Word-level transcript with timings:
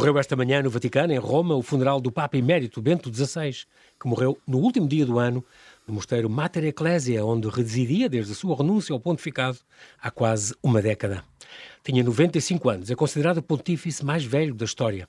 Decorreu 0.00 0.18
esta 0.18 0.34
manhã 0.34 0.62
no 0.62 0.70
Vaticano, 0.70 1.12
em 1.12 1.18
Roma, 1.18 1.54
o 1.54 1.62
funeral 1.62 2.00
do 2.00 2.10
Papa 2.10 2.38
Emérito 2.38 2.80
Bento 2.80 3.14
XVI, 3.14 3.52
que 4.00 4.08
morreu 4.08 4.38
no 4.48 4.56
último 4.56 4.88
dia 4.88 5.04
do 5.04 5.18
ano 5.18 5.44
no 5.86 5.92
mosteiro 5.92 6.30
Mater 6.30 6.64
Ecclesia, 6.64 7.22
onde 7.22 7.50
residia 7.50 8.08
desde 8.08 8.32
a 8.32 8.34
sua 8.34 8.56
renúncia 8.56 8.94
ao 8.94 8.98
pontificado 8.98 9.58
há 10.00 10.10
quase 10.10 10.54
uma 10.62 10.80
década. 10.80 11.22
Tinha 11.84 12.02
95 12.02 12.70
anos, 12.70 12.90
é 12.90 12.94
considerado 12.94 13.38
o 13.38 13.42
pontífice 13.42 14.02
mais 14.02 14.24
velho 14.24 14.54
da 14.54 14.64
história. 14.64 15.06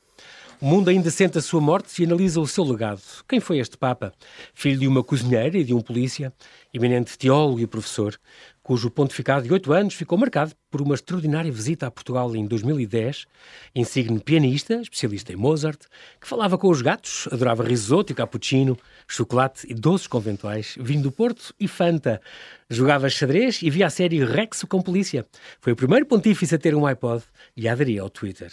O 0.60 0.66
mundo 0.66 0.90
ainda 0.90 1.10
sente 1.10 1.38
a 1.38 1.42
sua 1.42 1.62
morte 1.62 2.02
e 2.02 2.06
analisa 2.06 2.42
o 2.42 2.46
seu 2.46 2.66
legado. 2.66 3.02
Quem 3.30 3.40
foi 3.40 3.60
este 3.60 3.78
Papa? 3.78 4.14
Filho 4.54 4.82
de 4.82 4.88
uma 4.88 5.04
cozinheira 5.04 5.58
e 5.58 5.64
de 5.64 5.74
um 5.74 5.80
polícia, 5.80 6.34
eminente 6.74 7.18
teólogo 7.18 7.62
e 7.62 7.66
professor, 7.66 8.20
cujo 8.64 8.92
pontificado 8.92 9.46
de 9.46 9.52
oito 9.52 9.74
anos 9.74 9.94
ficou 9.94 10.18
marcado 10.18 10.54
por 10.70 10.82
uma 10.82 10.94
extraordinária 10.94 11.52
visita 11.52 11.88
a 11.88 11.92
Portugal 11.92 12.36
em 12.36 12.46
2010, 12.46 13.26
insigne 13.76 14.20
pianista, 14.20 14.76
especialista 14.76 15.34
em 15.34 15.36
Mozart, 15.36 15.82
que 16.20 16.28
falava 16.28 16.58
com 16.58 16.70
os 16.70 16.82
gatos, 16.82 17.28
adorava 17.32 17.64
risoto 17.64 18.12
e 18.12 18.16
cappuccino, 18.16 18.78
chocolate 19.08 19.66
e 19.70 19.74
doces 19.74 20.08
conventuais, 20.08 20.76
vinho 20.80 21.04
do 21.04 21.12
Porto 21.12 21.54
e 21.60 21.68
Fanta. 21.68 22.22
Jogava 22.74 23.10
xadrez 23.10 23.62
e 23.62 23.70
via 23.70 23.88
a 23.88 23.90
série 23.90 24.24
Rex 24.24 24.64
com 24.64 24.82
Polícia. 24.82 25.26
Foi 25.60 25.74
o 25.74 25.76
primeiro 25.76 26.06
pontífice 26.06 26.56
a 26.56 26.58
ter 26.58 26.74
um 26.74 26.86
iPod 26.86 27.22
e 27.58 27.68
a 27.68 27.74
aderir 27.74 28.02
ao 28.02 28.10
Twitter. 28.10 28.50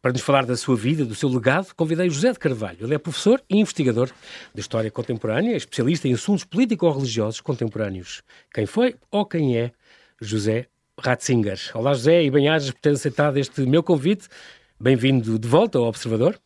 Para 0.00 0.10
nos 0.10 0.20
falar 0.20 0.44
da 0.44 0.56
sua 0.56 0.74
vida, 0.74 1.04
do 1.04 1.14
seu 1.14 1.28
legado, 1.28 1.72
convidei 1.76 2.10
José 2.10 2.32
de 2.32 2.40
Carvalho. 2.40 2.78
Ele 2.80 2.96
é 2.96 2.98
professor 2.98 3.40
e 3.48 3.60
investigador 3.60 4.10
de 4.52 4.60
História 4.60 4.90
Contemporânea, 4.90 5.56
especialista 5.56 6.08
em 6.08 6.14
assuntos 6.14 6.42
político-religiosos 6.42 7.40
contemporâneos. 7.40 8.24
Quem 8.52 8.66
foi 8.66 8.96
ou 9.12 9.24
quem 9.24 9.56
é 9.56 9.70
José 10.20 10.66
Ratzinger. 10.98 11.60
Olá 11.72 11.94
José 11.94 12.24
e 12.24 12.32
bem-ajas 12.32 12.72
por 12.72 12.80
ter 12.80 12.90
aceitado 12.90 13.36
este 13.36 13.60
meu 13.60 13.84
convite. 13.84 14.26
Bem-vindo 14.80 15.38
de 15.38 15.46
volta 15.46 15.78
ao 15.78 15.84
Observador. 15.84 16.36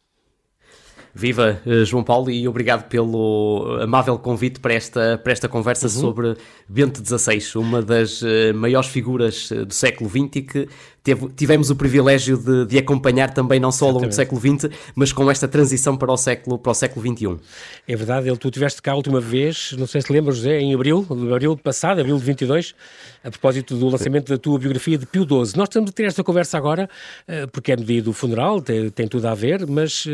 Viva 1.19 1.63
eh, 1.65 1.83
João 1.87 2.05
Paulo 2.05 2.31
e 2.31 2.47
obrigado 2.47 2.89
pelo 2.91 3.79
amável 3.81 4.19
convite 4.19 4.61
para 4.61 4.75
esta, 4.75 5.17
para 5.17 5.33
esta 5.33 5.49
conversa 5.49 5.87
uhum. 5.87 5.93
sobre 5.93 6.37
Bento 6.69 7.03
XVI, 7.03 7.59
uma 7.59 7.81
das 7.81 8.21
uh, 8.21 8.53
maiores 8.55 8.91
figuras 8.91 9.51
uh, 9.51 9.65
do 9.65 9.73
século 9.73 10.11
XX 10.11 10.37
e 10.37 10.43
que 10.43 10.69
teve, 11.07 11.29
tivemos 11.37 11.71
o 11.71 11.77
privilégio 11.77 12.37
de, 12.37 12.67
de, 12.67 12.79
acompanhar 12.79 13.33
também 13.33 13.61
não 13.61 13.71
só 13.71 13.87
ao 13.87 13.93
longo 13.93 14.09
do 14.09 14.15
século 14.15 14.41
XX, 14.41 14.69
mas 14.93 15.13
com 15.13 15.31
esta 15.31 15.47
transição 15.47 15.97
para 15.97 16.13
o 16.13 16.17
século, 16.17 16.59
para 16.59 16.73
o 16.73 16.75
século 16.75 17.07
XXI. 17.07 17.39
É 17.87 17.95
verdade, 17.95 18.29
ele, 18.29 18.37
tu 18.37 18.49
estiveste 18.49 18.83
cá 18.83 18.91
a 18.91 18.97
última 18.97 19.21
vez, 19.21 19.73
não 19.79 19.87
sei 19.87 20.03
se 20.03 20.13
lembras, 20.13 20.39
José, 20.39 20.59
em 20.59 20.75
abril, 20.75 21.07
abril 21.33 21.57
passado, 21.57 22.01
abril 22.01 22.19
de 22.19 22.25
22, 22.25 22.75
a 23.23 23.31
propósito 23.31 23.77
do 23.77 23.89
lançamento 23.89 24.29
da 24.29 24.37
tua 24.37 24.59
biografia 24.59 24.99
de 24.99 25.07
Pio 25.07 25.23
XII. 25.23 25.57
Nós 25.57 25.69
estamos 25.69 25.91
a 25.91 25.93
ter 25.93 26.07
esta 26.07 26.25
conversa 26.25 26.59
agora, 26.59 26.91
uh, 27.29 27.49
porque 27.53 27.71
é 27.71 27.77
no 27.77 27.85
dia 27.85 28.03
do 28.03 28.13
funeral, 28.13 28.61
tem, 28.61 28.91
tem 28.91 29.07
tudo 29.07 29.29
a 29.29 29.35
ver, 29.35 29.65
mas 29.65 30.05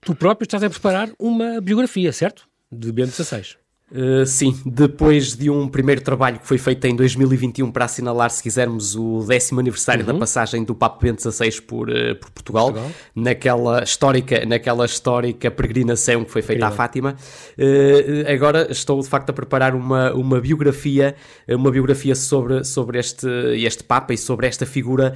tu 0.00 0.16
próprio 0.16 0.44
estás 0.44 0.64
a 0.64 0.70
preparar 0.70 1.10
uma 1.16 1.60
biografia, 1.60 2.12
certo? 2.12 2.42
De 2.72 2.90
Bento 2.90 3.12
XVI. 3.12 3.63
Uh, 3.94 4.26
sim, 4.26 4.60
depois 4.66 5.36
de 5.36 5.48
um 5.48 5.68
primeiro 5.68 6.00
trabalho 6.00 6.40
que 6.40 6.48
foi 6.48 6.58
feito 6.58 6.84
em 6.84 6.96
2021 6.96 7.70
para 7.70 7.84
assinalar, 7.84 8.28
se 8.28 8.42
quisermos, 8.42 8.96
o 8.96 9.20
décimo 9.20 9.60
aniversário 9.60 10.04
uhum. 10.04 10.12
da 10.12 10.18
passagem 10.18 10.64
do 10.64 10.74
Papa 10.74 10.98
Bento 11.00 11.22
XVI 11.22 11.60
por, 11.60 11.88
uh, 11.88 12.16
por 12.16 12.28
Portugal, 12.32 12.72
Portugal, 12.72 12.90
naquela 13.14 13.84
histórica, 13.84 14.44
naquela 14.44 14.84
histórica 14.84 15.48
peregrinação 15.48 16.24
que 16.24 16.32
foi 16.32 16.42
feita 16.42 16.66
Incrível. 16.66 16.74
à 16.74 16.76
Fátima, 16.76 17.16
uh, 17.56 18.32
agora 18.32 18.66
estou 18.68 19.00
de 19.00 19.08
facto 19.08 19.30
a 19.30 19.32
preparar 19.32 19.76
uma, 19.76 20.12
uma 20.12 20.40
biografia, 20.40 21.14
uma 21.48 21.70
biografia 21.70 22.16
sobre, 22.16 22.64
sobre 22.64 22.98
este, 22.98 23.28
este 23.54 23.84
Papa 23.84 24.12
e 24.12 24.18
sobre 24.18 24.48
esta 24.48 24.66
figura 24.66 25.14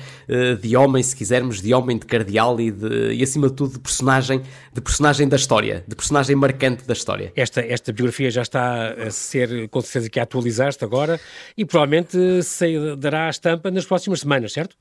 de 0.61 0.77
homem, 0.77 1.03
se 1.03 1.17
quisermos, 1.17 1.61
de 1.61 1.75
homem, 1.75 1.99
de 1.99 2.07
cardeal 2.07 2.61
e, 2.61 2.71
de, 2.71 3.15
e 3.15 3.23
acima 3.23 3.49
de 3.49 3.55
tudo 3.55 3.73
de 3.73 3.79
personagem, 3.81 4.43
de 4.73 4.81
personagem 4.81 5.27
da 5.27 5.37
história, 5.37 5.85
de 5.87 5.97
personagem 5.97 6.37
marcante 6.37 6.87
da 6.87 6.93
história. 6.93 7.33
Esta, 7.35 7.61
esta 7.61 7.93
biografia 7.93 8.31
já 8.31 8.43
está 8.43 8.68
a 8.77 9.11
ser, 9.11 9.69
com 9.69 9.81
certeza 9.81 10.11
que 10.11 10.21
atualizaste 10.21 10.85
agora 10.85 11.21
e 11.57 11.65
provavelmente 11.65 12.43
se 12.43 12.97
dará 12.97 13.27
a 13.27 13.31
estampa 13.31 13.71
nas 13.71 13.87
próximas 13.87 14.21
semanas, 14.21 14.53
certo? 14.53 14.77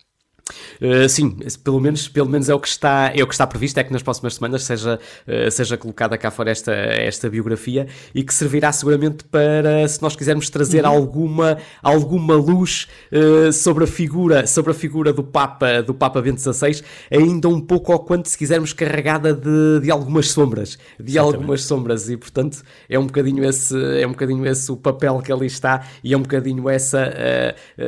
Uh, 0.82 1.10
sim, 1.10 1.38
pelo 1.64 1.80
menos, 1.80 2.08
pelo 2.08 2.30
menos 2.30 2.50
é 2.50 2.54
o 2.54 2.60
que 2.60 2.68
está 2.68 3.12
é 3.14 3.24
o 3.24 3.28
que 3.28 3.34
está 3.34 3.46
previsto 3.48 3.80
é 3.80 3.84
que 3.84 3.92
nas 3.92 4.04
próximas 4.04 4.36
semanas 4.36 4.64
seja 4.64 5.00
uh, 5.28 5.52
seja 5.52 5.78
colocada 5.78 6.18
cá 6.18 6.30
fora 6.32 6.52
esta 6.52 6.72
esta 6.72 7.30
biografia 7.30 7.88
e 8.14 8.24
que 8.24 8.34
servirá 8.34 8.72
seguramente 8.72 9.24
para 9.26 9.88
se 9.88 10.02
nós 10.02 10.16
quisermos 10.16 10.50
trazer 10.50 10.86
uhum. 10.86 10.92
alguma 10.92 11.58
alguma 11.82 12.36
luz 12.36 12.88
uh, 13.12 13.52
sobre 13.52 13.84
a 13.84 13.88
figura 13.88 14.46
sobre 14.46 14.72
a 14.72 14.74
figura 14.74 15.12
do 15.12 15.24
Papa 15.24 15.82
do 15.82 15.94
Papa 15.94 16.22
Bento 16.22 16.42
XVI 16.42 16.82
ainda 17.12 17.50
um 17.50 17.60
pouco 17.60 17.92
ao 17.92 18.00
quanto 18.00 18.30
se 18.30 18.38
quisermos 18.38 18.72
carregada 18.72 19.34
de, 19.34 19.80
de 19.82 19.92
algumas 19.92 20.30
sombras 20.30 20.78
de 21.00 21.14
Exatamente. 21.14 21.36
algumas 21.36 21.64
sombras 21.64 22.10
e 22.10 22.18
portanto 22.18 22.64
é 22.88 22.98
um 23.00 23.08
bocadinho 23.08 23.44
esse 23.44 23.76
é 24.00 24.06
um 24.06 24.12
bocadinho 24.12 24.46
esse 24.46 24.72
o 24.72 24.78
papel 24.78 25.20
que 25.22 25.32
ali 25.32 25.48
está 25.48 25.86
e 26.04 26.14
é 26.14 26.18
um 26.18 26.22
bocadinho 26.22 26.70
essa 26.70 27.12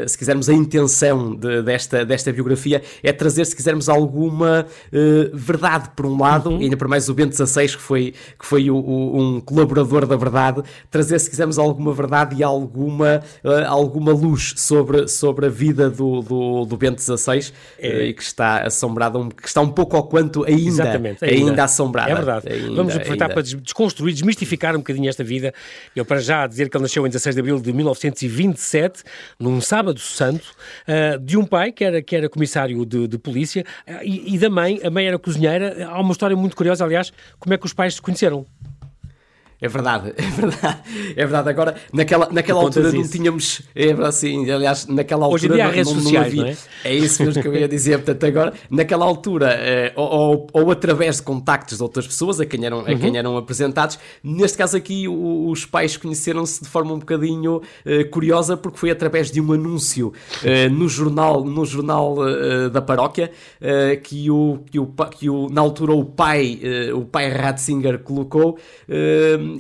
se 0.08 0.18
quisermos 0.18 0.50
a 0.50 0.54
intenção 0.54 1.36
de, 1.36 1.62
desta 1.62 2.06
desta 2.06 2.32
biografia 2.32 2.49
biografia 2.50 2.82
é 3.04 3.12
trazer, 3.12 3.46
se 3.46 3.56
quisermos, 3.56 3.88
alguma 3.88 4.66
uh, 4.92 5.38
verdade, 5.38 5.92
por 5.96 6.06
um 6.06 6.20
lado, 6.20 6.50
uhum. 6.50 6.60
e 6.60 6.64
ainda 6.66 6.78
por 6.78 6.88
mais 6.88 7.08
o 7.10 7.14
Bento 7.14 7.36
XVI, 7.36 7.68
que 7.68 7.82
foi, 7.82 8.14
que 8.38 8.46
foi 8.46 8.70
o, 8.70 8.76
o, 8.76 9.20
um 9.20 9.42
colaborador 9.42 10.06
da 10.06 10.16
verdade, 10.16 10.64
trazer, 10.90 11.20
se 11.20 11.30
quisermos, 11.30 11.58
alguma 11.58 11.94
verdade 11.94 12.36
e 12.38 12.44
alguma, 12.44 13.22
uh, 13.44 13.68
alguma 13.68 14.12
luz 14.12 14.54
sobre, 14.58 15.08
sobre 15.08 15.46
a 15.46 15.50
vida 15.50 15.90
do, 15.90 16.22
do, 16.22 16.66
do 16.66 16.78
Bento 16.78 17.02
XVI, 17.02 17.52
é. 17.80 17.90
uh, 17.90 18.02
e 18.04 18.14
que 18.14 18.24
está 18.24 18.64
assombrada, 18.64 19.18
um, 19.18 19.30
que 19.30 19.48
está 19.48 19.62
um 19.62 19.70
pouco 19.70 19.96
ao 19.96 20.04
quanto 20.04 20.44
ainda, 20.46 20.92
ainda, 20.92 21.18
ainda 21.22 21.64
assombrada. 21.64 22.12
É 22.12 22.16
verdade. 22.16 22.52
Ainda, 22.52 22.76
Vamos 22.76 22.96
aproveitar 22.96 23.26
ainda. 23.26 23.34
para 23.34 23.44
desconstruir, 23.44 24.14
desmistificar 24.14 24.76
um 24.76 24.80
bocadinho 24.80 25.10
esta 25.10 25.24
vida. 25.24 25.54
Eu, 25.96 26.06
para 26.06 26.20
já, 26.20 26.48
dizer 26.48 26.70
que 26.70 26.78
ele 26.78 26.84
nasceu 26.84 27.06
em 27.06 27.10
16 27.10 27.36
de 27.36 27.40
abril 27.42 27.60
de 27.60 27.74
1927, 27.74 29.04
num 29.40 29.62
sábado 29.62 30.00
santo, 30.00 30.48
de 31.22 31.38
um 31.38 31.46
pai 31.46 31.72
que 31.72 31.84
era, 31.84 32.02
que 32.02 32.16
era 32.16 32.30
comissário 32.40 32.86
de, 32.86 33.08
de 33.08 33.18
polícia 33.18 33.66
e, 34.02 34.36
e, 34.36 34.38
da 34.38 34.50
mãe, 34.50 34.80
a 34.82 34.90
mãe 34.90 35.06
era 35.06 35.20
cozinheira. 35.20 35.86
Há 35.86 36.00
uma 36.00 36.14
história 36.14 36.36
muito 36.36 36.56
curiosa, 36.56 36.86
aliás, 36.86 37.12
como 37.38 37.54
é 37.54 37.58
que 37.58 37.66
os 37.66 37.74
pais 37.74 37.96
se 37.96 38.02
conheceram. 38.02 38.46
É 39.62 39.68
verdade, 39.68 40.14
é 40.16 40.22
verdade, 40.22 40.80
é 41.18 41.26
verdade. 41.26 41.50
Agora, 41.50 41.76
naquela, 41.92 42.30
naquela 42.32 42.62
altura 42.62 42.94
não 42.94 43.06
tínhamos, 43.06 43.62
é 43.76 43.88
verdade, 43.88 44.16
sim, 44.16 44.50
aliás, 44.50 44.88
naquela 44.88 45.26
altura 45.26 45.36
Hoje 45.36 45.48
em 45.48 45.52
dia 45.52 45.66
há 45.66 45.70
redes 45.70 45.94
não, 45.94 46.02
sociais, 46.02 46.34
não, 46.34 46.44
havia, 46.44 46.58
é? 46.86 46.90
é? 46.90 46.96
isso 46.96 47.24
mesmo 47.26 47.42
que 47.42 47.48
eu 47.50 47.54
ia 47.54 47.68
dizer, 47.68 47.98
portanto, 47.98 48.26
agora, 48.26 48.54
naquela 48.70 49.04
altura, 49.04 49.50
eh, 49.52 49.92
ou, 49.98 50.08
ou, 50.08 50.48
ou, 50.54 50.72
através 50.72 51.18
de 51.18 51.24
contactos 51.24 51.76
de 51.76 51.84
outras 51.84 52.08
pessoas 52.08 52.40
a 52.40 52.46
quem 52.46 52.66
eram, 52.66 52.80
a 52.80 52.96
quem 52.96 53.10
uhum. 53.10 53.16
eram 53.18 53.38
apresentados, 53.38 54.00
neste 54.24 54.58
caso 54.58 54.78
aqui 54.78 55.10
o, 55.10 55.50
os 55.50 55.66
pais 55.66 55.98
conheceram-se 55.98 56.64
de 56.64 56.70
forma 56.70 56.94
um 56.94 57.00
bocadinho 57.00 57.62
eh, 57.86 58.06
curiosa, 58.06 58.56
porque 58.56 58.78
foi 58.78 58.92
através 58.92 59.30
de 59.30 59.42
um 59.42 59.52
anúncio 59.52 60.14
eh, 60.42 60.70
no 60.70 60.88
jornal, 60.88 61.44
no 61.44 61.66
jornal 61.66 62.16
da 62.72 62.82
paróquia, 62.82 63.32
que, 64.04 64.30
o, 64.32 64.60
que, 64.72 64.80
o, 64.80 64.88
que 65.12 65.30
o, 65.30 65.50
na 65.50 65.60
altura 65.60 65.94
o 65.94 66.06
pai, 66.06 66.60
o 66.94 67.04
pai 67.04 67.30
Ratzinger 67.30 68.00
colocou, 68.00 68.58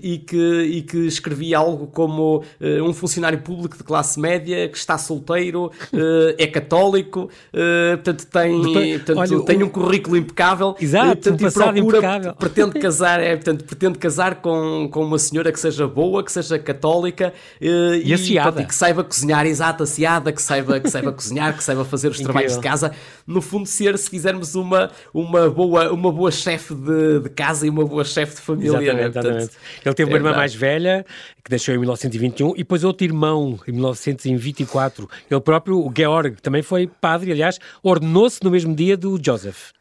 e, 0.01 0.17
que, 0.17 0.61
e 0.61 0.81
que 0.81 0.97
escrevia 1.07 1.57
algo 1.57 1.88
como 1.88 2.38
uh, 2.38 2.83
um 2.83 2.94
funcionário 2.94 3.39
público 3.39 3.77
de 3.77 3.83
classe 3.83 4.19
média 4.19 4.67
que 4.67 4.77
está 4.77 4.97
solteiro, 4.97 5.66
uh, 5.66 6.35
é 6.38 6.47
católico, 6.47 7.29
uh, 7.53 7.97
portanto, 7.97 8.28
tem, 8.28 8.61
portanto, 8.61 9.17
Olha, 9.17 9.45
tem 9.45 9.63
um 9.63 9.69
currículo 9.69 10.17
impecável. 10.17 10.75
Exato, 10.79 11.31
portanto, 11.31 11.45
um 11.45 11.51
procura, 11.51 11.79
impecável. 11.79 12.33
pretende 12.35 12.79
casar, 12.79 13.19
é, 13.19 13.35
portanto, 13.35 13.63
pretende 13.63 13.97
casar 13.97 14.35
com, 14.35 14.89
com 14.91 15.03
uma 15.03 15.17
senhora 15.17 15.51
que 15.51 15.59
seja 15.59 15.88
boa, 15.88 16.23
que 16.23 16.31
seja 16.31 16.59
católica 16.59 17.34
e, 17.59 18.03
e, 18.05 18.34
portanto, 18.35 18.61
e, 18.61 18.66
que 18.66 18.75
saiba 18.75 19.03
cozinhar, 19.03 19.46
exato, 19.46 19.84
aciada, 19.84 20.31
que 20.31 20.41
saiba, 20.41 20.79
que 20.79 20.90
saiba 20.90 21.11
cozinhar, 21.14 21.55
que 21.55 21.64
saiba 21.64 21.85
fazer 21.85 22.09
os 22.09 22.19
trabalhos 22.19 22.55
de 22.55 22.59
casa. 22.59 22.91
No 23.25 23.41
fundo, 23.41 23.67
ser, 23.67 23.97
se 23.97 24.09
quisermos, 24.09 24.55
uma, 24.55 24.91
uma 25.14 25.49
boa, 25.49 25.91
uma 25.91 26.11
boa 26.11 26.31
chefe 26.31 26.73
de, 26.73 27.19
de 27.22 27.29
casa 27.29 27.66
e 27.66 27.69
uma 27.69 27.85
boa 27.85 28.03
chefe 28.03 28.35
de 28.35 28.41
família. 28.41 28.69
Exatamente, 28.69 28.96
né? 28.96 29.03
portanto, 29.03 29.28
exatamente. 29.28 29.58
Ele 29.85 29.96
teve 29.96 30.11
uma 30.11 30.17
é 30.17 30.20
irmã 30.20 30.35
mais 30.35 30.53
velha, 30.53 31.05
que 31.43 31.52
nasceu 31.52 31.76
em 31.76 31.78
1921, 31.78 32.53
e 32.55 32.58
depois 32.58 32.84
outro 32.84 33.05
irmão, 33.05 33.59
em 33.67 33.72
1924. 33.72 35.09
Ele 35.29 35.40
próprio, 35.40 35.79
o 35.79 35.91
Georg, 35.96 36.41
também 36.41 36.61
foi 36.61 36.87
padre, 36.87 37.31
aliás, 37.31 37.59
ordenou-se 37.81 38.43
no 38.43 38.52
mesmo 38.52 38.76
dia 38.76 38.97
do 38.97 39.20
Joseph. 39.23 39.72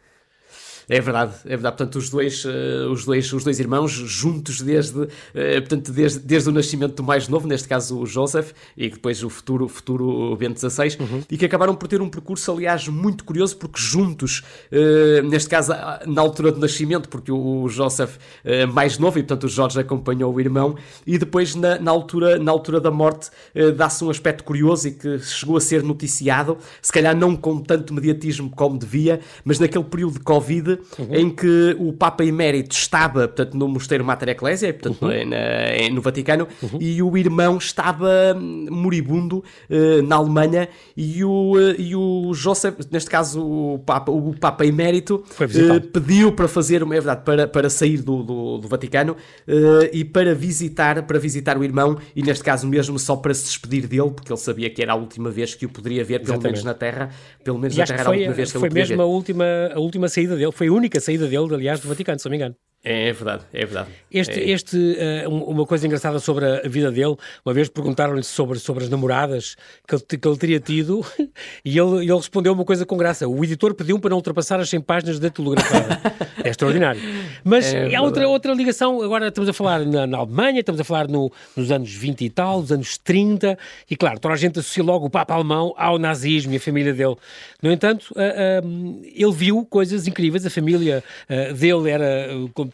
É 0.89 1.01
verdade, 1.01 1.35
é 1.45 1.51
verdade. 1.51 1.77
Portanto, 1.77 1.97
os 1.97 2.09
dois, 2.09 2.45
uh, 2.47 2.91
os 2.91 3.05
dois, 3.05 3.31
os 3.31 3.45
dois 3.45 3.61
irmãos 3.61 3.93
juntos 3.93 4.63
desde, 4.63 4.99
uh, 4.99 5.09
portanto, 5.59 5.93
desde, 5.93 6.21
desde 6.21 6.49
o 6.49 6.53
nascimento 6.53 6.95
do 6.95 7.03
mais 7.03 7.29
novo, 7.29 7.47
neste 7.47 7.69
caso 7.69 7.99
o 7.99 8.07
Joseph, 8.07 8.53
e 8.75 8.89
depois 8.89 9.23
o 9.23 9.29
futuro, 9.29 9.69
futuro 9.69 10.35
Bento 10.37 10.59
XVI, 10.59 10.97
uhum. 10.99 11.23
e 11.31 11.37
que 11.37 11.45
acabaram 11.45 11.75
por 11.75 11.89
ter 11.89 12.01
um 12.01 12.09
percurso, 12.09 12.51
aliás, 12.53 12.89
muito 12.89 13.23
curioso, 13.25 13.59
porque 13.59 13.79
juntos, 13.79 14.43
uh, 14.73 15.23
neste 15.29 15.51
caso, 15.51 15.73
na 16.07 16.23
altura 16.23 16.53
do 16.53 16.59
nascimento, 16.59 17.09
porque 17.09 17.31
o, 17.31 17.65
o 17.65 17.69
Joseph 17.69 18.17
mais 18.73 18.99
novo, 18.99 19.19
e 19.19 19.23
portanto 19.23 19.45
o 19.45 19.49
Jorge 19.49 19.79
acompanhou 19.79 20.33
o 20.33 20.41
irmão, 20.41 20.77
e 21.07 21.19
depois 21.19 21.55
na, 21.55 21.79
na 21.79 21.91
altura, 21.91 22.39
na 22.39 22.51
altura 22.51 22.81
da 22.81 22.91
morte 22.91 23.31
dá-se 23.77 24.03
um 24.05 24.11
aspecto 24.11 24.45
curioso 24.45 24.89
e 24.89 24.93
que 24.93 25.19
chegou 25.19 25.57
a 25.57 25.61
ser 25.61 25.83
noticiado, 25.83 26.57
se 26.81 26.93
calhar 26.93 27.17
não 27.17 27.37
com 27.37 27.61
tanto 27.61 27.93
mediatismo 27.93 28.51
como 28.51 28.79
devia, 28.79 29.21
mas 29.45 29.59
naquele 29.59 29.85
período 29.85 30.15
de 30.15 30.21
Covid, 30.21 30.78
uhum. 30.99 31.15
em 31.15 31.31
que 31.31 31.77
o 31.79 31.93
Papa 31.93 32.25
Emérito 32.25 32.75
estava, 32.75 33.29
portanto, 33.29 33.55
no 33.55 33.69
mosteiro 33.69 34.05
Mater 34.05 34.31
Ecclesia, 34.31 34.73
portanto, 34.73 35.03
uhum. 35.03 35.29
na, 35.29 35.95
no 35.95 36.01
Vaticano, 36.01 36.49
uhum. 36.63 36.79
e 36.81 37.03
o 37.03 37.17
irmão 37.17 37.59
estava 37.59 38.35
moribundo 38.71 39.45
uh, 39.71 40.03
na 40.03 40.17
Alemanha 40.17 40.69
e 40.97 41.25
o, 41.25 41.53
uh, 41.55 41.81
e 41.81 41.95
o 41.95 42.33
Joseph, 42.35 42.77
neste 42.91 43.11
caso 43.11 43.41
o 43.41 43.79
Papa, 43.79 44.11
o 44.11 44.35
Papa 44.39 44.65
Emérito, 44.65 45.25
uh, 45.41 45.81
pediu 45.81 46.33
para 46.33 46.49
fazer, 46.49 46.83
é 46.83 46.87
verdade, 46.87 47.23
para, 47.25 47.47
para 47.47 47.71
sair 47.71 47.99
do, 47.99 48.23
do, 48.23 48.59
do 48.59 48.69
Vaticano 48.69 49.17
e 49.93 50.05
para 50.05 50.35
visitar, 50.35 51.03
para 51.03 51.19
visitar 51.19 51.59
o 51.59 51.65
irmão 51.65 51.99
e 52.15 52.23
neste 52.23 52.45
caso 52.45 52.67
mesmo 52.67 52.99
só 52.99 53.17
para 53.17 53.35
se 53.35 53.45
despedir 53.45 53.87
dele, 53.87 54.11
porque 54.11 54.33
ele 54.33 54.41
sabia 54.41 54.71
que 54.71 54.83
era 54.83 54.93
a 54.93 54.97
última 54.97 55.31
vez 55.31 55.55
que 55.55 55.67
o 55.67 55.69
poderia 55.69 56.05
ver, 56.05 56.21
pelo 56.21 56.35
Exatamente. 56.35 56.45
menos 56.45 56.65
na 56.65 56.75
Terra, 56.75 57.11
pelo 57.43 57.59
menos 57.59 57.77
e 57.77 57.79
na 57.79 57.87
Terra 57.87 58.01
era 58.01 58.09
a 58.09 58.13
última 58.13 58.35
vez 58.35 58.53
que 58.53 58.59
foi 58.59 58.71
mesmo 58.71 59.03
a 59.03 59.07
última, 59.07 59.45
a 59.75 59.81
última 59.81 60.09
saída 60.09 60.37
dele, 60.37 60.53
foi 60.53 60.68
a 60.69 60.73
única 60.73 61.01
saída 61.01 61.27
dele, 61.27 61.55
aliás, 61.55 61.81
do 61.81 61.89
Vaticano, 61.89 62.19
se 62.19 62.27
não 62.27 62.31
me 62.31 62.37
engano. 62.37 62.57
É, 62.89 63.09
é 63.09 63.13
verdade, 63.13 63.45
é 63.53 63.67
verdade. 63.67 63.91
Este, 64.11 64.41
é. 64.41 64.51
este 64.51 64.77
uh, 65.27 65.29
uma 65.29 65.67
coisa 65.67 65.87
engraçada 65.87 66.19
sobre 66.19 66.47
a 66.47 66.67
vida 66.67 66.91
dele, 66.91 67.17
uma 67.45 67.53
vez 67.53 67.69
perguntaram-lhe 67.69 68.23
sobre, 68.23 68.59
sobre 68.59 68.85
as 68.85 68.89
namoradas 68.89 69.57
que 69.87 69.95
ele, 69.95 70.03
que 70.03 70.27
ele 70.27 70.37
teria 70.39 70.59
tido 70.59 71.05
e 71.63 71.79
ele, 71.79 71.99
ele 71.99 72.15
respondeu 72.15 72.55
uma 72.55 72.65
coisa 72.65 72.87
com 72.87 72.97
graça. 72.97 73.29
O 73.29 73.45
editor 73.45 73.75
pediu 73.75 73.99
para 73.99 74.09
não 74.09 74.17
ultrapassar 74.17 74.59
as 74.59 74.71
100 74.71 74.81
páginas 74.81 75.19
da 75.19 75.29
telegramada. 75.29 76.01
é 76.43 76.49
extraordinário. 76.49 76.99
Mas 77.45 77.75
é 77.75 77.95
há 77.95 78.01
outra, 78.01 78.27
outra 78.27 78.55
ligação, 78.55 79.03
agora 79.03 79.29
estamos 79.29 79.51
a 79.51 79.53
falar 79.53 79.85
na, 79.85 80.07
na 80.07 80.17
Alemanha, 80.17 80.61
estamos 80.61 80.81
a 80.81 80.85
falar 80.85 81.09
no, 81.09 81.31
nos 81.55 81.71
anos 81.71 81.93
20 81.93 82.25
e 82.25 82.31
tal, 82.31 82.63
nos 82.63 82.73
anos 82.73 82.97
30, 82.97 83.59
e 83.91 83.97
claro, 83.97 84.19
toda 84.19 84.33
a 84.33 84.39
gente 84.39 84.61
associa 84.61 84.83
logo 84.83 85.05
o 85.05 85.11
Papa 85.11 85.35
alemão 85.35 85.75
ao 85.77 85.99
nazismo 85.99 86.55
e 86.55 86.57
a 86.57 86.61
família 86.61 86.95
dele. 86.95 87.17
No 87.63 87.71
entanto, 87.71 88.13
uh, 88.13 88.67
uh, 88.67 89.03
ele 89.05 89.33
viu 89.33 89.67
coisas 89.67 90.07
incríveis, 90.07 90.47
a 90.47 90.51
família 90.51 91.05
dele 91.55 91.91
era 91.91 92.29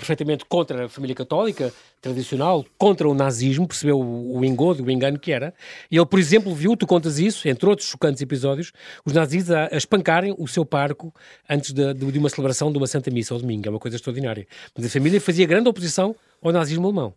perfeitamente 0.04 0.44
contra 0.44 0.84
a 0.84 0.88
família 0.88 1.16
católica 1.16 1.72
tradicional, 2.00 2.64
contra 2.76 3.08
o 3.08 3.14
nazismo, 3.14 3.66
percebeu 3.66 3.98
o, 3.98 4.44
engodo, 4.44 4.84
o 4.84 4.90
engano 4.90 5.18
que 5.18 5.32
era. 5.32 5.54
E 5.90 5.96
ele, 5.96 6.04
por 6.04 6.18
exemplo, 6.18 6.54
viu, 6.54 6.76
tu 6.76 6.86
contas 6.86 7.18
isso, 7.18 7.48
entre 7.48 7.66
outros 7.66 7.88
chocantes 7.88 8.20
episódios, 8.20 8.72
os 9.04 9.14
nazis 9.14 9.50
a, 9.50 9.68
a 9.72 9.76
espancarem 9.76 10.34
o 10.38 10.46
seu 10.46 10.64
parco 10.64 11.12
antes 11.48 11.72
de, 11.72 11.94
de, 11.94 12.12
de 12.12 12.18
uma 12.18 12.28
celebração 12.28 12.70
de 12.70 12.76
uma 12.76 12.86
Santa 12.86 13.10
Missa 13.10 13.32
ao 13.32 13.40
domingo. 13.40 13.66
É 13.66 13.70
uma 13.70 13.80
coisa 13.80 13.96
extraordinária. 13.96 14.46
Mas 14.76 14.86
a 14.86 14.90
família 14.90 15.20
fazia 15.20 15.46
grande 15.46 15.68
oposição 15.68 16.14
ao 16.42 16.52
nazismo 16.52 16.86
alemão. 16.86 17.14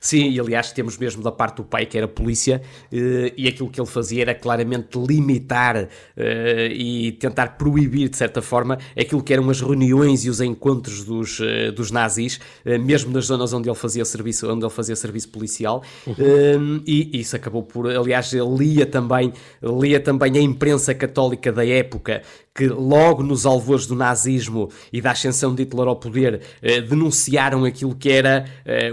Sim, 0.00 0.30
e 0.30 0.40
aliás 0.40 0.72
temos 0.72 0.96
mesmo 0.98 1.22
da 1.22 1.32
parte 1.32 1.56
do 1.56 1.64
pai 1.64 1.86
que 1.86 1.96
era 1.96 2.08
polícia 2.08 2.62
eh, 2.92 3.32
e 3.36 3.48
aquilo 3.48 3.70
que 3.70 3.80
ele 3.80 3.88
fazia 3.88 4.22
era 4.22 4.34
claramente 4.34 4.98
limitar 4.98 5.88
eh, 6.16 6.68
e 6.72 7.12
tentar 7.12 7.56
proibir 7.56 8.08
de 8.08 8.16
certa 8.16 8.42
forma 8.42 8.78
aquilo 8.98 9.22
que 9.22 9.32
eram 9.32 9.48
as 9.50 9.60
reuniões 9.60 10.24
e 10.24 10.30
os 10.30 10.40
encontros 10.40 11.04
dos, 11.04 11.40
eh, 11.40 11.70
dos 11.70 11.90
nazis, 11.90 12.40
mesmo 12.64 13.12
nas 13.12 13.26
zonas 13.26 13.52
onde 13.52 13.68
ele 13.68 13.76
fazia 13.76 14.04
serviço, 14.04 14.50
onde 14.50 14.64
ele 14.64 14.72
fazia 14.72 14.96
serviço 14.96 15.28
policial 15.28 15.82
uhum. 16.06 16.82
e 16.86 17.20
isso 17.20 17.36
acabou 17.36 17.62
por, 17.62 17.88
aliás 17.88 18.32
ele 18.32 18.56
lia 18.56 18.86
também, 18.86 19.32
lia 19.62 20.00
também 20.00 20.36
a 20.36 20.40
imprensa 20.40 20.94
católica 20.94 21.52
da 21.52 21.66
época 21.66 22.22
que 22.54 22.66
logo 22.66 23.22
nos 23.22 23.46
alvores 23.46 23.86
do 23.86 23.94
nazismo 23.94 24.70
e 24.92 25.00
da 25.00 25.12
ascensão 25.12 25.54
de 25.54 25.62
Hitler 25.62 25.88
ao 25.88 25.96
poder 25.96 26.40
denunciaram 26.88 27.64
aquilo 27.64 27.94
que 27.94 28.10
era 28.10 28.44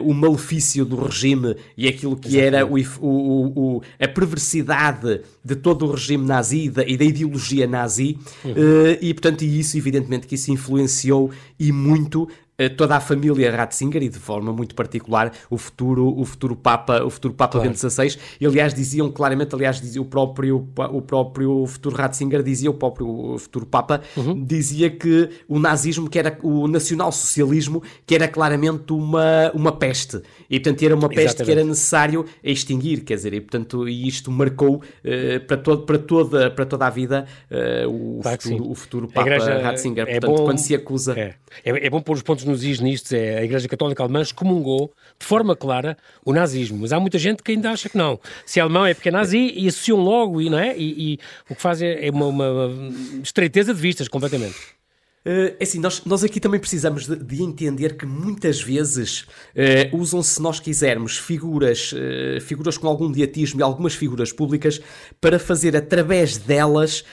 o 0.02 0.14
malefício 0.14 0.86
do 0.86 0.96
regime 0.96 1.56
e 1.78 1.88
aquilo 1.88 2.16
que 2.16 2.38
Exatamente. 2.38 2.56
era 2.56 2.66
o, 2.66 2.78
o, 3.06 3.78
o, 3.78 3.82
a 4.00 4.08
perversidade 4.08 5.22
de 5.44 5.56
todo 5.56 5.86
o 5.86 5.92
regime 5.92 6.26
nazi 6.26 6.66
e 6.66 6.70
da, 6.70 6.84
e 6.86 6.98
da 6.98 7.06
ideologia 7.06 7.68
nazi, 7.68 8.18
uhum. 8.44 8.52
uh, 8.52 8.98
e 9.02 9.14
portanto, 9.14 9.44
isso, 9.44 9.78
evidentemente, 9.78 10.28
que 10.28 10.36
isso 10.36 10.52
influenciou 10.52 11.32
e 11.60 11.72
muito 11.72 12.28
eh, 12.30 12.49
toda 12.68 12.98
a 12.98 13.00
família 13.00 13.56
Ratzinger 13.56 14.04
e 14.04 14.10
de 14.10 14.20
forma 14.20 14.52
muito 14.52 14.76
particular 14.76 15.32
o 15.50 15.58
futuro 15.58 16.08
o 16.18 16.26
futuro 16.26 16.56
Papa 16.56 17.04
o 17.04 17.10
futuro 17.10 17.34
Papa 17.34 17.54
claro. 17.54 17.70
Bento 17.70 17.80
XVI 17.80 18.18
e 18.40 18.46
aliás 18.46 18.74
diziam 18.74 19.10
claramente 19.12 19.56
aliás 19.56 19.80
dizia 19.80 20.02
o 20.02 20.06
próprio 20.06 20.68
o 20.92 21.02
próprio 21.02 21.66
futuro 21.66 21.96
Ratzinger 21.96 22.44
dizia 22.44 22.70
o 22.70 22.74
próprio 22.74 23.38
futuro 23.38 23.66
Papa 23.66 24.02
uhum. 24.18 24.44
dizia 24.44 24.90
que 24.90 25.30
o 25.48 25.60
nazismo 25.60 26.10
que 26.10 26.20
era 26.20 26.38
o 26.44 26.68
nacional-socialismo 26.68 27.82
que 28.06 28.16
era 28.16 28.28
claramente 28.28 28.92
uma 28.92 29.52
uma 29.54 29.72
peste 29.72 30.22
e 30.50 30.60
portanto 30.60 30.84
era 30.84 30.96
uma 30.96 31.08
peste 31.08 31.24
Exatamente. 31.24 31.46
que 31.46 31.52
era 31.52 31.64
necessário 31.64 32.26
extinguir 32.44 33.02
quer 33.02 33.16
dizer 33.16 33.34
e 33.34 33.42
portanto 33.42 33.88
isto 33.88 34.32
marcou 34.32 34.76
uh, 34.76 35.46
para 35.48 35.58
todo 35.58 35.84
para 35.84 35.98
toda 35.98 36.52
para 36.52 36.66
toda 36.66 36.88
a 36.88 36.90
vida 36.90 37.26
uh, 37.50 37.90
o, 37.90 38.22
claro 38.22 38.42
futuro, 38.42 38.72
o 38.72 38.76
futuro 38.76 39.08
Papa 39.08 39.30
Ratzinger 39.30 40.04
é 40.08 40.20
portanto 40.20 40.38
bom, 40.38 40.46
quando 40.46 40.58
se 40.58 40.76
acusa 40.76 41.18
é, 41.18 41.36
é, 41.64 41.88
é 41.88 41.90
bom 41.90 42.02
pôr 42.02 42.16
os 42.16 42.22
pontos 42.22 42.49
nos 42.50 42.64
is 42.64 42.80
nisto 42.80 43.14
é 43.14 43.38
a 43.38 43.44
Igreja 43.44 43.68
Católica 43.68 44.04
Alemã 44.04 44.22
excomungou 44.22 44.92
de 45.20 45.26
forma 45.26 45.56
clara 45.56 45.98
o 46.26 46.34
nazismo, 46.34 46.80
mas 46.80 46.92
há 46.92 47.00
muita 47.00 47.18
gente 47.18 47.44
que 47.44 47.52
ainda 47.52 47.72
acha 47.72 47.88
que 47.88 47.98
não. 47.98 48.20
Se 48.46 48.60
é 48.60 48.64
alemão 48.64 48.86
é 48.86 48.94
porque 48.94 49.10
é 49.10 49.12
nazi 49.12 49.54
e 49.56 49.68
associam 49.68 50.00
logo, 50.00 50.42
e, 50.42 50.50
não 50.50 50.60
é? 50.60 50.78
e, 50.78 51.14
e 51.14 51.20
o 51.50 51.56
que 51.56 51.62
faz 51.62 51.82
é, 51.82 52.08
é 52.08 52.12
uma, 52.12 52.28
uma 52.28 52.92
estreiteza 53.24 53.74
de 53.74 53.80
vistas 53.80 54.08
completamente. 54.08 54.80
Uh, 55.20 55.54
assim, 55.62 55.80
nós, 55.80 56.06
nós 56.06 56.24
aqui 56.24 56.40
também 56.40 56.62
precisamos 56.62 57.06
de, 57.06 57.18
de 57.18 57.44
entender 57.44 57.98
que 57.98 58.06
muitas 58.06 58.62
vezes 58.62 59.22
uh, 59.22 59.96
usam-se, 59.98 60.36
se 60.36 60.42
nós 60.42 60.62
quisermos, 60.62 61.18
figuras, 61.18 61.92
uh, 61.92 62.40
figuras 62.42 62.78
com 62.78 62.88
algum 62.88 63.12
diatismo 63.12 63.60
e 63.60 63.64
algumas 63.64 63.94
figuras 63.94 64.32
públicas 64.32 64.80
para 65.20 65.38
fazer 65.38 65.76
através 65.76 66.38
delas 66.38 67.04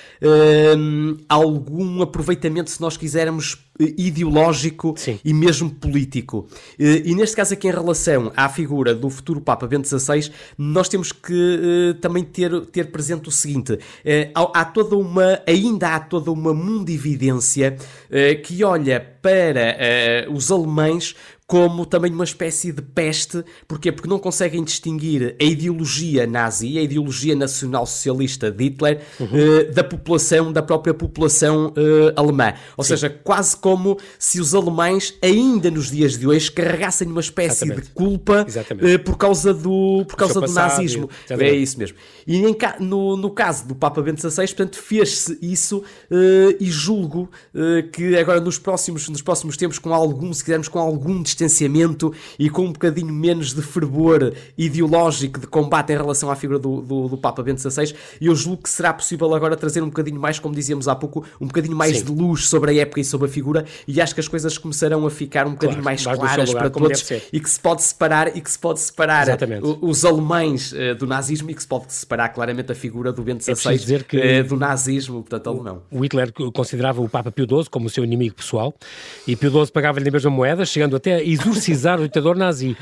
algum 1.29 2.01
aproveitamento, 2.01 2.71
se 2.71 2.81
nós 2.81 2.97
quisermos, 2.97 3.66
ideológico 3.79 4.95
Sim. 4.97 5.19
e 5.25 5.33
mesmo 5.33 5.71
político. 5.71 6.47
E 6.79 7.15
neste 7.15 7.37
caso 7.37 7.55
aqui 7.55 7.69
em 7.69 7.73
relação 7.73 8.33
à 8.37 8.49
figura 8.49 8.95
do 8.95 9.09
futuro 9.11 9.41
Papa 9.41 9.67
Bento 9.67 9.89
XVI, 9.89 10.31
nós 10.57 10.89
temos 10.89 11.13
que 11.13 11.97
também 12.01 12.25
ter, 12.25 12.61
ter 12.67 12.91
presente 12.91 13.29
o 13.29 13.33
seguinte, 13.33 13.79
há, 14.35 14.61
há 14.61 14.65
toda 14.65 14.97
uma, 14.97 15.41
ainda 15.47 15.95
há 15.95 16.01
toda 16.01 16.31
uma 16.31 16.55
mundividência 16.55 17.77
eh, 18.11 18.35
que 18.37 18.63
olha 18.65 19.01
para 19.01 19.77
os 20.31 20.51
alemães 20.51 21.15
como 21.47 21.87
também 21.87 22.13
uma 22.13 22.25
espécie 22.25 22.73
de 22.73 22.83
peste. 22.83 23.45
Porquê? 23.69 23.93
Porque 23.93 24.09
não 24.09 24.19
conseguem 24.19 24.65
distinguir 24.65 25.37
a 25.41 25.45
ideologia 25.45 26.27
nazi, 26.27 26.77
a 26.77 26.83
ideologia 26.83 27.37
nacional-socialista 27.37 28.51
de 28.51 28.65
Hitler, 28.65 29.01
uhum. 29.21 29.27
uh, 29.27 29.73
da 29.73 29.85
população, 29.85 30.53
da 30.53 30.63
própria 30.63 30.93
população 30.93 31.69
uh, 31.69 32.13
alemã. 32.17 32.55
Ou 32.77 32.83
Sim. 32.83 32.91
seja, 32.91 33.11
quase 33.11 33.57
como 33.57 33.97
se 34.19 34.41
os 34.41 34.55
alemães, 34.55 35.15
ainda 35.23 35.71
nos 35.71 35.91
dias 35.91 36.19
de 36.19 36.27
hoje, 36.27 36.51
carregassem 36.51 37.07
uma 37.07 37.21
espécie 37.21 37.65
Exatamente. 37.65 37.89
de 37.89 37.93
culpa 37.93 38.45
uh, 38.45 39.05
por 39.05 39.17
causa 39.17 39.55
do, 39.55 40.05
por 40.09 40.17
causa 40.17 40.41
do 40.41 40.53
nazismo. 40.53 41.09
É 41.31 41.51
isso 41.53 41.79
mesmo. 41.79 41.97
E 42.27 42.39
em, 42.39 42.57
no, 42.81 43.17
no 43.17 43.31
caso 43.31 43.69
do 43.69 43.75
Papa 43.77 44.03
Bento 44.03 44.21
XVI, 44.21 44.47
portanto, 44.47 44.77
fez-se 44.79 45.39
isso 45.41 45.85
e 46.59 46.71
julgo 46.71 47.31
que 47.93 48.17
agora 48.17 48.41
nos 48.41 48.59
próximos, 48.59 49.09
nos 49.09 49.23
próximos 49.23 49.57
tempos, 49.57 49.79
com 49.79 49.93
algum, 49.95 50.33
se 50.33 50.43
quisermos, 50.43 50.69
com 50.69 50.79
algum 50.79 51.23
distanciamento 51.37 52.13
e 52.39 52.49
com 52.49 52.65
um 52.65 52.73
bocadinho 52.73 53.13
menos 53.13 53.53
de 53.53 53.61
fervor 53.61 54.33
ideológico 54.57 55.39
de 55.39 55.47
combate 55.47 55.93
em 55.93 55.97
relação 55.97 56.31
à 56.31 56.37
figura 56.37 56.59
do, 56.59 56.81
do, 56.81 57.09
do 57.09 57.19
Papa 57.19 57.43
Bento 57.43 57.61
XVI. 57.61 57.95
E 58.21 58.27
eu 58.27 58.35
julgo 58.35 58.63
que 58.63 58.71
será 58.71 58.93
possível 58.93 59.33
agora 59.35 59.57
trazer 59.57 59.83
um 59.83 59.87
bocadinho 59.87 60.19
mais, 60.19 60.39
como 60.39 60.55
dizíamos 60.55 60.89
há 60.89 60.95
pouco, 60.95 61.25
um 61.41 61.47
bocadinho 61.47 61.77
mais 61.77 61.99
Sim. 61.99 62.05
de 62.05 62.13
luz 62.13 62.49
sobre 62.49 62.71
a 62.71 62.83
época 62.83 63.01
e 63.01 63.05
sobre 63.05 63.29
a 63.29 63.31
figura. 63.31 63.65
E 63.87 64.01
acho 64.01 64.15
que 64.15 64.21
as 64.21 64.29
coisas 64.29 64.57
começarão 64.57 65.07
a 65.07 65.11
ficar 65.11 65.47
um 65.47 65.51
bocadinho 65.53 65.83
claro, 65.83 65.85
mais 65.85 66.03
claras 66.03 66.49
lugar, 66.49 66.61
para 66.61 66.71
todos 66.71 67.11
e 67.33 67.41
que 67.41 67.51
se 67.51 67.61
pode 67.61 67.83
separar 67.83 68.37
e 68.37 68.41
que 68.41 68.51
se 68.51 68.59
pode 68.59 68.81
separar 68.81 69.27
os 69.81 70.05
alemães 70.05 70.73
uh, 70.73 70.95
do 70.99 71.07
nazismo 71.07 71.51
e 71.51 71.55
que 71.55 71.63
se 71.63 71.69
pode 71.69 71.93
separar 71.93 72.31
claramente 72.31 72.73
a 72.73 72.75
figura 72.75 73.13
do 73.13 73.23
Bento 73.23 73.45
XVI 73.45 73.75
é 73.75 73.77
dizer 73.77 74.05
que 74.05 74.17
uh, 74.17 74.45
do 74.45 74.57
nazismo, 74.57 75.23
portanto, 75.23 75.49
alemão. 75.49 75.83
O 75.91 76.01
Hitler 76.01 76.33
considerava 76.53 77.03
o 77.03 77.09
Papa 77.09 77.31
Pio 77.31 77.47
XII 77.47 77.69
como 77.71 77.87
o 77.87 77.91
seu 77.91 78.05
inimigo 78.05 78.37
pessoal 78.37 78.75
e 79.27 79.37
Pio 79.37 79.51
XII 79.51 79.73
pagava-lhe 79.73 80.09
a 80.09 80.13
mesma 80.13 80.31
moeda, 80.31 80.65
chegando 80.65 80.97
até 80.97 81.23
exorcizar 81.31 82.01
o 82.01 82.05
ditador 82.05 82.37
nazi. 82.37 82.77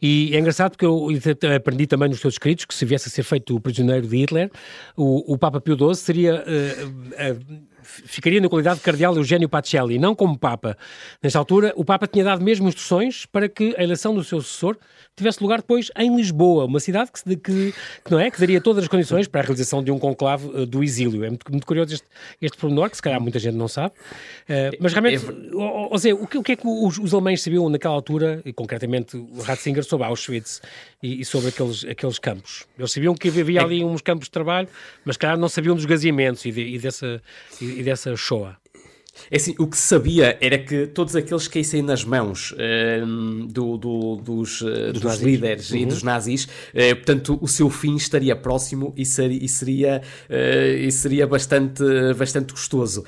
E 0.00 0.34
é 0.34 0.38
engraçado 0.38 0.72
porque 0.72 0.86
eu 0.86 1.08
aprendi 1.54 1.86
também 1.86 2.08
nos 2.08 2.20
seus 2.20 2.34
escritos 2.34 2.64
que 2.64 2.74
se 2.74 2.84
viesse 2.84 3.08
a 3.08 3.10
ser 3.10 3.22
feito 3.22 3.54
o 3.54 3.60
prisioneiro 3.60 4.06
de 4.06 4.16
Hitler, 4.16 4.50
o, 4.96 5.34
o 5.34 5.38
Papa 5.38 5.60
Pio 5.60 5.76
XII 5.76 5.94
seria... 5.94 6.44
Uh, 6.46 6.88
uh, 6.88 7.70
ficaria 7.82 8.40
na 8.40 8.48
qualidade 8.48 8.78
de 8.78 8.84
cardeal 8.84 9.16
Eugênio 9.16 9.48
Pacelli, 9.48 9.98
não 9.98 10.14
como 10.14 10.38
Papa. 10.38 10.76
Nesta 11.22 11.38
altura, 11.38 11.72
o 11.76 11.84
Papa 11.84 12.06
tinha 12.06 12.24
dado 12.24 12.42
mesmo 12.42 12.68
instruções 12.68 13.26
para 13.26 13.48
que 13.48 13.74
a 13.76 13.82
eleição 13.82 14.14
do 14.14 14.22
seu 14.22 14.40
sucessor 14.40 14.76
tivesse 15.20 15.42
lugar 15.42 15.58
depois 15.58 15.90
em 15.96 16.14
Lisboa, 16.14 16.64
uma 16.64 16.80
cidade 16.80 17.10
que, 17.12 17.36
que, 17.36 17.74
que, 18.04 18.10
não 18.10 18.18
é, 18.18 18.30
que 18.30 18.38
daria 18.38 18.60
todas 18.60 18.84
as 18.84 18.88
condições 18.88 19.28
para 19.28 19.40
a 19.40 19.44
realização 19.44 19.82
de 19.82 19.90
um 19.90 19.98
conclave 19.98 20.46
uh, 20.48 20.66
do 20.66 20.82
exílio. 20.82 21.24
É 21.24 21.28
muito, 21.28 21.50
muito 21.50 21.66
curioso 21.66 21.94
este, 21.94 22.06
este 22.40 22.58
pormenor, 22.58 22.90
que 22.90 22.96
se 22.96 23.02
calhar 23.02 23.20
muita 23.20 23.38
gente 23.38 23.54
não 23.54 23.68
sabe. 23.68 23.94
Uh, 24.48 24.76
mas 24.80 24.92
realmente, 24.92 25.24
é, 25.24 25.54
ou, 25.54 25.92
ou 25.92 25.98
seja, 25.98 26.14
o 26.14 26.26
que, 26.26 26.38
o 26.38 26.42
que 26.42 26.52
é 26.52 26.56
que 26.56 26.66
os, 26.66 26.98
os, 26.98 27.14
alemães 27.14 27.42
sabiam 27.42 27.68
naquela 27.68 27.94
altura, 27.94 28.42
e 28.44 28.52
concretamente 28.52 29.16
o 29.16 29.40
Ratzinger, 29.40 29.84
sobre 29.84 30.06
Auschwitz 30.06 30.60
e, 31.02 31.20
e, 31.20 31.24
sobre 31.24 31.48
aqueles, 31.48 31.84
aqueles 31.84 32.18
campos? 32.18 32.66
Eles 32.78 32.92
sabiam 32.92 33.14
que 33.14 33.28
havia 33.28 33.62
ali 33.62 33.84
uns 33.84 34.02
campos 34.02 34.26
de 34.26 34.32
trabalho, 34.32 34.68
mas 35.04 35.16
calhar 35.16 35.38
não 35.38 35.48
sabiam 35.48 35.74
dos 35.74 35.84
gaziamentos 35.84 36.44
e, 36.44 36.52
de, 36.52 36.60
e 36.62 36.78
dessa, 36.78 37.22
e, 37.60 37.80
e 37.80 37.82
dessa 37.82 38.16
Shoah. 38.16 38.59
É 39.30 39.36
assim, 39.36 39.54
o 39.58 39.66
que 39.66 39.76
se 39.76 39.82
sabia 39.82 40.36
era 40.40 40.58
que 40.58 40.86
todos 40.86 41.16
aqueles 41.16 41.48
que 41.48 41.54
caíssem 41.54 41.82
nas 41.82 42.04
mãos 42.04 42.52
uh, 42.52 43.46
do, 43.46 43.76
do, 43.76 44.16
dos, 44.16 44.60
uh, 44.60 44.92
dos, 44.92 45.02
dos 45.02 45.20
líderes 45.20 45.70
uhum. 45.70 45.78
e 45.78 45.86
dos 45.86 46.02
nazis, 46.02 46.44
uh, 46.44 46.96
portanto, 46.96 47.38
o 47.40 47.48
seu 47.48 47.68
fim 47.68 47.96
estaria 47.96 48.34
próximo 48.36 48.92
e 48.96 49.04
seria, 49.04 49.44
e 49.44 49.48
seria, 49.48 50.02
e 50.78 50.90
seria 50.90 51.26
bastante, 51.26 51.82
bastante 52.16 52.52
gostoso. 52.52 53.04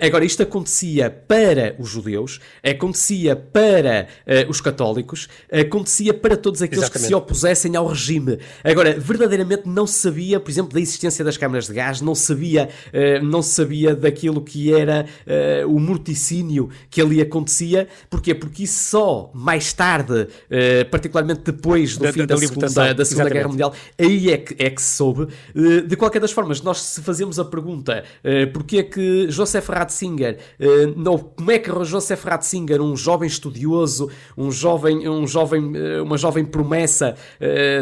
agora, 0.00 0.24
isto 0.24 0.42
acontecia 0.42 1.10
para 1.10 1.74
os 1.78 1.88
judeus, 1.88 2.40
acontecia 2.62 3.36
para 3.36 4.08
os 4.48 4.60
católicos, 4.60 5.28
acontecia 5.50 6.14
para 6.14 6.36
todos 6.36 6.62
aqueles 6.62 6.84
Exatamente. 6.84 7.02
que 7.02 7.08
se 7.08 7.14
opusessem 7.14 7.76
ao 7.76 7.86
regime. 7.86 8.38
Agora, 8.62 8.98
verdadeiramente 8.98 9.62
não 9.66 9.86
se 9.86 9.98
sabia, 10.00 10.40
por 10.40 10.50
exemplo, 10.50 10.72
da 10.72 10.80
existência 10.80 11.24
das 11.24 11.36
câmaras 11.36 11.66
de 11.66 11.74
gás, 11.74 12.00
não 12.00 12.14
sabia, 12.14 12.68
não 13.22 13.42
sabia 13.42 13.94
daquilo 13.94 14.40
que 14.40 14.72
era 14.72 15.06
uh, 15.64 15.68
o 15.68 15.80
morticínio 15.80 16.70
que 16.90 17.00
ali 17.00 17.20
acontecia. 17.20 17.88
Porquê? 18.08 18.34
Porque 18.34 18.64
isso 18.64 18.90
só 18.90 19.30
mais 19.34 19.72
tarde, 19.72 20.22
uh, 20.22 20.90
particularmente 20.90 21.42
depois 21.44 21.96
do 21.96 22.04
da, 22.04 22.12
fim 22.12 22.20
da, 22.20 22.34
da, 22.34 22.36
segunda, 22.38 22.94
da 22.94 23.04
segunda 23.04 23.30
Guerra 23.30 23.48
Mundial, 23.48 23.74
aí 23.98 24.30
é 24.30 24.38
que, 24.38 24.62
é 24.62 24.70
que 24.70 24.80
se 24.80 24.96
soube. 24.96 25.22
Uh, 25.54 25.82
de 25.86 25.96
qualquer 25.96 26.20
das 26.20 26.32
formas, 26.32 26.62
nós 26.62 26.80
se 26.80 27.02
fazemos 27.02 27.38
a 27.38 27.44
pergunta 27.44 28.04
uh, 28.24 28.52
porque 28.52 28.78
é 28.78 28.82
que 28.82 29.30
Joseph 29.30 29.68
Ratzinger, 29.68 30.38
não, 30.96 31.18
como 31.18 31.50
é 31.50 31.58
que 31.58 31.70
Joseph 31.84 32.24
Ratzinger, 32.24 32.80
um 32.80 32.96
jovem 32.96 33.26
estudioso, 33.26 34.10
um 34.36 34.50
jovem, 34.50 35.08
um 35.08 35.26
jovem, 35.26 35.72
uma 36.00 36.16
jovem 36.16 36.44
promessa 36.44 37.16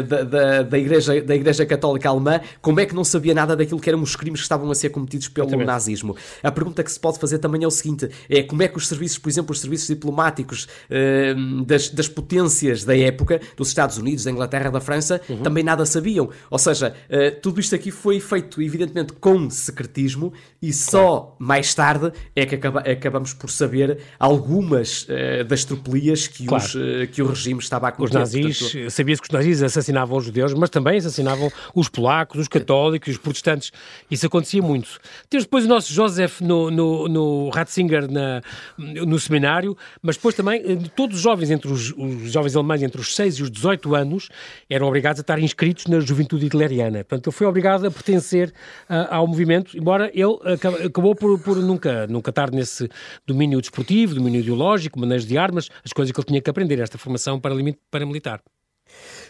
da, 0.07 0.23
da, 0.23 0.63
da, 0.63 0.77
igreja, 0.77 1.21
da 1.21 1.35
Igreja 1.35 1.65
Católica 1.65 2.09
Alemã, 2.09 2.39
como 2.61 2.79
é 2.79 2.85
que 2.85 2.95
não 2.95 3.03
sabia 3.03 3.33
nada 3.33 3.55
daquilo 3.55 3.79
que 3.79 3.89
eram 3.89 4.01
os 4.01 4.15
crimes 4.15 4.41
que 4.41 4.45
estavam 4.45 4.69
a 4.71 4.75
ser 4.75 4.89
cometidos 4.89 5.27
pelo 5.27 5.47
Exatamente. 5.47 5.67
nazismo? 5.67 6.15
A 6.41 6.51
pergunta 6.51 6.83
que 6.83 6.91
se 6.91 6.99
pode 6.99 7.19
fazer 7.19 7.39
também 7.39 7.60
é 7.63 7.67
o 7.67 7.71
seguinte: 7.71 8.09
é 8.29 8.43
como 8.43 8.63
é 8.63 8.67
que 8.67 8.77
os 8.77 8.87
serviços, 8.87 9.17
por 9.17 9.29
exemplo, 9.29 9.51
os 9.51 9.59
serviços 9.59 9.87
diplomáticos 9.87 10.67
uh, 10.89 11.63
das, 11.65 11.89
das 11.89 12.07
potências 12.07 12.83
da 12.83 12.97
época, 12.97 13.41
dos 13.55 13.69
Estados 13.69 13.97
Unidos, 13.97 14.23
da 14.23 14.31
Inglaterra, 14.31 14.69
da 14.69 14.79
França, 14.79 15.21
uhum. 15.29 15.43
também 15.43 15.63
nada 15.63 15.85
sabiam. 15.85 16.29
Ou 16.49 16.57
seja, 16.57 16.93
uh, 17.09 17.39
tudo 17.41 17.59
isto 17.59 17.75
aqui 17.75 17.91
foi 17.91 18.19
feito, 18.19 18.61
evidentemente, 18.61 19.13
com 19.13 19.49
secretismo 19.49 20.33
e 20.61 20.71
só 20.73 21.35
mais 21.39 21.73
tarde 21.73 22.11
é 22.35 22.45
que 22.45 22.55
acaba, 22.55 22.81
acabamos 22.81 23.33
por 23.33 23.49
saber 23.49 23.99
algumas 24.19 25.03
uh, 25.03 25.43
das 25.45 25.65
tropelias 25.65 26.27
que, 26.27 26.45
claro. 26.45 26.63
os, 26.63 27.09
que 27.11 27.21
o 27.21 27.27
regime 27.27 27.59
estava 27.59 27.87
a 27.87 27.91
cometer. 27.91 28.15
Os 28.15 28.19
nazis, 28.19 28.59
Portanto... 28.59 28.91
sabia-se 28.91 29.21
que 29.21 29.27
os 29.27 29.33
nazis 29.33 29.63
assassinavam 29.63 30.17
os 30.17 30.25
judeus, 30.25 30.53
mas 30.53 30.69
também 30.69 30.97
assassinavam 30.97 31.51
os 31.73 31.89
polacos, 31.89 32.39
os 32.39 32.47
católicos, 32.47 33.09
os 33.09 33.17
protestantes. 33.17 33.71
Isso 34.09 34.25
acontecia 34.25 34.61
muito. 34.61 34.99
Temos 35.29 35.45
depois 35.45 35.65
o 35.65 35.67
nosso 35.67 35.93
Joseph 35.93 36.41
no, 36.41 36.69
no, 36.69 37.07
no 37.07 37.40
Ratzinger 37.49 38.09
na, 38.11 38.41
no 38.77 39.19
seminário, 39.19 39.77
mas 40.01 40.15
depois 40.15 40.35
também 40.35 40.61
eh, 40.61 40.89
todos 40.95 41.17
os 41.17 41.21
jovens, 41.21 41.51
entre 41.51 41.71
os, 41.71 41.91
os, 41.97 42.31
jovens 42.31 42.55
alemães 42.55 42.83
entre 42.83 42.99
os 42.99 43.15
6 43.15 43.35
e 43.35 43.43
os 43.43 43.51
18 43.51 43.95
anos, 43.95 44.29
eram 44.69 44.87
obrigados 44.87 45.19
a 45.19 45.21
estar 45.21 45.39
inscritos 45.39 45.85
na 45.87 45.99
juventude 45.99 46.45
hitleriana. 46.45 47.03
Portanto, 47.03 47.27
ele 47.27 47.35
foi 47.35 47.47
obrigado 47.47 47.85
a 47.85 47.91
pertencer 47.91 48.53
ao 49.09 49.27
movimento, 49.27 49.77
embora 49.77 50.11
ele 50.13 50.37
acabou 50.85 51.15
por, 51.15 51.39
por, 51.39 51.57
nunca, 51.57 52.07
nunca 52.07 52.29
estar 52.29 52.51
nesse 52.51 52.89
domínio 53.25 53.59
desportivo, 53.61 54.15
domínio 54.15 54.41
ideológico, 54.41 54.99
manejo 54.99 55.27
de 55.27 55.37
armas, 55.37 55.69
as 55.83 55.93
coisas 55.93 56.11
que 56.11 56.19
ele 56.19 56.27
tinha 56.27 56.41
que 56.41 56.49
aprender, 56.49 56.79
esta 56.79 56.97
formação 56.97 57.39
paramilitar. 57.89 58.41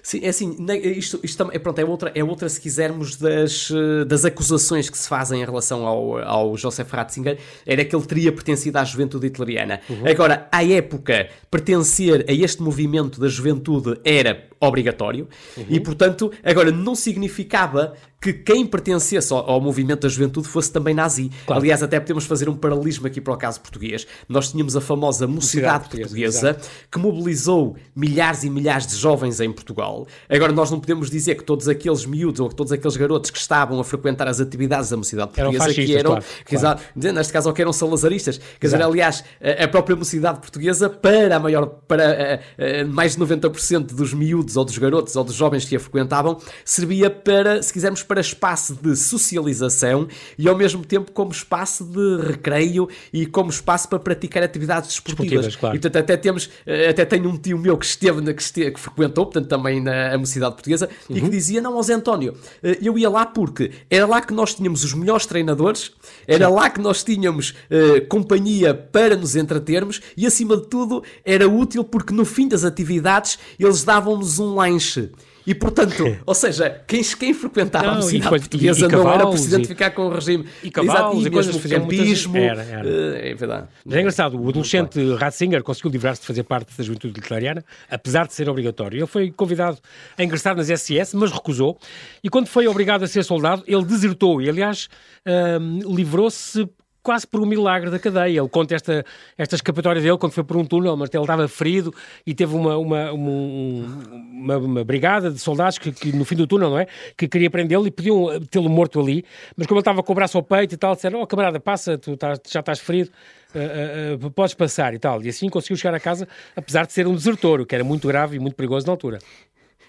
Sim, 0.04 0.22
é 0.24 0.30
assim, 0.30 0.58
isto, 0.84 1.20
isto 1.24 1.50
é, 1.52 1.60
pronto, 1.60 1.80
é, 1.80 1.86
outra, 1.86 2.12
é 2.16 2.24
outra, 2.24 2.50
se 2.50 2.60
quisermos, 2.60 3.16
das, 3.18 3.70
eh, 3.72 4.06
das 4.06 4.26
acusações 4.26 4.90
que 4.90 4.98
se 4.98 5.08
fazem 5.08 5.42
em 5.42 5.46
relação 5.46 5.86
ao, 5.86 6.18
ao 6.18 6.58
Joseph 6.58 6.92
Ratzinger, 6.92 7.38
era 7.66 7.86
que 7.86 7.96
ele 7.96 8.06
teria 8.06 8.32
pertencido 8.32 8.78
à 8.78 8.84
juventude 8.84 9.28
hitleriana. 9.28 9.80
Uhum. 9.90 10.08
Agora, 10.08 10.48
à 10.52 10.64
época, 10.66 11.30
pertencer 11.52 12.26
a 12.28 12.34
este 12.34 12.62
movimento 12.64 13.20
da 13.20 13.28
juventude 13.28 14.00
era 14.04 14.50
obrigatório 14.60 15.28
uhum. 15.58 15.66
e, 15.70 15.80
portanto, 15.80 16.32
agora 16.44 16.72
não 16.72 16.94
significava 16.94 17.94
que 18.22 18.32
quem 18.32 18.66
pertencesse 18.68 19.34
ao, 19.34 19.50
ao, 19.50 19.60
movimento 19.60 20.02
da 20.02 20.10
juventude 20.10 20.48
fosse 20.48 20.72
também 20.72 20.94
nazi. 20.94 21.32
Claro. 21.48 21.60
Aliás, 21.60 21.82
até 21.82 22.00
podemos 22.00 22.26
fazer 22.26 22.48
um 22.48 22.56
paralelismo 22.56 23.08
aqui 23.08 23.20
para 23.20 23.34
o 23.34 23.38
caso 23.38 23.60
português. 23.60 24.06
Nós 24.30 24.52
tínhamos 24.52 24.78
a 24.78 24.82
famosa 24.82 25.26
Mocidade 25.26 25.90
Portuguesa, 25.90 26.54
portuguesa 26.54 26.58
que 26.92 27.00
mobilizou 27.00 27.76
milhares 27.96 28.44
e 28.44 28.50
milhares 28.50 28.86
de 28.86 28.96
jovens 28.96 29.40
em 29.40 29.52
Portugal. 29.52 29.91
Agora, 30.30 30.52
nós 30.52 30.72
não 30.72 30.80
podemos 30.80 31.10
dizer 31.10 31.36
que 31.36 31.44
todos 31.44 31.68
aqueles 31.68 32.06
miúdos 32.06 32.40
ou 32.40 32.50
que 32.50 32.56
todos 32.56 32.72
aqueles 32.72 32.98
garotos 32.98 33.32
que 33.32 33.38
estavam 33.38 33.80
a 33.80 33.84
frequentar 33.84 34.28
as 34.28 34.40
atividades 34.40 34.90
da 34.90 34.98
Mocidade 34.98 35.32
Portuguesa 35.32 35.74
que 35.74 35.96
eram, 35.96 36.12
claro, 36.12 36.26
que, 36.46 36.58
claro. 36.58 36.80
neste 36.96 37.34
caso, 37.34 37.50
ou 37.50 37.54
que 37.54 37.62
eram 37.62 37.74
salazaristas. 37.74 38.40
Quer 38.60 38.68
dizer, 38.68 38.82
aliás, 38.82 39.24
a, 39.42 39.68
própria 39.68 39.96
Mocidade 39.96 40.40
Portuguesa, 40.40 40.90
para 40.90 41.36
a 41.36 41.40
maior, 41.40 41.66
para 41.88 42.04
a, 42.06 42.82
a, 42.82 42.86
mais 42.86 43.16
de 43.16 43.22
90% 43.22 43.94
dos 43.94 44.14
miúdos 44.14 44.58
ou 44.58 44.66
dos 44.66 44.78
garotos 44.78 45.16
ou 45.16 45.24
dos 45.24 45.36
jovens 45.36 45.66
que 45.66 45.76
a 45.76 45.80
frequentavam, 45.80 46.38
servia 46.64 47.10
para, 47.10 47.62
se 47.62 47.72
quisermos, 47.74 48.04
para 48.04 48.22
espaço 48.22 48.78
de 48.82 48.96
socialização 48.96 50.08
e 50.38 50.48
ao 50.48 50.56
mesmo 50.56 50.86
tempo 50.86 51.12
como 51.12 51.32
espaço 51.32 51.84
de 51.84 52.28
recreio 52.28 52.88
e 53.12 53.26
como 53.26 53.50
espaço 53.50 53.90
para 53.90 54.00
praticar 54.00 54.44
atividades 54.44 54.90
desportivas. 54.90 55.56
Claro. 55.56 55.76
E 55.76 55.80
portanto 55.80 56.02
até 56.04 56.18
temos, 56.18 56.50
eh, 56.66 56.90
até 56.90 57.06
tenho 57.06 57.30
um 57.30 57.38
tio 57.38 57.58
meu 57.58 57.78
que 57.78 57.86
esteve, 57.86 58.34
que, 58.34 58.42
esteve, 58.42 58.72
que 58.72 58.80
frequentou, 58.80 59.26
portanto 59.26 59.48
também 59.48 59.81
na 59.82 60.18
mocidade 60.18 60.54
portuguesa, 60.54 60.90
uhum. 61.10 61.16
e 61.16 61.20
que 61.20 61.26
uhum. 61.26 61.32
dizia, 61.32 61.62
não, 61.62 61.74
José 61.74 61.94
António, 61.94 62.36
eh, 62.64 62.78
eu 62.82 62.98
ia 62.98 63.10
lá 63.10 63.26
porque 63.26 63.72
era 63.90 64.06
lá 64.06 64.22
que 64.22 64.34
nós 64.34 64.54
tínhamos 64.54 64.84
os 64.84 64.94
melhores 64.94 65.26
treinadores, 65.26 65.92
era 66.28 66.48
Sim. 66.48 66.54
lá 66.54 66.70
que 66.70 66.80
nós 66.80 67.04
tínhamos 67.04 67.50
uh, 67.50 68.06
companhia 68.08 68.74
para 68.74 69.16
nos 69.16 69.36
entretermos 69.36 70.02
e 70.16 70.26
acima 70.26 70.58
de 70.58 70.68
tudo 70.68 71.04
era 71.26 71.48
útil 71.48 71.84
porque 71.84 72.14
no 72.14 72.26
fim 72.26 72.48
das 72.48 72.64
atividades 72.64 73.40
eles 73.60 73.84
davam-nos 73.84 74.40
um 74.40 74.56
lanche. 74.56 75.12
E 75.46 75.56
portanto, 75.56 76.04
ou 76.26 76.36
seja, 76.36 76.82
quem, 76.88 77.02
quem 77.04 77.34
frequentava 77.34 77.86
não, 77.86 77.98
a 77.98 78.02
cidade 78.02 78.24
depois, 78.24 78.42
portuguesa 78.42 78.86
e, 78.86 78.90
e 78.90 78.92
não 78.92 79.12
era 79.12 79.28
preciso 79.28 79.56
identificar 79.56 79.92
com 79.92 80.08
o 80.08 80.10
regime. 80.10 80.46
E 80.64 80.72
cavalos 80.72 80.96
Exato, 80.96 81.18
e, 81.18 81.28
e 81.28 81.32
coisas 81.32 81.56
campismo. 81.66 82.34
Muitas... 82.34 82.60
Era, 82.60 82.80
era. 82.80 82.88
Uh, 82.88 83.16
é 83.16 83.34
verdade. 83.34 83.68
Mas 83.86 83.96
é 83.96 84.00
engraçado, 84.00 84.42
o 84.42 84.50
adolescente 84.50 85.16
Ratzinger 85.16 85.64
conseguiu 85.64 85.92
livrar-se 85.92 86.22
de 86.22 86.28
fazer 86.28 86.44
parte 86.44 86.76
da 86.78 86.84
juventude 86.84 87.20
hitleriana, 87.20 87.64
apesar 87.90 88.28
de 88.28 88.34
ser 88.34 88.50
obrigatório. 88.50 89.00
Ele 89.00 89.08
foi 89.08 89.32
convidado 89.32 89.78
a 90.18 90.24
ingressar 90.24 90.56
nas 90.56 90.68
SS, 90.68 91.16
mas 91.16 91.32
recusou. 91.32 91.78
E 92.24 92.30
quando 92.30 92.48
foi 92.48 92.68
obrigado 92.68 93.04
a 93.04 93.08
ser 93.08 93.24
soldado, 93.24 93.64
ele 93.68 93.84
desertou. 93.84 94.42
E, 94.42 94.50
aliás, 94.50 94.90
uh, 95.26 95.94
livrou-se 95.94 96.70
quase 97.04 97.28
por 97.28 97.42
um 97.42 97.46
milagre 97.46 97.90
da 97.90 98.00
cadeia. 98.00 98.40
Ele 98.40 98.50
conta 98.50 98.76
esta, 98.76 99.06
esta 99.38 99.56
escapatória 99.56 100.02
dele 100.02 100.18
quando 100.18 100.34
foi 100.34 100.44
por 100.44 100.58
um 100.58 100.66
túnel, 100.66 100.96
mas 100.96 101.10
ele 101.14 101.24
estava 101.24 101.48
ferido 101.48 101.94
e 102.26 102.34
teve 102.34 102.56
uma, 102.56 102.78
uma, 102.78 103.12
uma, 103.12 104.58
uma 104.58 104.84
brigada 104.84 105.32
de 105.32 105.40
soldados 105.40 105.78
que, 105.78 105.92
que, 105.92 106.12
no 106.16 106.26
fim 106.26 106.36
do 106.36 106.48
túnel, 106.48 106.70
não 106.70 106.80
é? 106.80 106.88
Que 107.18 107.28
queria 107.28 107.50
prendê-lo 107.50 107.88
e 107.88 107.92
podiam 107.92 108.40
tê-lo 108.50 108.70
morto 108.70 109.00
ali, 109.00 109.26
mas 109.56 109.68
como 109.68 109.78
ele 109.78 109.82
estava 109.82 110.04
com 110.04 110.12
o 110.12 110.16
braço 110.16 110.38
ao 110.38 110.44
peito 110.44 110.74
e 110.76 110.78
tal, 110.78 110.96
disseram, 110.96 111.22
oh 111.22 111.28
camarada, 111.28 111.60
passa, 111.60 111.98
tu 111.98 112.14
estás, 112.14 112.40
já 112.48 112.60
estás 112.60 112.80
ferido, 112.80 113.10
uh, 113.56 114.24
uh, 114.24 114.26
uh, 114.26 114.32
podes 114.32 114.54
passar 114.54 114.94
e 114.94 115.00
tal. 115.00 115.22
E 115.24 115.30
assim 115.30 115.50
conseguiu 115.50 115.78
chegar 115.78 115.96
a 115.96 116.00
casa, 116.00 116.28
apesar 116.56 116.86
de 116.86 116.94
ser 116.94 117.08
um 117.08 117.16
desertor, 117.16 117.62
o 117.62 117.66
que 117.66 117.76
era 117.76 117.84
muito 117.84 118.08
grave 118.08 118.38
e 118.38 118.40
muito 118.40 118.56
perigoso 118.56 118.86
na 118.86 118.94
altura. 118.94 119.20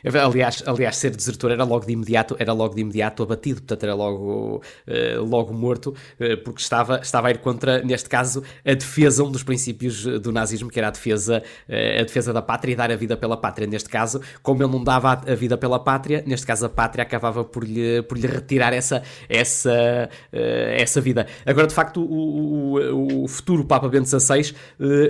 Aliás, 0.04 0.62
aliás, 0.66 0.96
ser 0.96 1.14
desertor 1.14 1.52
era 1.52 1.64
logo 1.64 1.86
de 1.86 1.92
imediato, 1.92 2.36
era 2.38 2.52
logo 2.52 2.74
de 2.74 2.80
imediato 2.80 3.22
abatido, 3.22 3.60
portanto 3.60 3.84
era 3.84 3.94
logo, 3.94 4.56
uh, 4.56 5.24
logo 5.24 5.54
morto, 5.54 5.90
uh, 5.90 6.42
porque 6.42 6.60
estava, 6.60 7.00
estava 7.00 7.28
a 7.28 7.30
ir 7.30 7.38
contra, 7.38 7.82
neste 7.82 8.08
caso, 8.08 8.42
a 8.64 8.74
defesa, 8.74 9.22
um 9.22 9.30
dos 9.30 9.42
princípios 9.42 10.04
do 10.04 10.32
nazismo, 10.32 10.68
que 10.68 10.78
era 10.78 10.88
a 10.88 10.90
defesa, 10.90 11.42
uh, 11.68 12.00
a 12.00 12.02
defesa 12.02 12.32
da 12.32 12.42
pátria 12.42 12.72
e 12.72 12.76
dar 12.76 12.90
a 12.90 12.96
vida 12.96 13.16
pela 13.16 13.36
pátria. 13.36 13.66
Neste 13.66 13.88
caso, 13.88 14.20
como 14.42 14.62
ele 14.62 14.72
não 14.72 14.82
dava 14.82 15.12
a 15.12 15.34
vida 15.34 15.56
pela 15.56 15.78
pátria, 15.78 16.22
neste 16.26 16.46
caso 16.46 16.66
a 16.66 16.68
pátria 16.68 17.02
acabava 17.02 17.44
por 17.44 17.64
lhe, 17.64 18.02
por 18.02 18.18
lhe 18.18 18.26
retirar 18.26 18.72
essa, 18.72 19.02
essa, 19.28 20.08
essa 20.32 21.00
vida. 21.00 21.26
Agora, 21.46 21.66
de 21.66 21.74
facto, 21.74 22.02
o, 22.02 22.78
o, 22.78 23.24
o 23.24 23.28
futuro 23.28 23.64
Papa 23.64 23.88
Bento 23.88 24.08
XVI, 24.08 24.54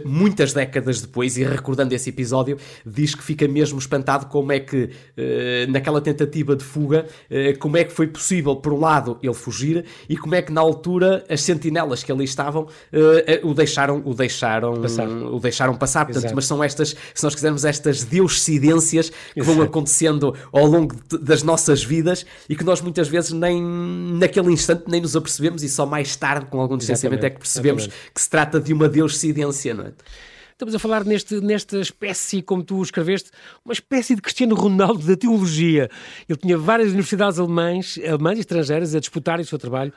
muitas 0.05 0.53
décadas 0.53 1.01
depois, 1.01 1.37
e 1.37 1.45
recordando 1.45 1.95
esse 1.95 2.11
episódio, 2.11 2.59
diz 2.85 3.15
que 3.15 3.23
fica 3.23 3.47
mesmo 3.49 3.79
espantado 3.79 4.27
como 4.27 4.53
é 4.53 4.61
que 4.61 4.82
uh, 4.85 5.71
naquela 5.71 6.01
tentativa 6.01 6.57
de 6.57 6.65
fuga, 6.65 7.07
uh, 7.31 7.59
como 7.59 7.77
é 7.77 7.85
que 7.85 7.93
foi 7.93 8.07
possível, 8.07 8.57
por 8.57 8.73
um 8.73 8.81
lado, 8.81 9.19
ele 9.23 9.35
fugir 9.35 9.85
e 10.09 10.17
como 10.17 10.35
é 10.35 10.43
que 10.43 10.53
na 10.53 10.61
altura 10.61 11.25
as 11.29 11.43
sentinelas 11.43 12.03
que 12.03 12.11
ali 12.11 12.25
estavam 12.25 12.63
uh, 12.63 13.49
o 13.49 13.55
deixaram, 13.55 14.03
o 14.05 14.15
deixaram, 14.15 14.81
passar. 14.81 15.09
o 15.09 15.41
deixaram 15.41 15.75
passar. 15.75 16.07
Portanto, 16.07 16.33
mas 16.35 16.47
são 16.47 16.63
estas, 16.63 16.97
se 17.15 17.25
nós 17.25 17.35
quisermos, 17.35 17.65
estas 17.65 18.05
deuscidências 18.05 19.11
que 19.11 19.41
Exato. 19.41 19.57
vão 19.57 19.65
acontecendo 19.65 20.35
ao 20.53 20.67
longo 20.67 20.95
de, 21.09 21.19
das 21.19 21.43
nossas 21.43 21.83
vidas 21.83 22.27
e 22.49 22.57
que 22.57 22.65
nós 22.65 22.81
muitas 22.81 23.09
vezes 23.09 23.33
nem 23.33 23.63
naquele 23.63 24.53
instante 24.53 24.85
nem 24.89 25.01
nos 25.01 25.17
apercebemos 25.17 25.63
e 25.63 25.69
só 25.69 25.87
mais 25.87 26.17
tarde, 26.17 26.47
com 26.47 26.61
algum 26.61 26.77
distanciamento, 26.77 27.25
é 27.27 27.31
que 27.31 27.39
percebemos 27.39 27.85
Exatamente. 27.85 28.13
que 28.15 28.21
se 28.21 28.31
trata 28.31 28.61
de 28.61 28.73
uma 28.73 28.89
deuscidência, 28.89 29.75
não 29.75 29.85
é? 29.85 29.93
Estamos 30.63 30.77
a 30.77 30.79
falar 30.79 31.05
neste, 31.05 31.41
nesta 31.41 31.81
espécie, 31.81 32.41
como 32.41 32.63
tu 32.63 32.81
escreveste, 32.81 33.33
uma 33.65 33.73
espécie 33.73 34.15
de 34.15 34.23
Cristiano 34.23 34.55
Ronaldo 34.55 35.05
da 35.05 35.17
teologia. 35.17 35.91
Ele 36.29 36.39
tinha 36.39 36.57
várias 36.57 36.91
universidades 36.91 37.41
alemãs, 37.41 37.99
alemãs 37.99 38.39
e 38.39 38.43
estrangeiras 38.43 38.95
a 38.95 39.01
disputarem 39.01 39.43
o 39.43 39.49
seu 39.49 39.59
trabalho 39.59 39.93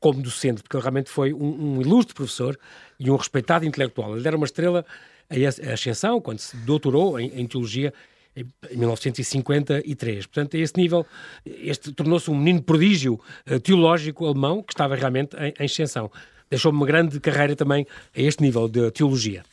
como 0.00 0.20
docente, 0.20 0.60
porque 0.60 0.76
ele 0.76 0.82
realmente 0.82 1.08
foi 1.08 1.32
um, 1.32 1.76
um 1.76 1.80
ilustre 1.80 2.16
professor 2.16 2.58
e 2.98 3.12
um 3.12 3.14
respeitado 3.14 3.64
intelectual. 3.64 4.16
Ele 4.16 4.26
era 4.26 4.36
uma 4.36 4.44
estrela 4.44 4.84
a 5.30 5.72
ascensão, 5.72 6.20
quando 6.20 6.40
se 6.40 6.56
doutorou 6.56 7.20
em, 7.20 7.40
em 7.40 7.46
teologia 7.46 7.94
em 8.34 8.44
1953. 8.76 10.26
Portanto, 10.26 10.56
a 10.56 10.58
esse 10.58 10.76
nível, 10.76 11.06
este 11.46 11.92
tornou-se 11.92 12.28
um 12.28 12.36
menino 12.36 12.60
prodígio 12.60 13.20
uh, 13.48 13.60
teológico 13.60 14.26
alemão 14.26 14.64
que 14.64 14.72
estava 14.72 14.96
realmente 14.96 15.36
em, 15.36 15.54
em 15.60 15.64
ascensão. 15.64 16.10
Deixou 16.50 16.72
uma 16.72 16.86
grande 16.86 17.20
carreira 17.20 17.54
também 17.54 17.86
a 18.16 18.20
este 18.20 18.42
nível 18.42 18.68
de 18.68 18.90
teologia. 18.90 19.44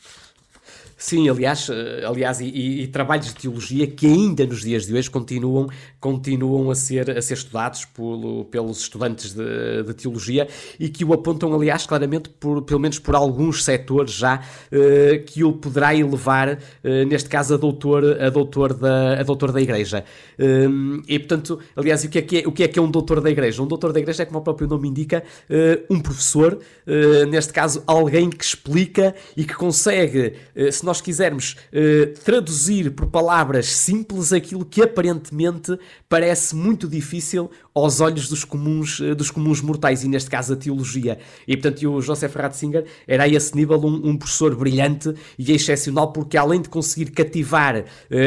Sim, 1.02 1.30
aliás, 1.30 1.70
eh, 1.70 2.04
aliás 2.06 2.42
e, 2.42 2.44
e, 2.44 2.82
e, 2.82 2.86
trabalhos 2.86 3.28
de 3.28 3.34
teologia 3.36 3.86
que 3.86 4.06
ainda 4.06 4.44
nos 4.44 4.60
dias 4.60 4.84
de 4.86 4.92
hoje 4.92 5.10
continuam, 5.10 5.66
continuam 5.98 6.70
a, 6.70 6.74
ser, 6.74 7.10
a 7.16 7.22
ser 7.22 7.32
estudados 7.32 7.86
por, 7.86 8.44
pelos 8.50 8.82
estudantes 8.82 9.32
de, 9.32 9.82
de, 9.82 9.94
teologia 9.94 10.46
e 10.78 10.90
que 10.90 11.02
o 11.02 11.14
apontam, 11.14 11.54
aliás, 11.54 11.86
claramente, 11.86 12.28
por, 12.28 12.60
pelo 12.64 12.80
menos 12.80 12.98
por 12.98 13.14
alguns 13.14 13.64
setores 13.64 14.12
já, 14.12 14.42
eh, 14.70 15.24
que 15.24 15.42
o 15.42 15.54
poderá 15.54 15.94
elevar, 15.94 16.58
eh, 16.84 17.04
neste 17.06 17.30
caso, 17.30 17.54
a 17.54 17.56
doutor, 17.56 18.20
a 18.20 18.28
doutor, 18.28 18.74
da, 18.74 19.20
a 19.20 19.22
doutor 19.22 19.52
da 19.52 19.60
Igreja. 19.62 20.04
Eh, 20.40 20.68
e, 21.06 21.18
portanto, 21.18 21.60
aliás, 21.76 22.02
o 22.02 22.08
que, 22.08 22.18
é 22.18 22.22
que 22.22 22.38
é, 22.38 22.48
o 22.48 22.52
que 22.52 22.62
é 22.62 22.68
que 22.68 22.78
é 22.78 22.82
um 22.82 22.90
doutor 22.90 23.20
da 23.20 23.30
Igreja? 23.30 23.62
Um 23.62 23.66
doutor 23.66 23.92
da 23.92 24.00
Igreja 24.00 24.22
é, 24.22 24.26
como 24.26 24.38
o 24.38 24.42
próprio 24.42 24.66
nome 24.66 24.88
indica, 24.88 25.22
eh, 25.50 25.82
um 25.90 26.00
professor, 26.00 26.58
eh, 26.86 27.26
neste 27.26 27.52
caso, 27.52 27.82
alguém 27.86 28.30
que 28.30 28.42
explica 28.42 29.14
e 29.36 29.44
que 29.44 29.54
consegue, 29.54 30.34
se 30.72 30.84
nós 30.84 30.89
quisermos 30.98 31.56
uh, 31.74 32.18
traduzir 32.24 32.92
por 32.92 33.08
palavras 33.08 33.66
simples 33.66 34.32
aquilo 34.32 34.64
que 34.64 34.82
aparentemente 34.82 35.78
parece 36.08 36.56
muito 36.56 36.88
difícil 36.88 37.50
aos 37.74 38.00
olhos 38.00 38.28
dos 38.28 38.44
comuns, 38.44 39.00
eh, 39.00 39.14
dos 39.14 39.30
comuns 39.30 39.60
mortais, 39.60 40.02
e 40.04 40.08
neste 40.08 40.28
caso 40.28 40.52
a 40.52 40.56
teologia. 40.56 41.18
E 41.46 41.56
portanto, 41.56 41.88
o 41.88 42.00
Joseph 42.00 42.34
Ratzinger 42.34 42.84
era 43.06 43.24
a 43.24 43.28
esse 43.28 43.54
nível 43.54 43.78
um, 43.80 44.10
um 44.10 44.16
professor 44.16 44.54
brilhante 44.56 45.14
e 45.38 45.52
excepcional, 45.52 46.12
porque 46.12 46.36
além 46.36 46.60
de 46.60 46.68
conseguir 46.68 47.10
cativar 47.10 47.78
uh, 47.78 47.84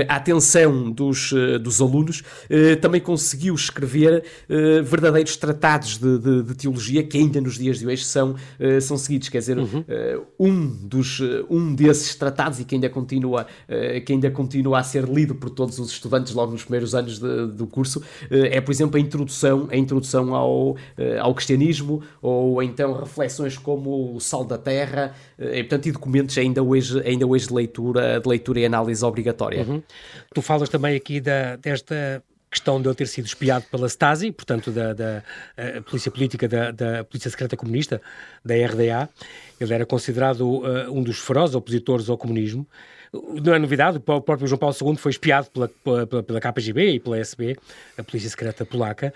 a 0.08 0.16
atenção 0.16 0.92
dos, 0.92 1.32
uh, 1.32 1.60
dos 1.60 1.82
alunos, 1.82 2.22
uh, 2.22 2.76
também 2.82 3.02
conseguiu 3.02 3.54
escrever 3.56 4.24
verdadeiros 4.84 5.36
tratados 5.38 5.98
de, 5.98 6.18
de, 6.18 6.44
de, 6.44 6.56
teologia 6.56 7.04
que 7.04 7.18
ainda 7.18 7.42
nos 7.42 7.58
dias 7.58 7.80
de 7.80 7.88
hoje 7.88 8.04
são, 8.04 8.36
são 8.82 8.98
seguidos. 8.98 9.30
Quer 9.30 9.40
dizer, 9.40 9.58
uhum. 9.58 9.84
um, 10.40 10.68
dos, 10.88 11.20
um 11.50 11.74
desses 11.74 12.16
tratados 12.16 12.53
e 12.60 12.66
que 12.66 12.76
ainda, 12.76 12.90
continua, 12.90 13.46
que 14.06 14.14
ainda 14.14 14.30
continua 14.32 14.80
a 14.80 14.84
ser 14.84 15.06
lido 15.06 15.36
por 15.36 15.50
todos 15.50 15.80
os 15.80 15.92
estudantes 15.92 16.34
logo 16.34 16.52
nos 16.52 16.64
primeiros 16.64 16.96
anos 16.96 17.20
de, 17.20 17.48
do 17.48 17.68
curso, 17.68 18.02
é, 18.30 18.60
por 18.62 18.72
exemplo, 18.72 18.98
a 18.98 19.00
introdução, 19.00 19.68
a 19.72 19.76
introdução 19.76 20.34
ao, 20.36 20.76
ao 21.20 21.34
cristianismo, 21.34 22.02
ou 22.22 22.62
então 22.62 22.94
reflexões 22.94 23.58
como 23.58 24.16
o 24.16 24.20
sal 24.20 24.44
da 24.44 24.58
terra, 24.58 25.14
e, 25.38 25.64
portanto, 25.64 25.88
e 25.88 25.92
documentos 25.92 26.38
ainda 26.38 26.64
hoje, 26.64 27.02
ainda 27.02 27.26
hoje 27.26 27.48
de, 27.48 27.54
leitura, 27.54 28.20
de 28.20 28.28
leitura 28.28 28.60
e 28.60 28.66
análise 28.66 29.04
obrigatória. 29.04 29.64
Uhum. 29.64 29.82
Tu 30.34 30.42
falas 30.42 30.70
também 30.70 30.96
aqui 30.96 31.20
da, 31.20 31.56
desta 31.56 32.24
questão 32.54 32.80
de 32.80 32.88
ele 32.88 32.96
ter 32.96 33.08
sido 33.08 33.26
espiado 33.26 33.66
pela 33.72 33.88
Stasi, 33.88 34.32
portanto, 34.32 34.72
da, 34.72 34.94
da 34.94 35.24
polícia 35.86 36.12
política 36.12 36.48
da, 36.48 36.72
da, 36.72 37.04
Polícia 37.04 37.32
Secreta 37.32 37.58
Comunista, 37.58 38.00
da 38.46 38.54
RDA. 38.54 39.10
Ele 39.60 39.74
era 39.74 39.86
considerado 39.86 40.42
uh, 40.42 40.92
um 40.92 41.04
dos 41.04 41.20
ferozes 41.20 41.56
opositores 41.56 42.10
ao 42.10 42.18
comunismo. 42.18 42.68
Não 43.12 43.54
é 43.54 43.60
novidade, 43.60 43.98
o 43.98 44.02
próprio 44.02 44.48
João 44.48 44.58
Paulo 44.58 44.76
II 44.82 44.96
foi 44.96 45.12
espiado 45.12 45.50
pela, 45.52 45.68
pela, 45.68 46.24
pela 46.24 46.42
KGB 46.42 46.94
e 46.94 47.00
pela 47.00 47.20
SB, 47.20 47.56
a 47.98 48.04
Polícia 48.04 48.30
Secreta 48.30 48.66
Polaca. 48.66 49.14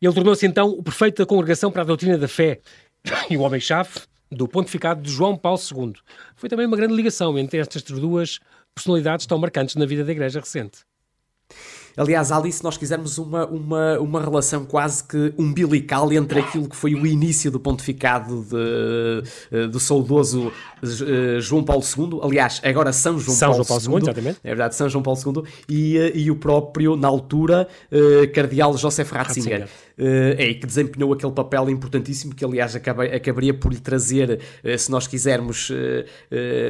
Ele 0.00 0.14
tornou-se 0.14 0.46
então 0.46 0.70
o 0.70 0.82
prefeito 0.82 1.18
da 1.18 1.26
Congregação 1.26 1.70
para 1.70 1.82
a 1.82 1.84
Doutrina 1.84 2.16
da 2.16 2.28
Fé 2.28 2.60
e 3.28 3.36
o 3.36 3.40
homem-chave 3.40 3.90
do 4.30 4.46
pontificado 4.46 5.02
de 5.02 5.10
João 5.10 5.36
Paulo 5.36 5.58
II. 5.58 5.94
Foi 6.36 6.48
também 6.48 6.66
uma 6.66 6.76
grande 6.76 6.94
ligação 6.94 7.36
entre 7.38 7.58
estas 7.58 7.82
duas 7.82 8.38
personalidades 8.74 9.26
tão 9.26 9.38
marcantes 9.38 9.74
na 9.74 9.84
vida 9.84 10.04
da 10.04 10.12
Igreja 10.12 10.40
recente. 10.40 10.78
Aliás, 11.96 12.30
ali, 12.32 12.52
se 12.52 12.62
nós 12.62 12.76
quisermos 12.76 13.18
uma, 13.18 13.46
uma, 13.46 13.98
uma 13.98 14.20
relação 14.20 14.64
quase 14.64 15.04
que 15.04 15.34
umbilical 15.36 16.12
entre 16.12 16.40
aquilo 16.40 16.68
que 16.68 16.76
foi 16.76 16.94
o 16.94 17.06
início 17.06 17.50
do 17.50 17.58
pontificado 17.58 18.44
de, 18.44 19.22
eh, 19.52 19.66
do 19.66 19.80
saudoso 19.80 20.52
eh, 20.82 21.40
João 21.40 21.62
Paulo 21.62 21.82
II, 21.82 22.20
aliás, 22.22 22.60
agora 22.64 22.92
São 22.92 23.18
João, 23.18 23.36
São 23.36 23.48
Paulo, 23.48 23.64
João 23.64 23.80
Paulo 23.80 23.98
II, 23.98 24.02
exatamente. 24.02 24.40
É 24.44 24.48
verdade, 24.48 24.74
São 24.74 24.88
João 24.88 25.02
Paulo 25.02 25.20
II, 25.24 25.42
e, 25.68 25.98
eh, 25.98 26.12
e 26.14 26.30
o 26.30 26.36
próprio, 26.36 26.96
na 26.96 27.08
altura, 27.08 27.68
Cardeal 28.34 28.76
Joseph 28.76 29.10
Ratzinger. 29.10 29.60
Ratzinger. 29.60 29.89
É, 30.02 30.54
que 30.54 30.66
desempenhou 30.66 31.12
aquele 31.12 31.32
papel 31.32 31.68
importantíssimo 31.68 32.34
que, 32.34 32.44
aliás, 32.44 32.74
acaba, 32.74 33.04
acabaria 33.04 33.52
por 33.52 33.72
lhe 33.72 33.78
trazer, 33.78 34.40
se 34.78 34.90
nós 34.90 35.06
quisermos, 35.06 35.70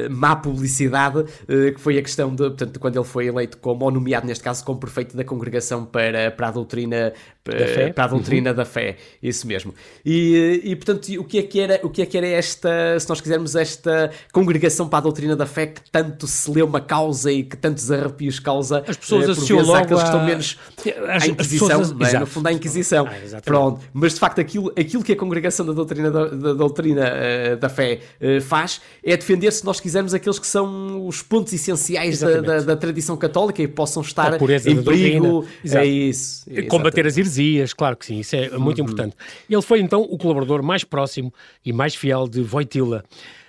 má 0.09 0.35
publicidade, 0.35 1.23
que 1.47 1.79
foi 1.79 1.97
a 1.97 2.01
questão 2.01 2.29
de, 2.35 2.43
portanto, 2.43 2.79
quando 2.79 2.97
ele 2.97 3.05
foi 3.05 3.27
eleito 3.27 3.57
como, 3.57 3.85
ou 3.85 3.91
nomeado 3.91 4.27
neste 4.27 4.43
caso, 4.43 4.63
como 4.65 4.79
prefeito 4.79 5.15
da 5.15 5.23
congregação 5.23 5.85
para, 5.85 6.31
para 6.31 6.49
a 6.49 6.51
doutrina 6.51 7.13
para, 7.43 7.91
para 7.93 8.03
a 8.03 8.07
doutrina 8.07 8.51
uhum. 8.51 8.55
da 8.55 8.65
fé, 8.65 8.97
isso 9.21 9.47
mesmo. 9.47 9.73
E, 10.05 10.61
e 10.63 10.75
portanto, 10.75 11.07
o 11.19 11.23
que 11.23 11.39
é 11.39 11.43
que 11.43 11.59
era, 11.59 11.79
o 11.83 11.89
que 11.89 12.01
é 12.01 12.05
que 12.05 12.17
era 12.17 12.27
esta, 12.27 12.99
se 12.99 13.09
nós 13.09 13.19
quisermos 13.19 13.55
esta 13.55 14.11
congregação 14.31 14.87
para 14.87 14.99
a 14.99 15.01
doutrina 15.01 15.35
da 15.35 15.47
fé 15.47 15.67
que 15.67 15.81
tanto 15.89 16.27
se 16.27 16.51
leu 16.51 16.67
uma 16.67 16.81
causa 16.81 17.31
e 17.31 17.43
que 17.43 17.57
tantos 17.57 17.91
arrepios 17.91 18.39
causa? 18.39 18.83
As 18.87 18.95
pessoas 18.95 19.27
eh, 19.27 19.31
associam 19.31 19.61
logo 19.61 19.77
àqueles 19.77 20.01
a... 20.01 20.03
que 20.03 20.09
estão 20.09 20.25
menos 20.25 20.59
à 21.07 21.27
Inquisição, 21.27 21.79
pessoas... 21.79 22.13
é? 22.13 22.19
no 22.19 22.27
fundo 22.27 22.47
à 22.47 22.53
Inquisição. 22.53 23.07
Ah, 23.07 23.20
Pronto, 23.43 23.81
mas 23.93 24.13
de 24.13 24.19
facto 24.19 24.39
aquilo, 24.39 24.71
aquilo 24.77 25.03
que 25.03 25.11
a 25.13 25.15
congregação 25.15 25.65
da 25.65 25.73
doutrina 25.73 26.11
da, 26.11 26.25
da 26.25 26.53
doutrina 26.53 27.11
uh, 27.11 27.57
da 27.57 27.69
fé 27.69 27.99
uh, 28.21 28.41
faz 28.41 28.81
é 29.03 29.15
defender, 29.15 29.51
se 29.51 29.65
nós 29.65 29.79
quisermos, 29.79 30.13
aqueles 30.13 30.39
que 30.39 30.47
são 30.47 31.05
os 31.07 31.21
pontos 31.21 31.53
essenciais 31.53 32.19
da, 32.19 32.41
da, 32.41 32.59
da, 32.61 32.75
tradição 32.75 33.15
católica 33.17 33.61
e 33.61 33.67
possam 33.67 34.01
estar 34.01 34.33
em 34.33 34.83
perigo. 34.83 35.45
É 35.71 35.85
isso. 35.85 36.45
Combater 36.69 37.05
as 37.05 37.17
heresias, 37.17 37.73
claro 37.73 37.95
que 37.97 38.05
sim, 38.05 38.19
isso 38.19 38.35
é 38.35 38.57
muito 38.57 38.79
uhum. 38.79 38.85
importante. 38.85 39.15
Ele 39.49 39.61
foi 39.61 39.79
então 39.79 40.01
o 40.01 40.17
colaborador 40.17 40.63
mais 40.63 40.83
próximo 40.83 41.33
e 41.65 41.71
mais 41.71 41.95
fiel 41.95 42.27
de 42.27 42.41
Wojtyla. 42.41 43.03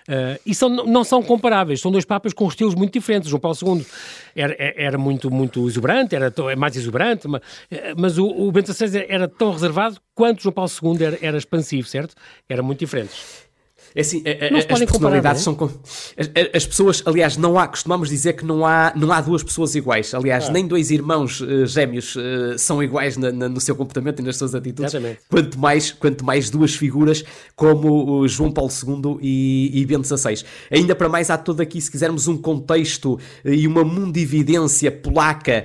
Uh, 0.08 0.38
e 0.44 0.54
são, 0.54 0.68
não 0.68 1.04
são 1.04 1.22
comparáveis, 1.22 1.80
são 1.80 1.90
dois 1.90 2.04
papas 2.04 2.32
com 2.32 2.46
estilos 2.48 2.74
muito 2.74 2.92
diferentes. 2.92 3.28
João 3.28 3.40
Paulo 3.40 3.56
II 3.62 3.86
era, 4.34 4.56
era 4.58 4.98
muito, 4.98 5.30
muito 5.30 5.66
exuberante, 5.68 6.14
era 6.14 6.32
é 6.50 6.56
mais 6.56 6.76
exuberante, 6.76 7.28
mas, 7.28 7.40
eh, 7.70 7.94
mas 7.96 8.18
o, 8.18 8.26
o 8.26 8.50
Bento 8.50 8.72
XVI 8.72 9.06
era 9.08 9.28
tão 9.28 9.52
reservado 9.52 10.00
quanto 10.14 10.42
João 10.42 10.52
Paulo 10.52 10.70
II 10.82 11.04
era, 11.04 11.18
era 11.22 11.38
expansivo, 11.38 11.86
certo? 11.86 12.14
Eram 12.48 12.64
muito 12.64 12.80
diferentes. 12.80 13.46
É 13.94 14.00
assim, 14.00 14.22
a, 14.26 14.54
a, 14.54 14.58
as 14.58 14.64
personalidades 14.64 15.44
comparar, 15.44 15.70
são. 15.70 15.80
As, 16.16 16.30
as, 16.54 16.66
pessoas, 16.66 17.02
aliás, 17.04 17.36
não 17.36 17.58
há, 17.58 17.66
costumamos 17.68 18.08
dizer 18.08 18.34
que 18.34 18.44
não 18.44 18.64
há, 18.66 18.92
não 18.96 19.12
há 19.12 19.20
duas 19.20 19.42
pessoas 19.42 19.74
iguais. 19.74 20.14
Aliás, 20.14 20.48
ah. 20.48 20.52
nem 20.52 20.66
dois 20.66 20.90
irmãos 20.90 21.40
uh, 21.40 21.66
gêmeos 21.66 22.16
uh, 22.16 22.58
são 22.58 22.82
iguais 22.82 23.16
na, 23.16 23.30
na, 23.30 23.48
no 23.48 23.60
seu 23.60 23.76
comportamento 23.76 24.20
e 24.20 24.22
nas 24.22 24.36
suas 24.36 24.54
atitudes. 24.54 24.94
Exatamente. 24.94 25.20
Quanto 25.28 25.58
mais, 25.58 25.92
quanto 25.92 26.24
mais 26.24 26.50
duas 26.50 26.74
figuras 26.74 27.24
como 27.54 28.26
João 28.28 28.50
Paulo 28.50 28.70
II 28.70 29.18
e, 29.20 29.80
e 29.80 29.86
Bento 29.86 30.06
XVI. 30.06 30.44
Ainda 30.70 30.94
para 30.94 31.08
mais, 31.08 31.30
há 31.30 31.36
todo 31.36 31.60
aqui, 31.60 31.80
se 31.80 31.90
quisermos, 31.90 32.28
um 32.28 32.36
contexto 32.36 33.14
uh, 33.44 33.48
e 33.48 33.66
uma 33.66 33.84
mundividência 33.84 34.90
polaca 34.90 35.64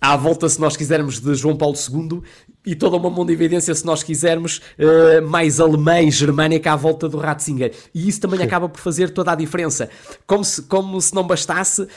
à 0.00 0.16
volta, 0.16 0.48
se 0.48 0.60
nós 0.60 0.76
quisermos, 0.76 1.20
de 1.20 1.34
João 1.34 1.56
Paulo 1.56 1.76
II 1.76 2.22
e 2.64 2.74
toda 2.76 2.96
uma 2.96 3.10
mão 3.10 3.26
de 3.26 3.32
evidência, 3.32 3.74
se 3.74 3.84
nós 3.84 4.02
quisermos, 4.02 4.60
uh, 4.78 5.26
mais 5.26 5.58
alemã 5.58 6.00
e 6.00 6.10
germânica 6.10 6.72
à 6.72 6.76
volta 6.76 7.08
do 7.08 7.18
Ratzinger. 7.18 7.72
E 7.92 8.08
isso 8.08 8.20
também 8.20 8.40
acaba 8.40 8.68
por 8.68 8.80
fazer 8.80 9.10
toda 9.10 9.32
a 9.32 9.34
diferença. 9.34 9.88
Como 10.26 10.44
se, 10.44 10.62
como 10.62 11.00
se 11.00 11.12
não 11.12 11.26
bastasse, 11.26 11.82
uh, 11.82 11.88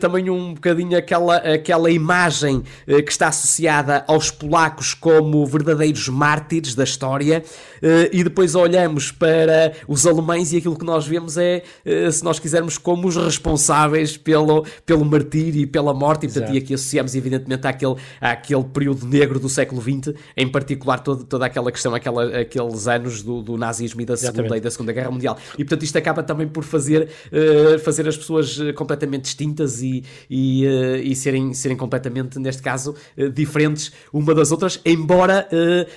também 0.00 0.28
um 0.28 0.52
bocadinho 0.52 0.98
aquela, 0.98 1.36
aquela 1.36 1.90
imagem 1.90 2.56
uh, 2.56 3.02
que 3.02 3.10
está 3.10 3.28
associada 3.28 4.04
aos 4.06 4.30
polacos 4.30 4.92
como 4.92 5.46
verdadeiros 5.46 6.08
mártires 6.08 6.74
da 6.74 6.84
história, 6.84 7.42
e 8.12 8.22
depois 8.22 8.54
olhamos 8.54 9.10
para 9.10 9.72
os 9.88 10.06
alemães 10.06 10.52
e 10.52 10.58
aquilo 10.58 10.78
que 10.78 10.84
nós 10.84 11.04
vemos 11.04 11.36
é, 11.36 11.62
se 12.12 12.22
nós 12.22 12.38
quisermos, 12.38 12.78
como 12.78 13.08
os 13.08 13.16
responsáveis 13.16 14.16
pelo, 14.16 14.64
pelo 14.86 15.04
martírio 15.04 15.60
e 15.60 15.66
pela 15.66 15.92
morte, 15.92 16.26
e, 16.26 16.28
portanto, 16.28 16.54
e 16.54 16.58
aqui 16.58 16.74
associamos 16.74 17.16
evidentemente 17.16 17.66
àquele, 17.66 17.96
àquele 18.20 18.62
período 18.64 19.04
negro 19.04 19.40
do 19.40 19.48
século 19.48 19.82
XX 19.82 20.01
em 20.36 20.48
particular 20.48 21.00
todo, 21.00 21.24
toda 21.24 21.46
aquela 21.46 21.70
questão, 21.70 21.94
aquela, 21.94 22.40
aqueles 22.40 22.86
anos 22.86 23.22
do, 23.22 23.42
do 23.42 23.56
nazismo 23.56 24.00
e 24.00 24.04
da 24.04 24.16
Segunda 24.16 24.56
e 24.56 24.60
da 24.60 24.70
Segunda 24.70 24.92
Guerra 24.92 25.10
Mundial. 25.10 25.38
E 25.54 25.64
portanto 25.64 25.82
isto 25.82 25.96
acaba 25.98 26.22
também 26.22 26.48
por 26.48 26.64
fazer, 26.64 27.08
uh, 27.32 27.78
fazer 27.80 28.06
as 28.08 28.16
pessoas 28.16 28.58
eh, 28.58 28.72
completamente 28.72 29.22
distintas 29.24 29.82
e, 29.82 30.04
e, 30.28 30.66
uh, 30.66 30.96
e 30.96 31.14
serem, 31.14 31.52
serem 31.54 31.76
completamente, 31.76 32.38
neste 32.38 32.62
caso, 32.62 32.94
uh, 33.16 33.30
diferentes 33.30 33.92
uma 34.12 34.34
das 34.34 34.50
outras, 34.50 34.80
embora 34.84 35.48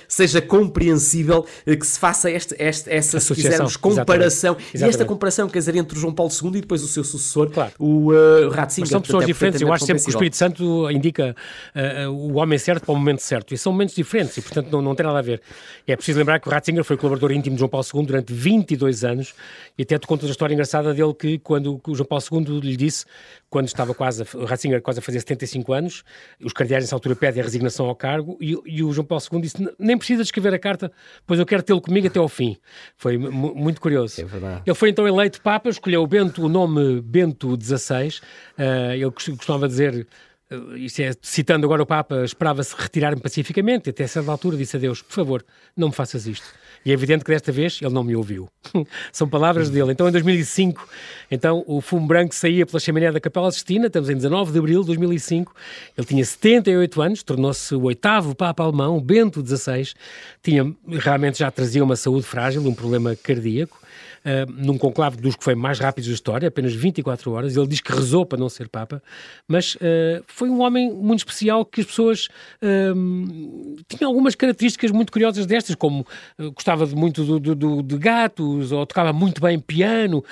seja 0.08 0.40
compreensível 0.40 1.44
que 1.64 1.86
se 1.86 1.98
faça 1.98 2.30
este, 2.30 2.54
este, 2.58 2.90
essa, 2.90 3.20
se 3.20 3.34
quisermos, 3.34 3.76
comparação. 3.76 4.52
Exatamente. 4.54 4.84
E 4.84 4.88
esta 4.88 5.04
comparação, 5.04 5.48
quer 5.48 5.58
dizer, 5.58 5.76
entre 5.76 5.96
o 5.96 6.00
João 6.00 6.14
Paulo 6.14 6.32
II 6.32 6.58
e 6.58 6.60
depois 6.60 6.82
o 6.82 6.88
seu 6.88 7.04
sucessor, 7.04 7.50
claro. 7.50 7.72
o 7.78 8.12
uh, 8.12 8.48
Ratzinger. 8.50 8.82
Mas 8.82 8.88
são 8.90 9.00
pessoas 9.00 9.24
é 9.24 9.26
diferentes. 9.26 9.60
Eu 9.60 9.72
acho 9.72 9.84
sempre 9.86 10.02
que 10.02 10.08
o 10.08 10.10
Espírito 10.10 10.36
Santo 10.36 10.90
indica 10.90 11.34
o 12.10 12.34
homem 12.34 12.58
certo 12.58 12.84
para 12.84 12.92
o 12.92 12.96
momento 12.96 13.20
certo. 13.20 13.54
E 13.54 13.58
são 13.58 13.72
momentos 13.72 13.95
diferentes 13.96 14.36
e, 14.36 14.42
portanto, 14.42 14.70
não, 14.70 14.80
não 14.80 14.94
tem 14.94 15.04
nada 15.04 15.18
a 15.18 15.22
ver. 15.22 15.40
É 15.86 15.96
preciso 15.96 16.18
lembrar 16.18 16.38
que 16.40 16.48
o 16.48 16.50
Ratzinger 16.50 16.84
foi 16.84 16.96
colaborador 16.96 17.32
íntimo 17.32 17.56
de 17.56 17.60
João 17.60 17.68
Paulo 17.68 17.86
II 17.92 18.06
durante 18.06 18.32
22 18.32 19.04
anos 19.04 19.34
e 19.76 19.82
até 19.82 19.98
te 19.98 20.06
contas 20.06 20.28
a 20.28 20.32
história 20.32 20.54
engraçada 20.54 20.94
dele 20.94 21.14
que 21.14 21.38
quando 21.38 21.80
o 21.86 21.94
João 21.94 22.06
Paulo 22.06 22.24
II 22.30 22.60
lhe 22.60 22.76
disse, 22.76 23.04
quando 23.48 23.66
estava 23.66 23.94
quase, 23.94 24.22
a, 24.22 24.26
o 24.36 24.44
Ratzinger 24.44 24.82
quase 24.82 24.98
a 24.98 25.02
fazer 25.02 25.20
75 25.20 25.72
anos, 25.72 26.04
os 26.42 26.52
cardeais 26.52 26.84
nessa 26.84 26.94
altura 26.94 27.16
pedem 27.16 27.40
a 27.40 27.44
resignação 27.44 27.86
ao 27.86 27.94
cargo 27.94 28.36
e, 28.40 28.56
e 28.66 28.82
o 28.82 28.92
João 28.92 29.06
Paulo 29.06 29.22
II 29.32 29.40
disse, 29.40 29.56
nem 29.78 29.96
precisa 29.96 30.22
escrever 30.22 30.54
a 30.54 30.58
carta, 30.58 30.90
pois 31.26 31.40
eu 31.40 31.46
quero 31.46 31.62
tê-lo 31.62 31.80
comigo 31.80 32.06
até 32.06 32.18
ao 32.18 32.28
fim. 32.28 32.56
Foi 32.96 33.16
muito 33.16 33.80
curioso. 33.80 34.20
É 34.20 34.24
verdade. 34.24 34.62
Ele 34.66 34.74
foi 34.74 34.90
então 34.90 35.06
eleito 35.06 35.40
Papa, 35.40 35.68
escolheu 35.68 36.02
o 36.02 36.06
Bento, 36.06 36.44
o 36.44 36.48
nome 36.48 37.00
Bento 37.00 37.56
XVI, 37.60 38.08
uh, 38.58 38.92
ele 38.92 39.10
costumava 39.10 39.68
dizer 39.68 40.06
eh, 40.50 40.78
isso 40.78 41.02
é, 41.02 41.12
citando 41.20 41.66
agora 41.66 41.82
o 41.82 41.86
Papa, 41.86 42.24
esperava-se 42.24 42.74
retirar-me 42.76 43.20
pacificamente, 43.20 43.90
até 43.90 44.06
certa 44.06 44.30
altura 44.30 44.56
disse 44.56 44.76
a 44.76 44.80
Deus, 44.80 45.02
por 45.02 45.12
favor, 45.12 45.44
não 45.76 45.88
me 45.88 45.94
faças 45.94 46.26
isto. 46.26 46.46
E 46.84 46.90
é 46.90 46.94
evidente 46.94 47.24
que 47.24 47.32
desta 47.32 47.50
vez 47.50 47.80
ele 47.82 47.92
não 47.92 48.04
me 48.04 48.14
ouviu. 48.14 48.48
São 49.10 49.28
palavras 49.28 49.68
dele. 49.68 49.90
Então, 49.90 50.08
em 50.08 50.12
2005, 50.12 50.88
então, 51.30 51.64
o 51.66 51.80
fumo 51.80 52.06
branco 52.06 52.32
saía 52.32 52.64
pela 52.64 52.78
chaminé 52.78 53.10
da 53.10 53.18
Capela 53.18 53.50
Sistina, 53.50 53.88
estamos 53.88 54.08
em 54.08 54.14
19 54.14 54.52
de 54.52 54.58
abril 54.58 54.80
de 54.82 54.86
2005. 54.86 55.52
Ele 55.98 56.06
tinha 56.06 56.24
78 56.24 57.02
anos, 57.02 57.22
tornou-se 57.24 57.74
o 57.74 57.82
oitavo 57.82 58.36
Papa 58.36 58.62
alemão, 58.62 59.00
Bento 59.00 59.44
XVI. 59.44 59.94
Tinha, 60.42 60.72
realmente 60.88 61.40
já 61.40 61.50
trazia 61.50 61.82
uma 61.82 61.96
saúde 61.96 62.24
frágil, 62.24 62.62
um 62.62 62.74
problema 62.74 63.16
cardíaco 63.16 63.85
uh, 64.26 64.52
num 64.52 64.76
conclave 64.76 65.16
dos 65.16 65.36
que 65.36 65.44
foi 65.44 65.54
mais 65.54 65.78
rápidos 65.78 66.08
da 66.08 66.14
história, 66.14 66.48
apenas 66.48 66.74
24 66.74 67.30
horas. 67.32 67.56
Ele 67.56 67.66
diz 67.66 67.80
que 67.80 67.92
rezou 67.92 68.26
para 68.26 68.38
não 68.38 68.48
ser 68.48 68.68
Papa, 68.68 69.02
mas 69.46 69.76
uh, 69.76 70.22
foi 70.26 70.50
um 70.50 70.60
homem 70.60 70.92
muito 70.92 71.20
especial 71.20 71.64
que 71.64 71.80
as 71.80 71.86
pessoas 71.86 72.28
uh, 72.60 73.76
tinham 73.88 74.10
algumas 74.10 74.34
características 74.34 74.90
muito 74.90 75.12
curiosas 75.12 75.46
destas, 75.46 75.76
como 75.76 76.06
gostava 76.54 76.86
de 76.86 76.94
muito 76.94 77.38
do, 77.38 77.54
do, 77.54 77.82
de 77.82 77.98
gatos, 77.98 78.72
ou 78.72 78.84
tocava 78.84 79.12
muito 79.12 79.40
bem 79.40 79.58
piano, 79.58 80.24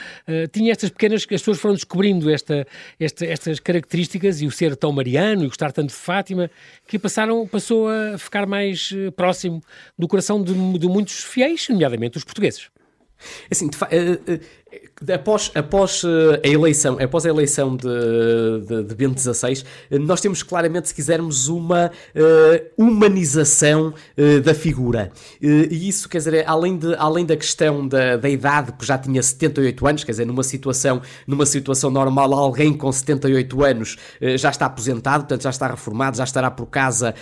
tinha 0.52 0.72
estas 0.72 0.90
pequenas 0.90 1.24
que 1.24 1.34
as 1.34 1.40
pessoas 1.40 1.58
foram 1.58 1.74
descobrindo 1.74 2.30
esta, 2.30 2.66
esta, 2.98 3.24
estas 3.24 3.60
características 3.60 4.40
e 4.40 4.46
o 4.46 4.50
ser 4.50 4.74
tão 4.76 4.92
mariano 4.92 5.44
e 5.44 5.46
gostar 5.46 5.72
tanto 5.72 5.88
de 5.90 5.94
Fátima, 5.94 6.50
que 6.86 6.98
passaram, 6.98 7.46
passou 7.46 7.88
a 7.88 8.18
ficar 8.18 8.46
mais 8.46 8.92
próximo 9.16 9.62
do 9.98 10.08
coração 10.08 10.42
de, 10.42 10.52
de 10.78 10.88
muitos 10.88 11.22
fiéis, 11.22 11.68
nomeadamente 11.68 12.18
os 12.18 12.24
portugueses. 12.24 12.70
Assim, 13.50 13.68
de, 13.68 13.76
uh, 13.76 13.82
uh, 13.86 14.40
após, 15.12 15.50
após 15.54 16.02
eh, 16.04 16.48
a 16.48 16.48
eleição, 16.48 16.96
após 17.00 17.26
a 17.26 17.28
eleição 17.28 17.76
de, 17.76 17.88
de, 18.66 18.84
de 18.84 18.94
Bento 18.94 19.20
XVI, 19.20 19.64
eh, 19.90 19.98
nós 19.98 20.20
temos 20.20 20.42
claramente, 20.42 20.88
se 20.88 20.94
quisermos, 20.94 21.48
uma 21.48 21.90
uh, 22.14 22.64
humanização 22.76 23.92
uh, 24.16 24.40
da 24.40 24.54
figura. 24.54 25.10
Uh, 25.42 25.66
e 25.70 25.88
isso, 25.88 26.08
quer 26.08 26.18
dizer, 26.18 26.44
além, 26.46 26.76
de, 26.78 26.94
além 26.94 27.26
da 27.26 27.36
questão 27.36 27.86
da, 27.86 28.16
da 28.16 28.28
idade, 28.28 28.72
que 28.72 28.86
já 28.86 28.96
tinha 28.96 29.22
78 29.22 29.86
anos, 29.86 30.04
quer 30.04 30.12
dizer, 30.12 30.24
numa 30.24 30.42
situação, 30.42 31.02
numa 31.26 31.46
situação 31.46 31.90
normal, 31.90 32.32
alguém 32.34 32.72
com 32.72 32.90
78 32.90 33.64
anos 33.64 33.96
já 34.36 34.50
está 34.50 34.66
aposentado, 34.66 35.24
portanto 35.24 35.42
já 35.42 35.50
está 35.50 35.68
reformado, 35.68 36.16
já 36.16 36.24
estará 36.24 36.50
por 36.50 36.66
casa 36.66 37.14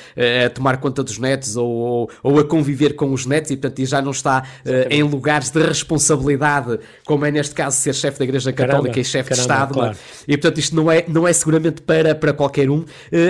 a 0.46 0.50
tomar 0.50 0.78
conta 0.78 1.02
dos 1.02 1.18
netos 1.18 1.56
ou, 1.56 1.68
ou, 1.68 2.10
ou, 2.22 2.38
a 2.38 2.44
conviver 2.44 2.94
com 2.94 3.12
os 3.12 3.26
netos 3.26 3.50
e, 3.50 3.56
portanto, 3.56 3.84
já 3.84 4.00
não 4.00 4.10
está 4.10 4.44
em 4.90 5.02
lugares 5.02 5.50
de 5.50 5.60
responsabilidade, 5.62 6.78
como 7.04 7.24
é 7.24 7.30
neste 7.30 7.41
caso 7.50 7.76
ser 7.76 7.94
chefe 7.94 8.18
da 8.18 8.24
Igreja 8.24 8.52
Católica 8.52 8.82
caramba, 8.82 9.00
e 9.00 9.04
chefe 9.04 9.34
de 9.34 9.40
Estado. 9.40 9.72
É? 9.72 9.74
Claro. 9.74 9.96
E 10.26 10.36
portanto 10.36 10.58
isto 10.58 10.76
não 10.76 10.90
é, 10.90 11.04
não 11.08 11.26
é 11.26 11.32
seguramente 11.32 11.82
para, 11.82 12.14
para 12.14 12.32
qualquer 12.32 12.70
um. 12.70 12.78
Uh, 12.78 12.86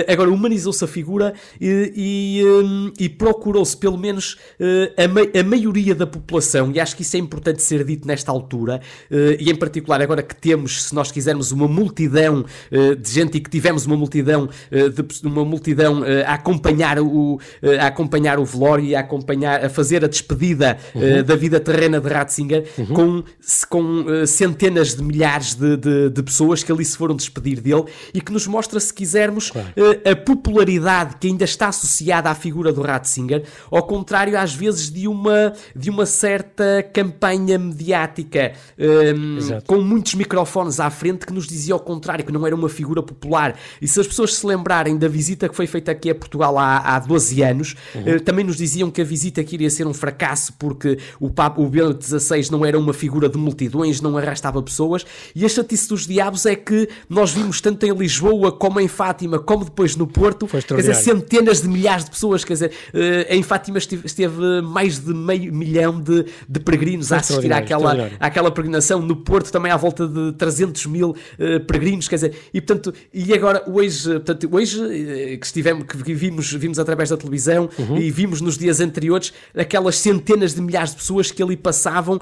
agora, 0.07 0.29
humanizou-se 0.29 0.83
a 0.83 0.87
figura 0.87 1.33
e, 1.59 1.91
e, 1.95 2.45
um, 2.45 2.91
e 2.99 3.09
procurou-se 3.09 3.75
pelo 3.75 3.97
menos 3.97 4.33
uh, 4.59 5.01
a, 5.01 5.07
ma 5.07 5.21
a 5.21 5.43
maioria 5.43 5.95
da 5.95 6.05
população, 6.05 6.71
e 6.71 6.79
acho 6.79 6.95
que 6.95 7.01
isso 7.01 7.15
é 7.15 7.19
importante 7.19 7.61
ser 7.61 7.83
dito 7.83 8.07
nesta 8.07 8.31
altura, 8.31 8.81
uh, 9.11 9.15
e 9.39 9.49
em 9.49 9.55
particular 9.55 10.01
agora 10.01 10.21
que 10.21 10.35
temos, 10.35 10.83
se 10.83 10.95
nós 10.95 11.11
quisermos, 11.11 11.51
uma 11.51 11.67
multidão 11.67 12.45
de 12.71 13.11
gente 13.11 13.37
e 13.37 13.41
que 13.41 13.49
tivemos 13.49 13.85
uma 13.85 13.95
multidão, 13.95 14.49
de, 14.71 15.27
uma 15.27 15.45
multidão 15.45 16.03
a 16.25 16.33
acompanhar 16.33 16.99
o, 16.99 17.39
a 17.79 17.87
acompanhar 17.87 18.39
o 18.39 18.45
velório 18.45 18.85
e 18.85 18.95
a 18.95 19.01
acompanhar, 19.01 19.63
a 19.63 19.69
fazer 19.69 20.03
a 20.03 20.07
despedida 20.07 20.77
uhum. 20.95 21.23
da 21.23 21.35
vida 21.35 21.59
terrena 21.59 21.99
de 21.99 22.09
Ratzinger 22.09 22.65
uhum. 22.77 22.85
com, 22.85 23.23
com 23.69 24.02
centenas 24.27 24.95
de 24.95 25.03
milhares 25.03 25.55
de, 25.55 25.77
de, 25.77 26.09
de, 26.09 26.23
pessoas 26.23 26.63
que 26.63 26.71
ali 26.71 26.83
se 26.83 26.97
foram 26.97 27.15
despedir 27.15 27.61
dele 27.61 27.85
e 28.13 28.21
que 28.21 28.31
nos 28.31 28.47
mostra, 28.47 28.79
se 28.79 28.93
quisermos, 28.93 29.51
claro. 29.51 29.67
uh, 29.69 30.09
a 30.09 30.15
popularidade 30.15 31.15
que 31.19 31.27
ainda 31.27 31.43
está 31.43 31.67
associada 31.67 32.29
à 32.29 32.35
figura 32.35 32.71
do 32.71 32.81
Ratzinger, 32.81 33.43
ao 33.69 33.83
contrário, 33.83 34.37
às 34.37 34.53
vezes, 34.53 34.89
de 34.91 35.07
uma, 35.07 35.53
de 35.75 35.89
uma 35.89 36.05
certa 36.05 36.83
campanha 36.93 37.57
mediática 37.57 38.53
um, 38.77 39.37
com 39.65 39.81
muitos 39.81 40.15
microfones 40.15 40.79
à 40.79 40.89
frente 40.89 41.25
que 41.25 41.33
nos 41.33 41.47
dizia 41.47 41.73
ao 41.73 41.79
contrário, 41.79 42.25
que 42.25 42.31
não 42.31 42.45
era 42.45 42.55
uma 42.55 42.69
figura 42.69 43.01
popular. 43.01 43.57
E 43.81 43.87
se 43.87 43.99
as 43.99 44.07
pessoas 44.07 44.35
se 44.35 44.45
lembrarem 44.45 44.97
da 44.97 45.07
visita 45.07 45.49
que 45.49 45.55
foi 45.55 45.67
feita 45.67 45.91
aqui 45.91 46.09
a 46.09 46.15
Portugal 46.15 46.57
há, 46.57 46.77
há 46.77 46.99
12 46.99 47.41
anos, 47.41 47.75
uhum. 47.95 48.15
uh, 48.15 48.19
também 48.19 48.45
nos 48.45 48.57
diziam 48.57 48.89
que 48.89 49.01
a 49.01 49.05
visita 49.05 49.43
que 49.43 49.55
iria 49.55 49.69
ser 49.69 49.87
um 49.87 49.93
fracasso 49.93 50.53
porque 50.53 50.97
o 51.19 51.29
Papa, 51.29 51.61
o 51.61 51.69
Bento 51.69 52.03
XVI 52.03 52.49
não 52.51 52.65
era 52.65 52.77
uma 52.77 52.93
figura 52.93 53.29
de 53.29 53.37
multidões, 53.37 53.92
não 54.01 54.17
arrastava 54.17 54.61
pessoas. 54.61 55.05
E 55.35 55.45
a 55.45 55.49
chatice 55.49 55.87
dos 55.87 56.07
diabos 56.07 56.45
é 56.45 56.55
que 56.55 56.89
nós 57.09 57.31
vimos 57.31 57.61
tanto 57.61 57.85
em 57.85 57.93
Lisboa 57.93 58.51
como 58.51 58.79
em 58.79 58.87
Fátima, 58.87 59.39
como 59.39 59.65
depois 59.65 59.95
no 59.95 60.07
Porto, 60.07 60.47
quer 60.47 60.75
dizer, 60.75 60.95
centenas 60.95 61.61
de 61.61 61.67
milhares 61.67 62.05
de 62.05 62.11
pessoas. 62.11 62.43
Quer 62.43 62.53
dizer, 62.53 62.71
uh, 62.93 63.33
em 63.33 63.43
Fátima 63.43 63.77
esteve, 63.77 64.05
esteve, 64.05 64.61
mais 64.61 64.99
de 64.99 65.13
meio 65.13 65.53
milhão 65.53 65.99
de, 65.99 66.25
de 66.47 66.59
peregrinos 66.59 67.11
a 67.11 67.17
assistir 67.17 67.51
àquela, 67.51 68.09
àquela 68.19 68.51
peregrinação. 68.51 69.01
No 69.01 69.15
Porto 69.15 69.51
também 69.51 69.71
à 69.71 69.77
volta 69.77 70.07
de 70.07 70.33
300 70.33 70.85
mil 70.87 71.09
uh, 71.09 71.59
peregrinos. 71.65 72.07
Quer 72.07 72.15
dizer, 72.15 72.35
e 72.53 72.61
portanto, 72.61 72.93
e 73.13 73.33
agora 73.33 73.63
hoje, 73.67 74.09
portanto, 74.13 74.49
hoje 74.51 74.79
uh, 74.79 75.39
que 75.39 75.45
estivemos, 75.45 75.85
que 75.85 76.13
vimos, 76.13 76.51
vimos 76.51 76.79
através 76.79 77.09
da 77.09 77.17
televisão 77.17 77.69
uhum. 77.77 77.97
e 77.97 78.11
vimos 78.11 78.41
nos 78.41 78.57
dias 78.57 78.79
anteriores 78.79 79.33
aquelas 79.55 79.97
centenas 79.97 80.53
de 80.53 80.61
milhares 80.61 80.91
de 80.91 80.97
pessoas 80.97 81.31
que 81.31 81.41
ali 81.41 81.55
passavam 81.55 82.19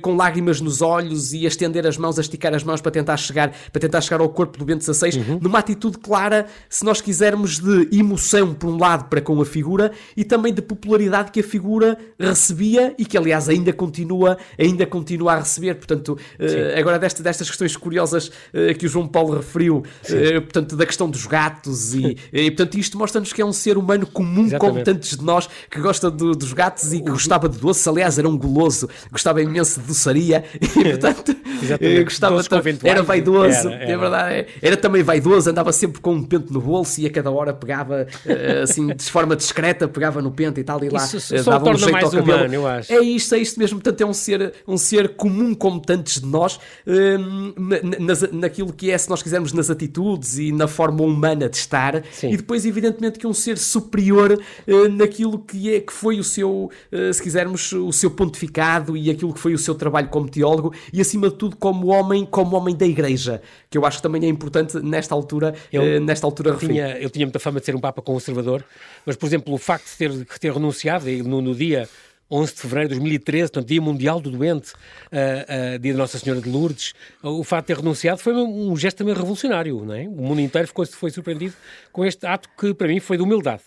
com 0.00 0.16
lágrimas 0.16 0.60
nos 0.60 0.79
olhos 0.82 1.32
e 1.32 1.44
a 1.44 1.48
estender 1.48 1.86
as 1.86 1.96
mãos, 1.96 2.18
a 2.18 2.20
esticar 2.20 2.54
as 2.54 2.64
mãos 2.64 2.80
para 2.80 2.90
tentar 2.90 3.16
chegar, 3.16 3.52
para 3.72 3.80
tentar 3.80 4.00
chegar 4.00 4.20
ao 4.20 4.28
corpo 4.28 4.58
do 4.58 4.64
Bento 4.64 4.84
XVI, 4.84 5.18
uhum. 5.18 5.38
numa 5.40 5.58
atitude 5.58 5.98
clara, 5.98 6.46
se 6.68 6.84
nós 6.84 7.00
quisermos, 7.00 7.58
de 7.58 7.88
emoção, 7.92 8.54
por 8.54 8.68
um 8.68 8.78
lado, 8.78 9.08
para 9.08 9.20
com 9.20 9.40
a 9.40 9.44
figura 9.44 9.92
e 10.16 10.24
também 10.24 10.52
de 10.52 10.62
popularidade 10.62 11.30
que 11.30 11.40
a 11.40 11.44
figura 11.44 11.98
recebia 12.18 12.94
e 12.98 13.04
que, 13.04 13.16
aliás, 13.16 13.48
ainda 13.48 13.72
continua, 13.72 14.38
ainda 14.58 14.86
continua 14.86 15.34
a 15.34 15.38
receber. 15.38 15.74
Portanto, 15.74 16.18
uh, 16.38 16.78
agora 16.78 16.98
desta, 16.98 17.22
destas 17.22 17.48
questões 17.48 17.76
curiosas 17.76 18.28
uh, 18.28 18.76
que 18.78 18.86
o 18.86 18.88
João 18.88 19.06
Paulo 19.06 19.36
referiu, 19.36 19.78
uh, 19.78 20.40
portanto, 20.42 20.76
da 20.76 20.86
questão 20.86 21.08
dos 21.08 21.26
gatos 21.26 21.94
e, 21.94 22.16
e 22.32 22.50
portanto, 22.50 22.78
isto 22.78 22.98
mostra-nos 22.98 23.32
que 23.32 23.42
é 23.42 23.44
um 23.44 23.52
ser 23.52 23.76
humano 23.76 24.06
comum 24.06 24.46
Exatamente. 24.46 24.58
como 24.58 24.84
tantos 24.84 25.16
de 25.16 25.24
nós 25.24 25.48
que 25.70 25.80
gosta 25.80 26.10
do, 26.10 26.32
dos 26.32 26.52
gatos 26.52 26.92
e 26.92 27.00
que 27.00 27.10
gostava 27.10 27.48
de 27.48 27.58
doce, 27.58 27.88
aliás, 27.88 28.18
era 28.18 28.28
um 28.28 28.36
goloso, 28.36 28.88
gostava 29.10 29.42
imenso 29.42 29.80
de 29.80 29.86
doçaria 29.86 30.44
e, 30.76 30.84
portanto, 30.98 31.36
eu 31.80 32.04
gostava 32.04 32.40
era 32.82 33.02
vaidoso, 33.02 33.68
era, 33.68 33.74
era. 33.74 33.92
é 33.92 33.96
verdade. 33.96 34.46
Era 34.62 34.76
também 34.76 35.02
vaidoso, 35.02 35.50
andava 35.50 35.72
sempre 35.72 36.00
com 36.00 36.12
um 36.12 36.22
pente 36.22 36.52
no 36.52 36.60
bolso 36.60 37.00
e 37.00 37.06
a 37.06 37.10
cada 37.10 37.30
hora 37.30 37.52
pegava, 37.52 38.06
eh, 38.26 38.62
assim, 38.62 38.88
de 38.88 39.04
forma 39.04 39.36
discreta, 39.36 39.88
pegava 39.88 40.22
no 40.22 40.30
pente 40.30 40.60
e 40.60 40.64
tal, 40.64 40.82
e 40.84 40.88
lá 40.88 41.04
Isso 41.04 41.34
eh, 41.34 41.42
dava 41.42 41.70
um 41.70 41.76
jeito 41.76 41.92
mais 41.92 42.04
ao 42.04 42.10
cabelo. 42.12 42.38
Humano, 42.38 42.54
eu 42.54 42.66
acho. 42.66 42.92
É 42.92 43.00
isto, 43.00 43.34
é 43.34 43.38
isto 43.38 43.58
mesmo. 43.58 43.80
Portanto, 43.80 44.00
é 44.00 44.06
um 44.06 44.12
ser, 44.12 44.54
um 44.66 44.76
ser 44.76 45.10
comum 45.10 45.54
como 45.54 45.80
tantos 45.80 46.20
de 46.20 46.26
nós, 46.26 46.58
ehm, 46.86 47.52
nas, 48.00 48.30
naquilo 48.32 48.72
que 48.72 48.90
é, 48.90 48.98
se 48.98 49.08
nós 49.08 49.22
quisermos, 49.22 49.52
nas 49.52 49.70
atitudes 49.70 50.38
e 50.38 50.52
na 50.52 50.68
forma 50.68 51.02
humana 51.02 51.48
de 51.48 51.56
estar, 51.56 52.02
Sim. 52.12 52.32
e 52.32 52.36
depois, 52.36 52.64
evidentemente, 52.64 53.18
que 53.18 53.26
é 53.26 53.28
um 53.28 53.34
ser 53.34 53.58
superior 53.58 54.32
uh, 54.32 54.88
naquilo 54.88 55.38
que, 55.38 55.74
é, 55.74 55.80
que 55.80 55.92
foi 55.92 56.18
o 56.18 56.24
seu, 56.24 56.70
uh, 56.92 57.12
se 57.12 57.22
quisermos, 57.22 57.72
o 57.72 57.92
seu 57.92 58.10
pontificado 58.10 58.96
e 58.96 59.10
aquilo 59.10 59.32
que 59.32 59.40
foi 59.40 59.54
o 59.54 59.58
seu 59.58 59.74
trabalho 59.74 60.08
como 60.08 60.28
teólogo, 60.28 60.59
e 60.92 61.00
acima 61.00 61.28
de 61.28 61.36
tudo, 61.36 61.56
como 61.56 61.88
homem, 61.88 62.24
como 62.24 62.56
homem 62.56 62.74
da 62.74 62.86
igreja, 62.86 63.40
que 63.68 63.78
eu 63.78 63.84
acho 63.84 63.98
que 63.98 64.02
também 64.02 64.24
é 64.24 64.28
importante 64.28 64.78
nesta 64.80 65.14
altura, 65.14 65.54
ele, 65.72 65.98
uh, 65.98 66.00
nesta 66.00 66.26
altura 66.26 66.56
tinha, 66.56 66.96
Ele 66.98 67.10
tinha 67.10 67.26
muita 67.26 67.38
fama 67.38 67.60
de 67.60 67.66
ser 67.66 67.74
um 67.74 67.80
Papa 67.80 68.02
conservador, 68.02 68.64
mas, 69.04 69.16
por 69.16 69.26
exemplo, 69.26 69.54
o 69.54 69.58
facto 69.58 69.86
de 69.86 69.96
ter, 69.96 70.10
de 70.10 70.24
ter 70.24 70.52
renunciado 70.52 71.06
no, 71.24 71.40
no 71.40 71.54
dia 71.54 71.88
11 72.30 72.54
de 72.54 72.60
fevereiro 72.60 72.88
de 72.90 72.94
2013, 72.96 73.50
portanto, 73.50 73.68
Dia 73.68 73.80
Mundial 73.80 74.20
do 74.20 74.30
Doente, 74.30 74.72
uh, 74.72 75.74
uh, 75.74 75.78
Dia 75.78 75.92
de 75.92 75.98
Nossa 75.98 76.18
Senhora 76.18 76.40
de 76.40 76.48
Lourdes, 76.48 76.92
o 77.22 77.42
facto 77.42 77.66
de 77.66 77.74
ter 77.74 77.80
renunciado 77.80 78.20
foi 78.20 78.32
um, 78.34 78.70
um 78.70 78.76
gesto 78.76 78.98
também 78.98 79.14
revolucionário, 79.14 79.84
não 79.84 79.94
é? 79.94 80.02
O 80.02 80.22
mundo 80.22 80.40
inteiro 80.40 80.68
ficou, 80.68 80.86
foi 80.86 81.10
surpreendido 81.10 81.54
com 81.92 82.04
este 82.04 82.26
ato 82.26 82.48
que, 82.58 82.72
para 82.72 82.86
mim, 82.86 83.00
foi 83.00 83.16
de 83.16 83.22
humildade 83.22 83.62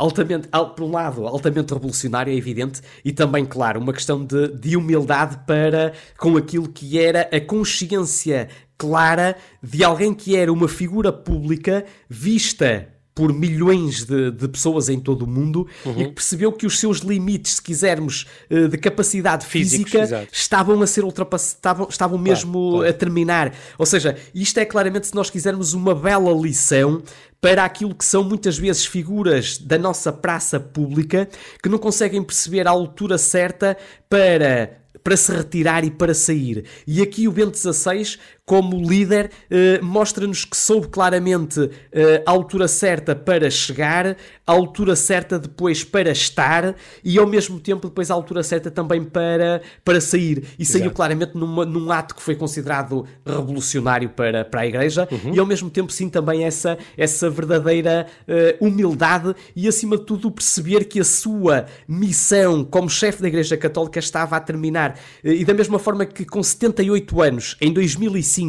altamente, 0.00 0.48
por 0.48 0.84
um 0.84 0.92
lado, 0.92 1.26
altamente 1.26 1.74
revolucionário, 1.74 2.32
é 2.32 2.36
evidente, 2.36 2.80
e 3.04 3.12
também, 3.12 3.44
claro, 3.44 3.78
uma 3.78 3.92
questão 3.92 4.24
de, 4.24 4.48
de 4.48 4.76
humildade 4.76 5.40
para 5.46 5.92
com 6.16 6.36
aquilo 6.36 6.68
que 6.68 6.98
era 6.98 7.28
a 7.30 7.40
consciência 7.40 8.48
clara 8.78 9.36
de 9.62 9.84
alguém 9.84 10.14
que 10.14 10.34
era 10.34 10.50
uma 10.50 10.66
figura 10.66 11.12
pública 11.12 11.84
vista 12.08 12.88
por 13.20 13.34
milhões 13.34 14.06
de, 14.06 14.30
de 14.30 14.48
pessoas 14.48 14.88
em 14.88 14.98
todo 14.98 15.26
o 15.26 15.26
mundo 15.26 15.66
uhum. 15.84 16.00
e 16.00 16.06
que 16.06 16.12
percebeu 16.12 16.50
que 16.50 16.64
os 16.64 16.78
seus 16.78 17.00
limites, 17.00 17.56
se 17.56 17.62
quisermos, 17.62 18.26
uh, 18.50 18.66
de 18.66 18.78
capacidade 18.78 19.44
Físicos, 19.44 19.90
física 19.90 20.02
exato. 20.02 20.28
estavam 20.32 20.80
a 20.80 20.86
ser 20.86 21.04
ultrapassados, 21.04 21.54
estavam, 21.54 21.88
estavam 21.90 22.18
mesmo 22.18 22.52
claro, 22.52 22.76
claro. 22.78 22.88
a 22.88 22.92
terminar. 22.94 23.54
Ou 23.76 23.84
seja, 23.84 24.16
isto 24.34 24.58
é 24.58 24.64
claramente, 24.64 25.08
se 25.08 25.14
nós 25.14 25.28
quisermos, 25.28 25.74
uma 25.74 25.94
bela 25.94 26.32
lição 26.32 27.02
para 27.42 27.62
aquilo 27.62 27.94
que 27.94 28.06
são 28.06 28.24
muitas 28.24 28.56
vezes 28.56 28.86
figuras 28.86 29.58
da 29.58 29.76
nossa 29.76 30.10
praça 30.10 30.58
pública 30.58 31.28
que 31.62 31.68
não 31.68 31.76
conseguem 31.76 32.22
perceber 32.22 32.66
a 32.66 32.70
altura 32.70 33.18
certa 33.18 33.76
para 34.08 34.80
para 35.02 35.16
se 35.16 35.32
retirar 35.32 35.82
e 35.84 35.90
para 35.90 36.12
sair. 36.12 36.64
E 36.86 37.00
aqui 37.00 37.26
o 37.26 37.32
Bento 37.32 37.56
XVI 37.56 38.18
como 38.50 38.82
líder, 38.82 39.30
eh, 39.48 39.78
mostra-nos 39.80 40.44
que 40.44 40.56
soube 40.56 40.88
claramente 40.88 41.70
eh, 41.92 42.20
a 42.26 42.32
altura 42.32 42.66
certa 42.66 43.14
para 43.14 43.48
chegar, 43.48 44.16
a 44.44 44.50
altura 44.52 44.96
certa 44.96 45.38
depois 45.38 45.84
para 45.84 46.10
estar 46.10 46.74
e 47.04 47.16
ao 47.16 47.28
mesmo 47.28 47.60
tempo 47.60 47.86
depois 47.86 48.10
a 48.10 48.14
altura 48.14 48.42
certa 48.42 48.68
também 48.68 49.04
para, 49.04 49.62
para 49.84 50.00
sair. 50.00 50.42
E 50.58 50.66
saiu 50.66 50.86
Exato. 50.86 50.96
claramente 50.96 51.36
numa, 51.36 51.64
num 51.64 51.92
ato 51.92 52.12
que 52.12 52.20
foi 52.20 52.34
considerado 52.34 53.06
revolucionário 53.24 54.08
para, 54.08 54.44
para 54.44 54.62
a 54.62 54.66
Igreja 54.66 55.06
uhum. 55.12 55.32
e 55.32 55.38
ao 55.38 55.46
mesmo 55.46 55.70
tempo 55.70 55.92
sim 55.92 56.08
também 56.08 56.42
essa, 56.42 56.76
essa 56.96 57.30
verdadeira 57.30 58.08
uh, 58.26 58.66
humildade 58.66 59.32
e 59.54 59.68
acima 59.68 59.96
de 59.96 60.04
tudo 60.04 60.28
perceber 60.28 60.86
que 60.86 60.98
a 60.98 61.04
sua 61.04 61.66
missão 61.86 62.64
como 62.64 62.90
chefe 62.90 63.22
da 63.22 63.28
Igreja 63.28 63.56
Católica 63.56 64.00
estava 64.00 64.36
a 64.36 64.40
terminar. 64.40 64.98
E 65.22 65.44
da 65.44 65.54
mesma 65.54 65.78
forma 65.78 66.04
que 66.04 66.24
com 66.24 66.42
78 66.42 67.22
anos, 67.22 67.56
em 67.60 67.72
2005, 67.72 68.39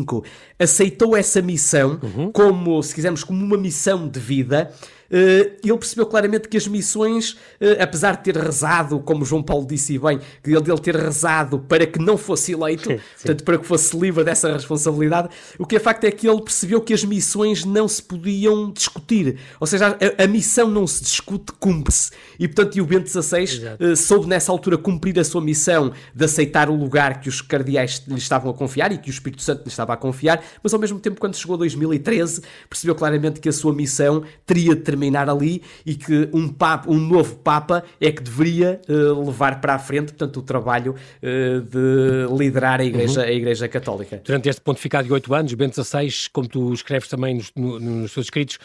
aceitou 0.58 1.16
essa 1.16 1.42
missão 1.42 2.00
uhum. 2.02 2.32
como, 2.32 2.82
se 2.82 2.96
quisermos, 2.96 3.24
como 3.24 3.44
uma 3.44 3.58
missão 3.58 4.08
de 4.08 4.20
vida 4.20 4.72
ele 5.12 5.78
percebeu 5.78 6.06
claramente 6.06 6.48
que 6.48 6.56
as 6.56 6.66
missões, 6.68 7.38
eh, 7.60 7.84
apesar 7.84 8.16
de 8.16 8.24
ter 8.24 8.38
rezado, 8.38 9.00
como 9.02 9.26
João 9.26 9.44
Paulo 9.44 9.68
disse 9.68 10.00
bem, 10.00 10.20
que 10.42 10.52
ele 10.52 10.80
ter 10.80 10.96
rezado 10.96 11.60
para 11.60 11.86
que 11.86 12.00
não 12.00 12.18
fosse 12.18 12.54
eleito, 12.54 12.90
sim, 12.90 12.98
sim. 12.98 13.04
portanto, 13.18 13.44
para 13.44 13.58
que 13.58 13.66
fosse 13.66 13.98
livre 13.98 14.24
dessa 14.24 14.52
responsabilidade, 14.54 15.30
o 15.60 15.66
que 15.66 15.76
é 15.76 15.80
facto 15.80 16.06
é 16.06 16.12
que 16.12 16.28
ele 16.28 16.42
percebeu 16.42 16.80
que 16.80 16.94
as 16.94 17.04
missões 17.04 17.66
não 17.66 17.88
se 17.88 18.02
podiam 18.02 18.72
discutir. 18.72 19.38
Ou 19.60 19.68
seja, 19.68 19.98
a, 20.18 20.24
a 20.24 20.28
missão 20.28 20.70
não 20.70 20.88
se 20.88 21.04
discute, 21.04 21.52
cumpre-se. 21.60 22.12
E, 22.40 22.48
portanto, 22.48 22.78
e 22.78 22.82
o 22.82 22.86
Bento 22.86 23.10
XVI 23.10 23.44
uh, 23.80 23.96
soube 23.96 24.28
nessa 24.28 24.52
altura 24.52 24.78
cumprir 24.78 25.20
a 25.20 25.24
sua 25.26 25.42
missão 25.42 25.92
de 26.16 26.24
aceitar 26.24 26.70
o 26.70 26.76
lugar 26.76 27.20
que 27.20 27.28
os 27.28 27.42
cardeais 27.42 28.02
lhe 28.08 28.18
estavam 28.18 28.50
a 28.50 28.54
confiar 28.54 28.94
e 28.94 28.98
que 28.98 29.10
o 29.10 29.12
Espírito 29.12 29.42
Santo 29.42 29.64
lhe 29.64 29.70
estava 29.70 29.94
a 29.94 29.98
confiar, 29.98 30.42
mas 30.64 30.74
ao 30.74 30.80
mesmo 30.80 31.00
tempo, 31.00 31.20
quando 31.20 31.36
chegou 31.36 31.56
a 31.56 31.60
2013, 31.60 32.42
percebeu 32.70 32.96
claramente 32.96 33.42
que 33.42 33.50
a 33.50 33.52
sua 33.52 33.74
missão 33.74 34.24
teria 34.46 34.74
de 34.74 34.82
terminar 34.82 35.01
ali 35.30 35.62
e 35.86 35.96
que 35.96 36.30
um, 36.34 36.48
papa, 36.48 36.90
um 36.90 37.00
novo 37.00 37.36
Papa 37.36 37.84
é 38.00 38.12
que 38.12 38.22
deveria 38.22 38.80
uh, 38.88 39.26
levar 39.26 39.60
para 39.62 39.76
a 39.76 39.80
frente, 39.80 40.14
portanto, 40.14 40.38
o 40.38 40.42
trabalho 40.42 40.96
uh, 40.96 41.62
de 41.62 42.38
liderar 42.38 42.80
a 42.80 42.84
Igreja, 42.84 43.22
uhum. 43.22 43.28
a 43.28 43.32
Igreja 43.32 43.68
Católica. 43.68 44.22
Durante 44.24 44.50
este 44.50 44.62
pontificado 44.62 45.08
de 45.08 45.14
oito 45.14 45.34
anos, 45.34 45.54
Bento 45.54 45.84
XVI, 45.84 46.10
como 46.32 46.48
tu 46.48 46.74
escreves 46.74 47.08
também 47.08 47.36
nos, 47.36 47.52
no, 47.56 47.80
nos 47.80 48.12
seus 48.12 48.28
escritos, 48.28 48.60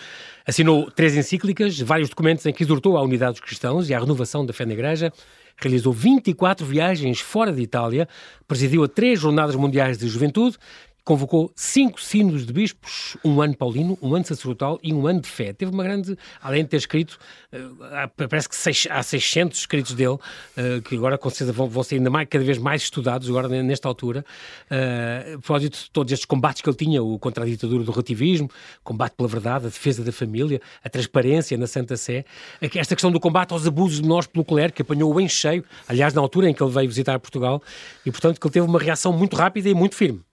assinou 0.46 0.90
três 0.90 1.16
encíclicas, 1.16 1.79
vários 1.81 2.09
documentos 2.09 2.44
em 2.46 2.53
que 2.53 2.62
exortou 2.62 2.96
à 2.96 3.03
unidade 3.03 3.33
dos 3.33 3.40
cristãos 3.40 3.88
e 3.88 3.94
à 3.94 3.99
renovação 3.99 4.44
da 4.44 4.53
fé 4.53 4.64
na 4.64 4.72
Igreja, 4.72 5.12
realizou 5.57 5.92
24 5.92 6.66
viagens 6.66 7.20
fora 7.20 7.53
de 7.53 7.62
Itália, 7.62 8.09
presidiu 8.46 8.85
a 8.85 8.88
três 8.88 9.18
Jornadas 9.18 9.55
Mundiais 9.57 9.96
de 9.96 10.07
Juventude 10.07 10.57
convocou 11.06 11.52
cinco 11.54 12.00
sinos 12.00 12.44
de 12.44 12.52
bispos, 12.52 13.16
um 13.24 13.40
ano 13.40 13.56
paulino, 13.56 13.96
um 14.02 14.16
ano 14.16 14.24
sacerdotal 14.24 14.76
e 14.82 14.92
um 14.92 15.06
ano 15.06 15.20
de 15.20 15.28
fé. 15.28 15.52
Teve 15.52 15.70
uma 15.70 15.84
grande, 15.84 16.18
além 16.42 16.64
de 16.64 16.70
ter 16.70 16.78
escrito, 16.78 17.16
uh, 17.52 18.28
parece 18.28 18.48
que 18.48 18.56
seis, 18.56 18.88
há 18.90 19.00
600 19.04 19.56
escritos 19.56 19.94
dele, 19.94 20.14
uh, 20.14 20.82
que 20.84 20.96
agora 20.96 21.16
com 21.16 21.30
certeza 21.30 21.52
vão, 21.52 21.68
vão, 21.68 21.84
ser 21.84 21.94
ainda 21.94 22.10
mais, 22.10 22.26
cada 22.28 22.44
vez 22.44 22.58
mais 22.58 22.82
estudados 22.82 23.28
agora 23.28 23.48
nesta 23.62 23.86
altura, 23.86 24.24
por 25.42 25.46
causa 25.46 25.70
de 25.70 25.90
todos 25.92 26.12
estes 26.12 26.26
combates 26.26 26.60
que 26.60 26.68
ele 26.68 26.76
tinha, 26.76 27.00
o 27.00 27.20
contra 27.20 27.44
a 27.44 27.46
ditadura 27.46 27.84
do 27.84 27.92
relativismo, 27.92 28.50
combate 28.82 29.12
pela 29.12 29.28
verdade, 29.28 29.66
a 29.66 29.68
defesa 29.68 30.02
da 30.02 30.10
família, 30.10 30.60
a 30.82 30.88
transparência 30.88 31.56
na 31.56 31.68
Santa 31.68 31.96
Sé, 31.96 32.24
esta 32.60 32.96
questão 32.96 33.12
do 33.12 33.20
combate 33.20 33.52
aos 33.52 33.64
abusos 33.64 34.00
de 34.00 34.08
nós 34.08 34.26
pelo 34.26 34.44
clero, 34.44 34.72
que 34.72 34.82
apanhou-o 34.82 35.20
em 35.20 35.28
cheio, 35.28 35.64
aliás, 35.86 36.12
na 36.12 36.20
altura 36.20 36.50
em 36.50 36.54
que 36.54 36.60
ele 36.60 36.72
veio 36.72 36.88
visitar 36.88 37.16
Portugal, 37.20 37.62
e 38.04 38.10
portanto 38.10 38.40
que 38.40 38.46
ele 38.46 38.52
teve 38.52 38.66
uma 38.66 38.80
reação 38.80 39.12
muito 39.12 39.36
rápida 39.36 39.68
e 39.68 39.74
muito 39.74 39.94
firme. 39.94 40.25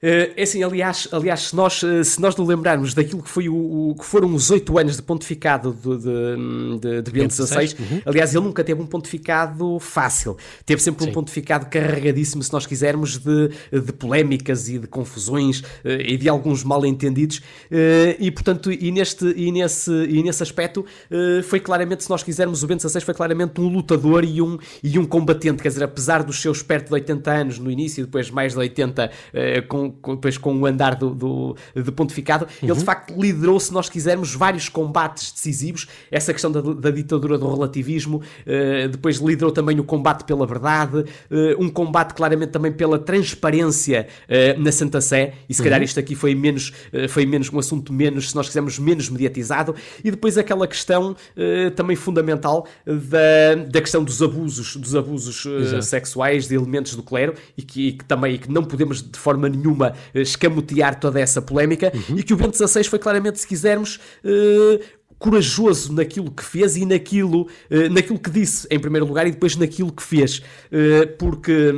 Uh, 0.00 0.30
é 0.36 0.42
assim, 0.44 0.62
aliás, 0.62 1.08
aliás 1.10 1.48
se, 1.48 1.56
nós, 1.56 1.82
eh, 1.82 2.04
se 2.04 2.20
nós 2.20 2.36
nos 2.36 2.46
lembrarmos 2.46 2.94
daquilo 2.94 3.20
que, 3.20 3.28
foi 3.28 3.48
o, 3.48 3.90
o 3.90 3.96
que 3.96 4.04
foram 4.04 4.32
os 4.32 4.48
oito 4.48 4.78
anos 4.78 4.94
de 4.94 5.02
pontificado 5.02 5.72
de, 5.72 5.98
de, 5.98 6.78
de, 6.78 7.02
de 7.02 7.10
Bento 7.10 7.34
XVI, 7.34 7.74
uhum. 7.76 8.02
aliás, 8.06 8.32
ele 8.32 8.44
nunca 8.44 8.62
teve 8.62 8.80
um 8.80 8.86
pontificado 8.86 9.76
fácil. 9.80 10.36
Teve 10.64 10.80
sempre 10.80 11.02
Sim. 11.02 11.10
um 11.10 11.12
pontificado 11.12 11.66
carregadíssimo, 11.66 12.44
se 12.44 12.52
nós 12.52 12.64
quisermos, 12.64 13.18
de, 13.18 13.48
de 13.72 13.92
polémicas 13.92 14.68
e 14.68 14.78
de 14.78 14.86
confusões 14.86 15.62
uh, 15.62 15.88
e 15.98 16.16
de 16.16 16.28
alguns 16.28 16.62
mal-entendidos. 16.62 17.42
E, 18.20 18.30
portanto, 18.30 18.70
e 18.70 18.92
neste, 18.92 19.24
e 19.24 19.50
nesse, 19.50 19.90
e 19.90 20.22
nesse 20.22 20.42
aspecto, 20.42 20.84
foi 21.44 21.58
claramente, 21.58 22.04
se 22.04 22.10
nós 22.10 22.22
quisermos, 22.22 22.62
o 22.62 22.66
Bento 22.66 22.88
XVI 22.88 23.00
foi 23.00 23.14
claramente 23.14 23.60
um 23.60 23.68
lutador 23.68 24.24
e 24.24 24.40
um, 24.40 24.58
e 24.82 24.98
um 24.98 25.04
combatente. 25.04 25.62
Quer 25.62 25.68
dizer, 25.68 25.84
apesar 25.84 26.22
dos 26.22 26.40
seus 26.40 26.62
perto 26.62 26.88
de 26.88 26.94
80 26.94 27.30
anos 27.30 27.58
no 27.58 27.70
início 27.70 28.02
e 28.02 28.04
depois 28.04 28.30
mais 28.30 28.52
de 28.52 28.58
80 28.58 29.10
com 29.66 29.87
com, 29.90 30.14
depois 30.14 30.38
com 30.38 30.54
o 30.56 30.66
andar 30.66 30.94
do, 30.94 31.14
do, 31.14 31.56
do 31.74 31.92
pontificado, 31.92 32.46
uhum. 32.62 32.68
ele 32.68 32.78
de 32.78 32.84
facto 32.84 33.14
liderou, 33.20 33.58
se 33.58 33.72
nós 33.72 33.88
quisermos, 33.88 34.34
vários 34.34 34.68
combates 34.68 35.32
decisivos. 35.32 35.86
Essa 36.10 36.32
questão 36.32 36.50
da, 36.50 36.60
da 36.60 36.90
ditadura 36.90 37.38
do 37.38 37.48
relativismo, 37.52 38.18
uh, 38.18 38.88
depois 38.88 39.18
liderou 39.18 39.52
também 39.52 39.78
o 39.78 39.84
combate 39.84 40.24
pela 40.24 40.46
verdade, 40.46 40.98
uh, 40.98 41.04
um 41.62 41.68
combate 41.68 42.14
claramente 42.14 42.50
também 42.50 42.72
pela 42.72 42.98
transparência 42.98 44.06
uh, 44.24 44.60
na 44.60 44.72
Santa 44.72 45.00
Sé, 45.00 45.34
e 45.48 45.54
se 45.54 45.62
calhar 45.62 45.78
uhum. 45.78 45.84
isto 45.84 46.00
aqui 46.00 46.14
foi 46.14 46.34
menos, 46.34 46.72
foi 47.08 47.26
menos 47.26 47.52
um 47.52 47.58
assunto 47.58 47.92
menos, 47.92 48.30
se 48.30 48.36
nós 48.36 48.46
quisermos, 48.46 48.78
menos 48.78 49.08
mediatizado, 49.08 49.74
e 50.02 50.10
depois 50.10 50.36
aquela 50.38 50.66
questão 50.66 51.16
também 51.74 51.96
fundamental 51.96 52.66
da, 52.86 53.64
da 53.68 53.80
questão 53.80 54.02
dos 54.04 54.22
abusos, 54.22 54.76
dos 54.76 54.94
abusos 54.94 55.44
sexuais 55.82 56.46
de 56.46 56.54
elementos 56.54 56.94
do 56.94 57.02
clero, 57.02 57.34
e 57.56 57.62
que, 57.62 57.88
e 57.88 57.92
que 57.92 58.04
também 58.04 58.34
e 58.34 58.38
que 58.38 58.50
não 58.50 58.64
podemos 58.64 59.02
de 59.02 59.18
forma 59.18 59.48
nenhuma 59.48 59.77
nenhuma 59.78 59.94
eh, 60.12 60.20
escamotear 60.20 60.98
toda 60.98 61.20
essa 61.20 61.40
polémica 61.40 61.92
uhum. 61.94 62.18
e 62.18 62.22
que 62.22 62.34
o 62.34 62.36
Bento 62.36 62.56
XVI 62.56 62.84
foi 62.84 62.98
claramente, 62.98 63.38
se 63.38 63.46
quisermos, 63.46 64.00
uh, 64.24 64.84
corajoso 65.18 65.92
naquilo 65.92 66.30
que 66.30 66.44
fez 66.44 66.76
e 66.76 66.84
naquilo, 66.84 67.42
uh, 67.42 67.88
naquilo 67.90 68.18
que 68.18 68.30
disse 68.30 68.66
em 68.70 68.78
primeiro 68.78 69.06
lugar 69.06 69.26
e 69.26 69.30
depois 69.30 69.56
naquilo 69.56 69.92
que 69.92 70.02
fez, 70.02 70.42
porque 71.18 71.74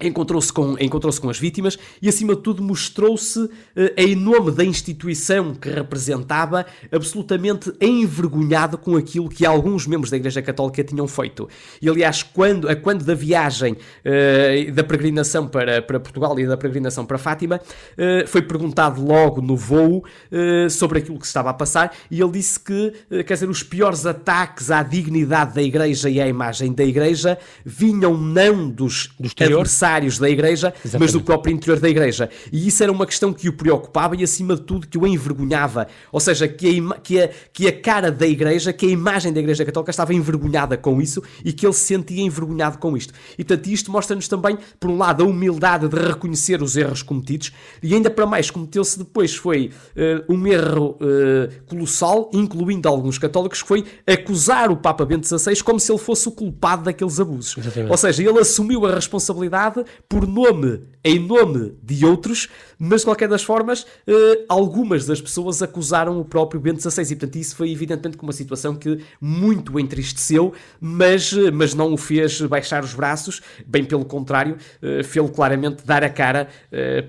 encontrou-se 0.00 0.52
com, 0.52 0.76
encontrou 0.80 1.12
com 1.14 1.30
as 1.30 1.38
vítimas 1.38 1.78
e, 2.02 2.08
acima 2.08 2.34
de 2.34 2.42
tudo, 2.42 2.62
mostrou-se, 2.62 3.48
eh, 3.76 3.94
em 3.96 4.16
nome 4.16 4.50
da 4.50 4.64
instituição 4.64 5.54
que 5.54 5.68
representava, 5.68 6.66
absolutamente 6.90 7.72
envergonhado 7.80 8.76
com 8.76 8.96
aquilo 8.96 9.28
que 9.28 9.46
alguns 9.46 9.86
membros 9.86 10.10
da 10.10 10.16
Igreja 10.16 10.42
Católica 10.42 10.82
tinham 10.82 11.06
feito. 11.06 11.48
E, 11.80 11.88
aliás, 11.88 12.24
quando, 12.24 12.68
a 12.68 12.74
quando 12.74 13.04
da 13.04 13.14
viagem 13.14 13.74
uh, 13.74 14.72
da 14.72 14.82
peregrinação 14.82 15.46
para, 15.46 15.80
para 15.80 16.00
Portugal 16.00 16.38
e 16.40 16.46
da 16.46 16.56
peregrinação 16.56 17.06
para 17.06 17.18
Fátima, 17.18 17.60
uh, 17.60 18.26
foi 18.26 18.42
perguntado 18.42 19.04
logo 19.04 19.40
no 19.40 19.56
voo 19.56 20.04
uh, 20.32 20.70
sobre 20.70 20.98
aquilo 20.98 21.18
que 21.18 21.26
se 21.26 21.30
estava 21.30 21.50
a 21.50 21.54
passar 21.54 21.94
e 22.10 22.20
ele 22.20 22.32
disse 22.32 22.58
que, 22.58 22.92
quer 23.24 23.34
dizer, 23.34 23.48
os 23.48 23.62
piores 23.62 24.06
ataques 24.06 24.70
à 24.70 24.82
dignidade 24.82 25.54
da 25.54 25.62
Igreja 25.62 26.10
e 26.10 26.20
à 26.20 26.26
imagem 26.26 26.72
da 26.72 26.84
Igreja 26.84 27.38
vinham 27.64 28.16
não 28.16 28.68
dos, 28.68 29.10
dos 29.18 29.32
adversários 29.38 29.83
adversários 29.84 30.18
da 30.18 30.28
Igreja, 30.28 30.72
Exatamente. 30.84 31.00
mas 31.00 31.12
do 31.12 31.20
próprio 31.20 31.54
interior 31.54 31.78
da 31.78 31.88
Igreja. 31.88 32.30
E 32.52 32.66
isso 32.68 32.82
era 32.82 32.90
uma 32.90 33.06
questão 33.06 33.32
que 33.32 33.48
o 33.48 33.52
preocupava 33.52 34.16
e, 34.16 34.24
acima 34.24 34.56
de 34.56 34.62
tudo, 34.62 34.86
que 34.86 34.96
o 34.96 35.06
envergonhava. 35.06 35.86
Ou 36.10 36.20
seja, 36.20 36.48
que 36.48 36.80
a, 36.80 36.94
que 37.00 37.20
a, 37.20 37.30
que 37.52 37.68
a 37.68 37.80
cara 37.80 38.10
da 38.10 38.26
Igreja, 38.26 38.72
que 38.72 38.86
a 38.86 38.88
imagem 38.88 39.32
da 39.32 39.40
Igreja 39.40 39.64
Católica 39.64 39.90
estava 39.90 40.14
envergonhada 40.14 40.76
com 40.76 41.00
isso 41.00 41.22
e 41.44 41.52
que 41.52 41.66
ele 41.66 41.72
se 41.72 41.86
sentia 41.86 42.22
envergonhado 42.22 42.78
com 42.78 42.96
isto. 42.96 43.12
E, 43.38 43.44
portanto, 43.44 43.66
isto 43.68 43.90
mostra-nos 43.90 44.28
também, 44.28 44.58
por 44.80 44.90
um 44.90 44.96
lado, 44.96 45.22
a 45.22 45.26
humildade 45.26 45.88
de 45.88 45.96
reconhecer 45.96 46.62
os 46.62 46.76
erros 46.76 47.02
cometidos 47.02 47.52
e, 47.82 47.94
ainda 47.94 48.10
para 48.10 48.26
mais, 48.26 48.50
cometeu-se 48.50 48.98
depois 48.98 49.34
foi 49.34 49.70
uh, 49.96 50.32
um 50.32 50.46
erro 50.46 50.96
uh, 51.00 51.64
colossal, 51.66 52.30
incluindo 52.32 52.88
alguns 52.88 53.18
católicos, 53.18 53.62
que 53.62 53.68
foi 53.68 53.84
acusar 54.06 54.70
o 54.70 54.76
Papa 54.76 55.04
Bento 55.04 55.26
XVI 55.26 55.62
como 55.62 55.78
se 55.78 55.92
ele 55.92 55.98
fosse 55.98 56.28
o 56.28 56.32
culpado 56.32 56.84
daqueles 56.84 57.20
abusos. 57.20 57.56
Exatamente. 57.58 57.90
Ou 57.90 57.96
seja, 57.96 58.22
ele 58.22 58.38
assumiu 58.38 58.86
a 58.86 58.94
responsabilidade 58.94 59.73
por 60.08 60.26
nome, 60.26 60.80
em 61.04 61.18
nome 61.18 61.74
de 61.82 62.04
outros, 62.04 62.48
mas 62.78 63.00
de 63.00 63.06
qualquer 63.06 63.28
das 63.28 63.42
formas, 63.42 63.86
eh, 64.06 64.44
algumas 64.48 65.06
das 65.06 65.20
pessoas 65.20 65.62
acusaram 65.62 66.18
o 66.18 66.24
próprio 66.24 66.60
Bento 66.60 66.80
XVI 66.80 67.02
e, 67.02 67.06
portanto, 67.16 67.36
isso 67.36 67.56
foi 67.56 67.70
evidentemente 67.70 68.18
uma 68.22 68.32
situação 68.32 68.74
que 68.74 69.00
muito 69.20 69.74
o 69.74 69.80
entristeceu, 69.80 70.52
mas, 70.80 71.32
eh, 71.32 71.50
mas 71.50 71.74
não 71.74 71.92
o 71.92 71.96
fez 71.96 72.40
baixar 72.42 72.82
os 72.82 72.94
braços, 72.94 73.40
bem 73.66 73.84
pelo 73.84 74.04
contrário, 74.04 74.56
eh, 74.82 75.02
fez-lo 75.02 75.30
claramente 75.30 75.84
dar 75.84 76.02
a 76.02 76.08
cara 76.08 76.48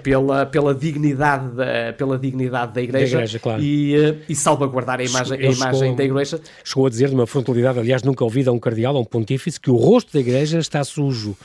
pela, 0.03 0.45
pela, 0.45 0.73
dignidade 0.73 1.55
da, 1.55 1.93
pela 1.93 2.17
dignidade 2.17 2.73
da 2.73 2.81
Igreja, 2.81 3.17
da 3.17 3.23
igreja 3.23 3.39
claro. 3.39 3.61
e, 3.61 3.93
e 4.29 4.35
salvaguardar 4.35 4.99
a 4.99 5.03
imagem, 5.03 5.37
a 5.37 5.51
imagem 5.51 5.79
chegou, 5.79 5.95
da 5.95 6.03
Igreja. 6.03 6.41
Chegou 6.63 6.85
a 6.85 6.89
dizer, 6.89 7.09
de 7.09 7.15
uma 7.15 7.27
frontalidade, 7.27 7.79
aliás, 7.79 8.03
nunca 8.03 8.23
ouvida 8.23 8.49
a 8.49 8.53
um 8.53 8.59
cardeal, 8.59 8.95
a 8.95 8.99
um 8.99 9.05
pontífice, 9.05 9.59
que 9.59 9.69
o 9.69 9.75
rosto 9.75 10.13
da 10.13 10.19
Igreja 10.19 10.59
está 10.59 10.83
sujo 10.83 11.35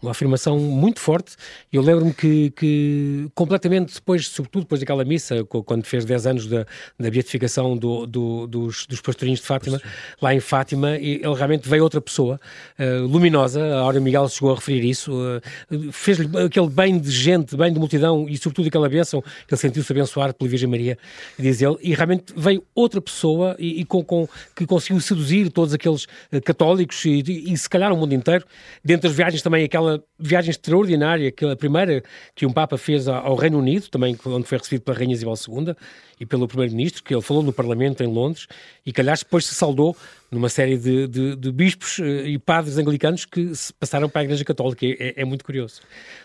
uma 0.00 0.12
afirmação 0.12 0.58
muito 0.58 1.00
forte. 1.00 1.34
Eu 1.72 1.82
lembro-me 1.82 2.14
que, 2.14 2.50
que, 2.50 3.28
completamente 3.34 3.94
depois, 3.94 4.28
sobretudo 4.28 4.62
depois 4.62 4.80
daquela 4.80 5.04
missa, 5.04 5.44
quando 5.44 5.84
fez 5.84 6.04
10 6.04 6.26
anos 6.26 6.46
da, 6.46 6.64
da 6.98 7.10
beatificação 7.10 7.76
do, 7.76 8.06
do, 8.06 8.46
dos, 8.46 8.86
dos 8.86 9.00
pastorinhos 9.00 9.40
de 9.40 9.46
Fátima, 9.46 9.80
lá 10.22 10.34
em 10.34 10.40
Fátima, 10.40 10.96
ele 10.96 11.22
realmente 11.34 11.68
veio 11.68 11.82
outra 11.82 12.00
pessoa, 12.00 12.40
uh, 12.78 13.06
luminosa, 13.06 13.60
a 13.60 13.80
Aura 13.80 14.00
Miguel 14.00 14.28
chegou 14.28 14.52
a 14.52 14.54
referir 14.54 14.88
isso, 14.88 15.12
uh, 15.12 15.92
fez-lhe 15.92 16.28
aquele 16.44 16.68
bem 16.68 16.98
de 16.98 17.10
gente, 17.10 17.56
bem 17.56 17.72
de 17.72 17.78
multidão 17.78 18.28
e 18.28 18.36
sobretudo 18.38 18.68
aquela 18.68 18.88
bênção, 18.88 19.20
que 19.20 19.54
ele 19.54 19.60
sentiu-se 19.60 19.92
abençoar 19.92 20.32
pela 20.32 20.48
Virgem 20.48 20.68
Maria, 20.68 20.96
diz 21.38 21.60
ele, 21.60 21.76
e 21.82 21.94
realmente 21.94 22.32
veio 22.36 22.62
outra 22.74 23.00
pessoa 23.00 23.56
e, 23.58 23.80
e 23.80 23.84
com, 23.84 24.04
com, 24.04 24.28
que 24.54 24.64
conseguiu 24.64 25.00
seduzir 25.00 25.50
todos 25.50 25.74
aqueles 25.74 26.04
uh, 26.04 26.40
católicos 26.44 27.04
e, 27.04 27.22
e, 27.26 27.52
e 27.52 27.58
se 27.58 27.68
calhar 27.68 27.92
o 27.92 27.96
mundo 27.96 28.14
inteiro, 28.14 28.44
dentro 28.84 29.08
das 29.08 29.16
viagens 29.16 29.42
também 29.42 29.64
aquela 29.64 29.87
aquela 29.88 30.02
viagem 30.18 30.50
extraordinária, 30.50 31.32
que 31.32 31.44
a 31.44 31.56
primeira 31.56 32.02
que 32.34 32.44
um 32.44 32.52
Papa 32.52 32.76
fez 32.76 33.08
ao 33.08 33.34
Reino 33.34 33.58
Unido, 33.58 33.88
também 33.88 34.16
onde 34.26 34.46
foi 34.46 34.58
recebido 34.58 34.82
pela 34.82 34.96
Rainha 34.96 35.14
Isabel 35.14 35.34
II 35.34 35.74
e 36.20 36.26
pelo 36.26 36.46
Primeiro-Ministro, 36.46 37.02
que 37.02 37.14
ele 37.14 37.22
falou 37.22 37.42
no 37.42 37.52
Parlamento 37.52 38.02
em 38.02 38.06
Londres, 38.06 38.46
e 38.84 38.92
que 38.92 39.00
aliás 39.00 39.20
depois 39.20 39.46
se 39.46 39.54
saldou 39.54 39.96
numa 40.30 40.48
série 40.48 40.76
de, 40.76 41.06
de, 41.06 41.36
de 41.36 41.52
bispos 41.52 41.98
eh, 42.00 42.28
e 42.28 42.38
padres 42.38 42.76
anglicanos 42.76 43.24
que 43.24 43.54
se 43.54 43.72
passaram 43.72 44.08
para 44.08 44.20
a 44.20 44.24
Igreja 44.24 44.44
Católica. 44.44 44.84
É, 44.84 45.22
é 45.22 45.24
muito 45.24 45.44
curioso. 45.44 45.80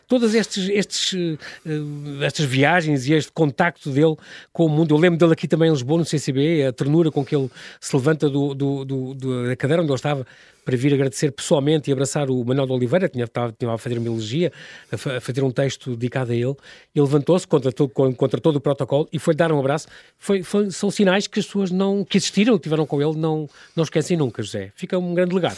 Todas 0.07 0.35
estes, 0.35 0.69
estes, 0.69 1.13
uh, 1.13 2.23
estas 2.23 2.45
viagens 2.45 3.07
e 3.07 3.13
este 3.13 3.31
contacto 3.31 3.89
dele 3.89 4.15
com 4.51 4.65
o 4.65 4.69
mundo, 4.69 4.93
eu 4.93 4.99
lembro 4.99 5.17
dele 5.17 5.33
aqui 5.33 5.47
também 5.47 5.69
em 5.69 5.71
Lisboa, 5.71 5.99
no 5.99 6.05
CCB, 6.05 6.65
a 6.65 6.73
ternura 6.73 7.11
com 7.11 7.23
que 7.23 7.35
ele 7.35 7.49
se 7.79 7.95
levanta 7.95 8.29
do, 8.29 8.53
do, 8.53 8.85
do, 8.85 9.47
da 9.47 9.55
cadeira 9.55 9.81
onde 9.81 9.91
ele 9.91 9.95
estava 9.95 10.25
para 10.63 10.77
vir 10.77 10.93
agradecer 10.93 11.31
pessoalmente 11.31 11.89
e 11.89 11.93
abraçar 11.93 12.29
o 12.29 12.43
Manuel 12.43 12.65
de 12.65 12.73
Oliveira, 12.73 13.07
que 13.07 13.13
tinha, 13.13 13.25
estava, 13.25 13.53
tinha 13.57 13.71
a 13.71 13.77
fazer 13.77 13.97
uma 13.97 14.07
elegia, 14.07 14.51
a, 14.91 15.19
fazer 15.19 15.43
um 15.43 15.51
texto 15.51 15.91
dedicado 15.91 16.31
a 16.31 16.35
ele, 16.35 16.55
e 16.95 17.01
levantou-se 17.01 17.45
contra, 17.45 17.71
contra 17.71 18.39
todo 18.39 18.57
o 18.57 18.61
protocolo 18.61 19.07
e 19.11 19.19
foi 19.19 19.35
dar 19.35 19.51
um 19.51 19.59
abraço. 19.59 19.87
Foi, 20.17 20.41
foi, 20.43 20.71
são 20.71 20.89
sinais 20.89 21.27
que 21.27 21.39
as 21.39 21.45
pessoas 21.45 21.71
não, 21.71 22.03
que 22.03 22.17
existiram, 22.17 22.57
tiveram 22.57 22.85
com 22.85 23.01
ele, 23.01 23.17
não, 23.17 23.49
não 23.75 23.83
esquecem 23.93 24.17
nunca, 24.17 24.41
José. 24.41 24.71
Fica 24.75 24.97
um 24.97 25.13
grande 25.13 25.35
legado. 25.35 25.57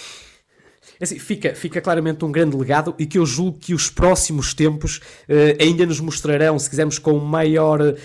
É 0.99 1.03
assim, 1.03 1.19
fica, 1.19 1.53
fica 1.53 1.81
claramente 1.81 2.23
um 2.23 2.31
grande 2.31 2.55
legado 2.55 2.95
e 2.97 3.05
que 3.05 3.17
eu 3.17 3.25
julgo 3.25 3.57
que 3.59 3.73
os 3.73 3.89
próximos 3.89 4.53
tempos 4.53 4.97
uh, 4.97 5.61
ainda 5.61 5.85
nos 5.85 5.99
mostrarão, 5.99 6.57
se 6.57 6.69
quisermos, 6.69 6.97
com 6.97 7.17
maior 7.19 7.81
uh, 7.81 7.95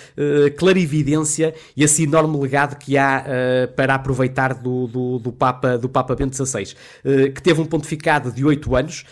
clarividência 0.58 1.54
e 1.76 1.84
esse 1.84 2.02
enorme 2.02 2.36
legado 2.38 2.76
que 2.76 2.98
há 2.98 3.24
uh, 3.24 3.72
para 3.74 3.94
aproveitar 3.94 4.54
do, 4.54 4.88
do, 4.88 5.18
do, 5.18 5.32
Papa, 5.32 5.78
do 5.78 5.88
Papa 5.88 6.14
Bento 6.16 6.34
XVI, 6.34 6.74
que 7.34 7.42
teve 7.42 7.60
um 7.60 7.66
pontificado 7.66 8.32
de 8.32 8.44
8 8.44 8.76
anos, 8.76 9.04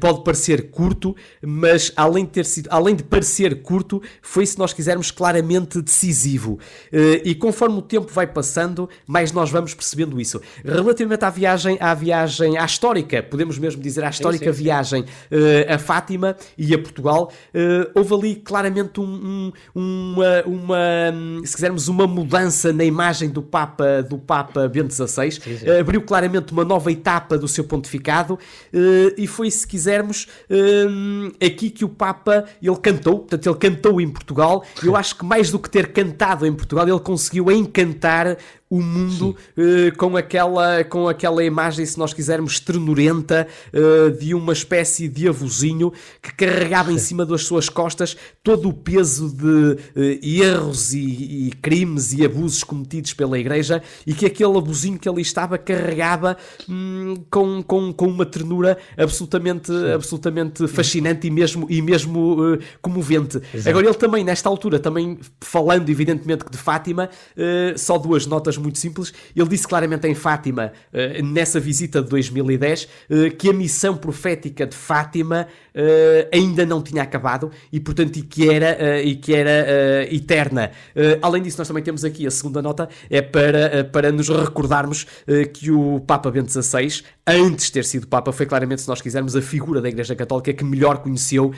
pode 0.00 0.24
parecer 0.24 0.70
curto, 0.70 1.14
mas 1.42 1.92
além 1.96 2.24
de, 2.24 2.30
ter 2.30 2.44
sido, 2.44 2.68
além 2.70 2.94
de 2.94 3.02
parecer 3.02 3.62
curto, 3.62 4.02
foi, 4.22 4.46
se 4.46 4.58
nós 4.58 4.72
quisermos, 4.72 5.10
claramente 5.10 5.80
decisivo. 5.80 6.58
e 7.24 7.34
conforme 7.34 7.78
o 7.78 7.82
tempo 7.82 8.10
vai 8.12 8.26
passando, 8.26 8.88
mais 9.06 9.32
nós 9.32 9.50
vamos 9.50 9.74
percebendo 9.74 10.20
isso. 10.20 10.40
Relativamente 10.64 11.24
à 11.24 11.30
viagem, 11.30 11.76
à 11.80 11.94
viagem, 11.94 12.56
à 12.56 12.64
histórica 12.64 13.17
histórica, 13.18 13.22
podemos 13.22 13.58
mesmo 13.58 13.82
dizer, 13.82 14.04
a 14.04 14.10
histórica 14.10 14.52
sim, 14.52 14.52
sim, 14.52 14.64
viagem 14.64 15.02
uh, 15.02 15.74
a 15.74 15.78
Fátima 15.78 16.36
e 16.56 16.74
a 16.74 16.78
Portugal, 16.78 17.30
uh, 17.54 17.90
houve 17.94 18.14
ali 18.14 18.34
claramente 18.36 19.00
um, 19.00 19.52
um, 19.74 20.14
uma, 20.14 20.42
uma, 20.46 21.44
se 21.44 21.54
quisermos, 21.54 21.88
uma 21.88 22.06
mudança 22.06 22.72
na 22.72 22.84
imagem 22.84 23.28
do 23.28 23.42
Papa, 23.42 24.02
do 24.02 24.18
Papa 24.18 24.68
Bento 24.68 24.94
XVI, 24.94 25.32
sim, 25.32 25.40
uh, 25.66 25.80
abriu 25.80 26.02
claramente 26.02 26.52
uma 26.52 26.64
nova 26.64 26.90
etapa 26.90 27.36
do 27.36 27.48
seu 27.48 27.64
pontificado 27.64 28.38
e 29.16 29.26
foi, 29.26 29.50
se 29.50 29.66
quisermos, 29.66 30.26
aqui 31.44 31.70
que 31.70 31.84
o 31.84 31.88
Papa, 31.88 32.44
ele 32.62 32.76
cantou, 32.76 33.20
portanto 33.20 33.46
ele 33.46 33.56
cantou 33.56 34.00
em 34.00 34.08
Portugal, 34.08 34.64
eu 34.82 34.96
acho 34.96 35.16
que 35.16 35.24
mais 35.24 35.50
do 35.50 35.58
que 35.58 35.68
ter 35.68 35.92
cantado 35.92 36.46
em 36.46 36.52
Portugal, 36.52 36.88
ele 36.88 37.00
conseguiu 37.00 37.50
encantar 37.50 38.36
o 38.70 38.82
mundo 38.82 39.34
uh, 39.56 39.96
com, 39.96 40.16
aquela, 40.16 40.84
com 40.84 41.08
aquela 41.08 41.42
imagem, 41.42 41.86
se 41.86 41.98
nós 41.98 42.12
quisermos, 42.12 42.60
ternurenta 42.60 43.46
uh, 43.72 44.10
de 44.18 44.34
uma 44.34 44.52
espécie 44.52 45.08
de 45.08 45.26
avozinho 45.26 45.92
que 46.20 46.34
carregava 46.34 46.92
em 46.92 46.98
cima 46.98 47.24
das 47.24 47.44
suas 47.44 47.68
costas 47.68 48.16
todo 48.42 48.68
o 48.68 48.72
peso 48.72 49.30
de 49.30 49.44
uh, 49.44 50.18
erros 50.22 50.92
e, 50.92 50.98
e, 51.48 51.52
crimes 51.62 52.12
e 52.12 52.24
abusos 52.24 52.62
cometidos 52.62 53.14
pela 53.14 53.38
Igreja 53.38 53.82
e 54.06 54.12
que 54.12 54.26
aquele 54.26 54.56
avozinho 54.56 54.98
que 54.98 55.08
ali 55.08 55.22
estava 55.22 55.56
carregava 55.56 56.36
hum, 56.68 57.14
com, 57.30 57.62
com, 57.62 57.92
com 57.92 58.06
uma 58.06 58.26
ternura 58.26 58.76
absolutamente, 58.96 59.72
absolutamente 59.94 60.68
fascinante 60.68 61.26
e 61.26 61.30
mesmo, 61.30 61.66
e 61.70 61.80
mesmo 61.80 62.58
comovente. 62.82 63.40
Exato. 63.52 63.68
Agora, 63.68 63.86
ele 63.86 63.94
também, 63.94 64.24
nesta 64.24 64.48
altura, 64.48 64.78
também 64.78 65.18
falando 65.40 65.88
evidentemente 65.88 66.44
de 66.50 66.58
Fátima, 66.58 67.08
só 67.76 67.96
duas 67.98 68.26
notas 68.26 68.57
muito 68.58 68.78
simples. 68.78 69.12
Ele 69.34 69.48
disse 69.48 69.66
claramente 69.66 70.06
em 70.06 70.14
Fátima, 70.14 70.72
uh, 70.92 71.24
nessa 71.24 71.60
visita 71.60 72.02
de 72.02 72.08
2010, 72.08 72.84
uh, 72.84 72.88
eh, 73.10 73.30
que 73.30 73.48
a 73.48 73.52
missão 73.52 73.96
profética 73.96 74.66
de 74.66 74.76
Fátima 74.76 75.46
uh, 75.74 76.28
ainda 76.32 76.66
não 76.66 76.82
tinha 76.82 77.02
acabado 77.02 77.50
e, 77.72 77.80
portanto, 77.80 78.16
e 78.16 78.22
que 78.22 78.48
era, 78.48 79.00
e 79.02 79.16
que 79.16 79.34
era 79.34 80.06
eterna. 80.10 80.70
além 81.22 81.42
disso, 81.42 81.58
nós 81.58 81.68
também 81.68 81.82
temos 81.82 82.04
aqui 82.04 82.26
a 82.26 82.30
segunda 82.30 82.60
nota, 82.60 82.88
é 83.10 83.20
para, 83.22 83.84
para 83.84 84.10
nos 84.10 84.28
recordarmos 84.28 85.06
que 85.52 85.70
o 85.70 86.00
Papa 86.00 86.30
Bento 86.30 86.50
XVI, 86.50 87.02
antes 87.26 87.66
de 87.66 87.72
ter 87.72 87.84
sido 87.84 88.06
Papa, 88.06 88.32
foi 88.32 88.46
claramente, 88.46 88.82
se 88.82 88.88
nós 88.88 89.00
quisermos, 89.00 89.36
a 89.36 89.42
figura 89.42 89.80
da 89.80 89.88
Igreja 89.88 90.14
Católica 90.14 90.52
que 90.52 90.64
melhor 90.64 90.98
conheceu 90.98 91.52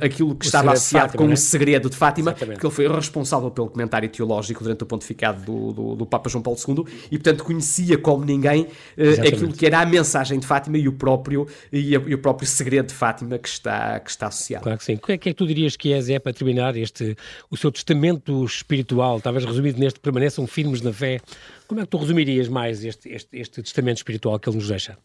aquilo 0.00 0.34
que 0.34 0.46
o 0.46 0.48
estava 0.48 0.72
associado 0.72 1.06
Fátima, 1.06 1.22
com 1.22 1.28
né? 1.28 1.34
o 1.34 1.36
segredo 1.36 1.90
de 1.90 1.96
Fátima, 1.96 2.30
Exatamente. 2.30 2.54
porque 2.56 2.66
ele 2.66 2.74
foi 2.74 2.88
responsável 2.88 3.50
pelo 3.50 3.68
comentário 3.68 4.08
teológico 4.08 4.62
durante 4.62 4.82
o 4.82 4.86
pontificado 4.86 5.42
do, 5.42 5.72
do, 5.72 5.96
do 5.96 6.06
Papa 6.06 6.28
João 6.28 6.35
Paulo 6.42 6.58
II 6.66 6.84
e, 7.10 7.18
portanto, 7.18 7.44
conhecia 7.44 7.98
como 7.98 8.24
ninguém 8.24 8.62
uh, 8.62 9.26
aquilo 9.26 9.52
que 9.52 9.66
era 9.66 9.80
a 9.80 9.86
mensagem 9.86 10.38
de 10.38 10.46
Fátima 10.46 10.78
e 10.78 10.88
o 10.88 10.92
próprio, 10.92 11.46
e, 11.72 11.96
a, 11.96 12.00
e, 12.00 12.14
o 12.14 12.18
próprio 12.18 12.48
segredo 12.48 12.86
de 12.86 12.94
Fátima 12.94 13.38
que 13.38 13.48
está, 13.48 14.00
que 14.00 14.10
está 14.10 14.28
associado. 14.28 14.62
Claro 14.62 14.78
que 14.78 14.84
sim. 14.84 14.94
O 14.94 14.98
que 14.98 15.12
é 15.12 15.18
que, 15.18 15.28
é 15.28 15.32
que 15.32 15.38
tu 15.38 15.46
dirias 15.46 15.76
que 15.76 15.92
é, 15.92 16.00
Zé, 16.00 16.18
para 16.18 16.32
terminar 16.32 16.76
este, 16.76 17.16
o 17.50 17.56
seu 17.56 17.70
testamento 17.70 18.44
espiritual, 18.44 19.20
talvez 19.20 19.44
resumido 19.44 19.78
neste 19.78 20.00
permaneçam 20.00 20.46
firmes 20.46 20.80
na 20.80 20.92
fé? 20.92 21.20
Como 21.66 21.80
é 21.80 21.84
que 21.84 21.90
tu 21.90 21.98
resumirias 21.98 22.48
mais 22.48 22.84
este, 22.84 23.08
este, 23.08 23.36
este 23.36 23.62
testamento 23.62 23.96
espiritual 23.98 24.38
que 24.38 24.48
ele 24.48 24.56
nos 24.56 24.68
deixa? 24.68 24.96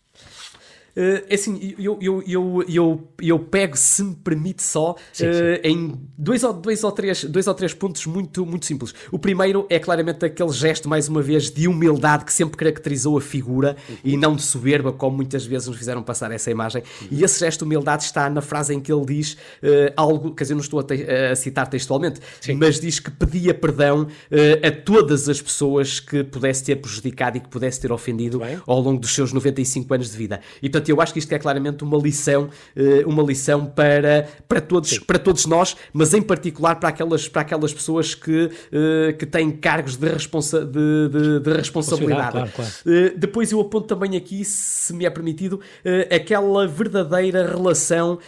Uh, 0.95 1.33
assim, 1.33 1.75
eu, 1.79 1.97
eu, 2.01 2.23
eu, 2.27 2.65
eu, 2.67 3.07
eu 3.21 3.39
pego, 3.39 3.77
se 3.77 4.03
me 4.03 4.15
permite 4.15 4.61
só, 4.61 4.95
sim, 5.13 5.25
uh, 5.25 5.33
sim. 5.33 5.59
em 5.63 6.01
dois 6.17 6.43
ou, 6.43 6.53
dois, 6.53 6.83
ou 6.83 6.91
três, 6.91 7.23
dois 7.23 7.47
ou 7.47 7.53
três 7.53 7.73
pontos 7.73 8.05
muito, 8.05 8.45
muito 8.45 8.65
simples. 8.65 8.93
O 9.11 9.17
primeiro 9.17 9.65
é 9.69 9.79
claramente 9.79 10.25
aquele 10.25 10.51
gesto, 10.51 10.89
mais 10.89 11.07
uma 11.07 11.21
vez, 11.21 11.49
de 11.49 11.67
humildade 11.67 12.25
que 12.25 12.33
sempre 12.33 12.57
caracterizou 12.57 13.17
a 13.17 13.21
figura 13.21 13.77
uhum. 13.89 13.95
e 14.03 14.17
não 14.17 14.35
de 14.35 14.41
soberba, 14.41 14.91
como 14.91 15.15
muitas 15.15 15.45
vezes 15.45 15.67
nos 15.67 15.77
fizeram 15.77 16.03
passar 16.03 16.31
essa 16.31 16.51
imagem. 16.51 16.83
Uhum. 17.01 17.07
E 17.11 17.23
esse 17.23 17.39
gesto 17.39 17.59
de 17.59 17.65
humildade 17.65 18.03
está 18.03 18.29
na 18.29 18.41
frase 18.41 18.73
em 18.73 18.79
que 18.79 18.91
ele 18.91 19.05
diz 19.05 19.33
uh, 19.33 19.93
algo, 19.95 20.33
quer 20.33 20.43
dizer, 20.43 20.55
não 20.55 20.61
estou 20.61 20.79
a, 20.79 20.83
te, 20.83 20.93
a 21.03 21.35
citar 21.35 21.67
textualmente, 21.67 22.19
sim. 22.41 22.55
mas 22.55 22.79
diz 22.79 22.99
que 22.99 23.11
pedia 23.11 23.53
perdão 23.53 24.07
a 24.63 24.71
todas 24.71 25.29
as 25.29 25.41
pessoas 25.41 25.99
que 25.99 26.23
pudesse 26.23 26.63
ter 26.63 26.75
prejudicado 26.77 27.37
e 27.37 27.39
que 27.39 27.47
pudesse 27.47 27.79
ter 27.79 27.91
ofendido 27.91 28.41
ao 28.65 28.79
longo 28.79 28.99
dos 28.99 29.13
seus 29.13 29.31
95 29.31 29.93
anos 29.93 30.11
de 30.11 30.17
vida. 30.17 30.39
E 30.61 30.69
portanto, 30.69 30.80
eu 30.89 31.01
acho 31.01 31.13
que 31.13 31.19
isto 31.19 31.31
é 31.33 31.39
claramente 31.39 31.83
uma 31.83 31.97
lição, 31.97 32.49
eh, 32.75 33.03
uma 33.05 33.23
lição 33.23 33.65
para, 33.65 34.27
para, 34.47 34.61
todos, 34.61 34.99
para 34.99 35.19
todos 35.19 35.45
nós, 35.45 35.75
mas 35.93 36.13
em 36.13 36.21
particular 36.21 36.75
para 36.75 36.89
aquelas, 36.89 37.27
para 37.27 37.41
aquelas 37.41 37.73
pessoas 37.73 38.15
que, 38.15 38.49
eh, 38.71 39.13
que 39.13 39.25
têm 39.25 39.51
cargos 39.51 39.95
de, 39.97 40.07
responsa, 40.07 40.65
de, 40.65 41.09
de, 41.09 41.39
de 41.39 41.53
responsabilidade. 41.53 42.31
Claro, 42.31 42.51
claro. 42.55 42.71
Eh, 42.85 43.13
depois 43.17 43.51
eu 43.51 43.59
aponto 43.59 43.87
também 43.87 44.15
aqui, 44.15 44.43
se 44.45 44.93
me 44.93 45.05
é 45.05 45.09
permitido, 45.09 45.59
aquela 46.13 46.67
verdadeira 46.67 47.45
relação 47.45 48.19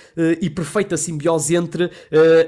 e 0.41 0.49
perfeita 0.49 0.97
simbiose 0.97 1.55
entre 1.55 1.89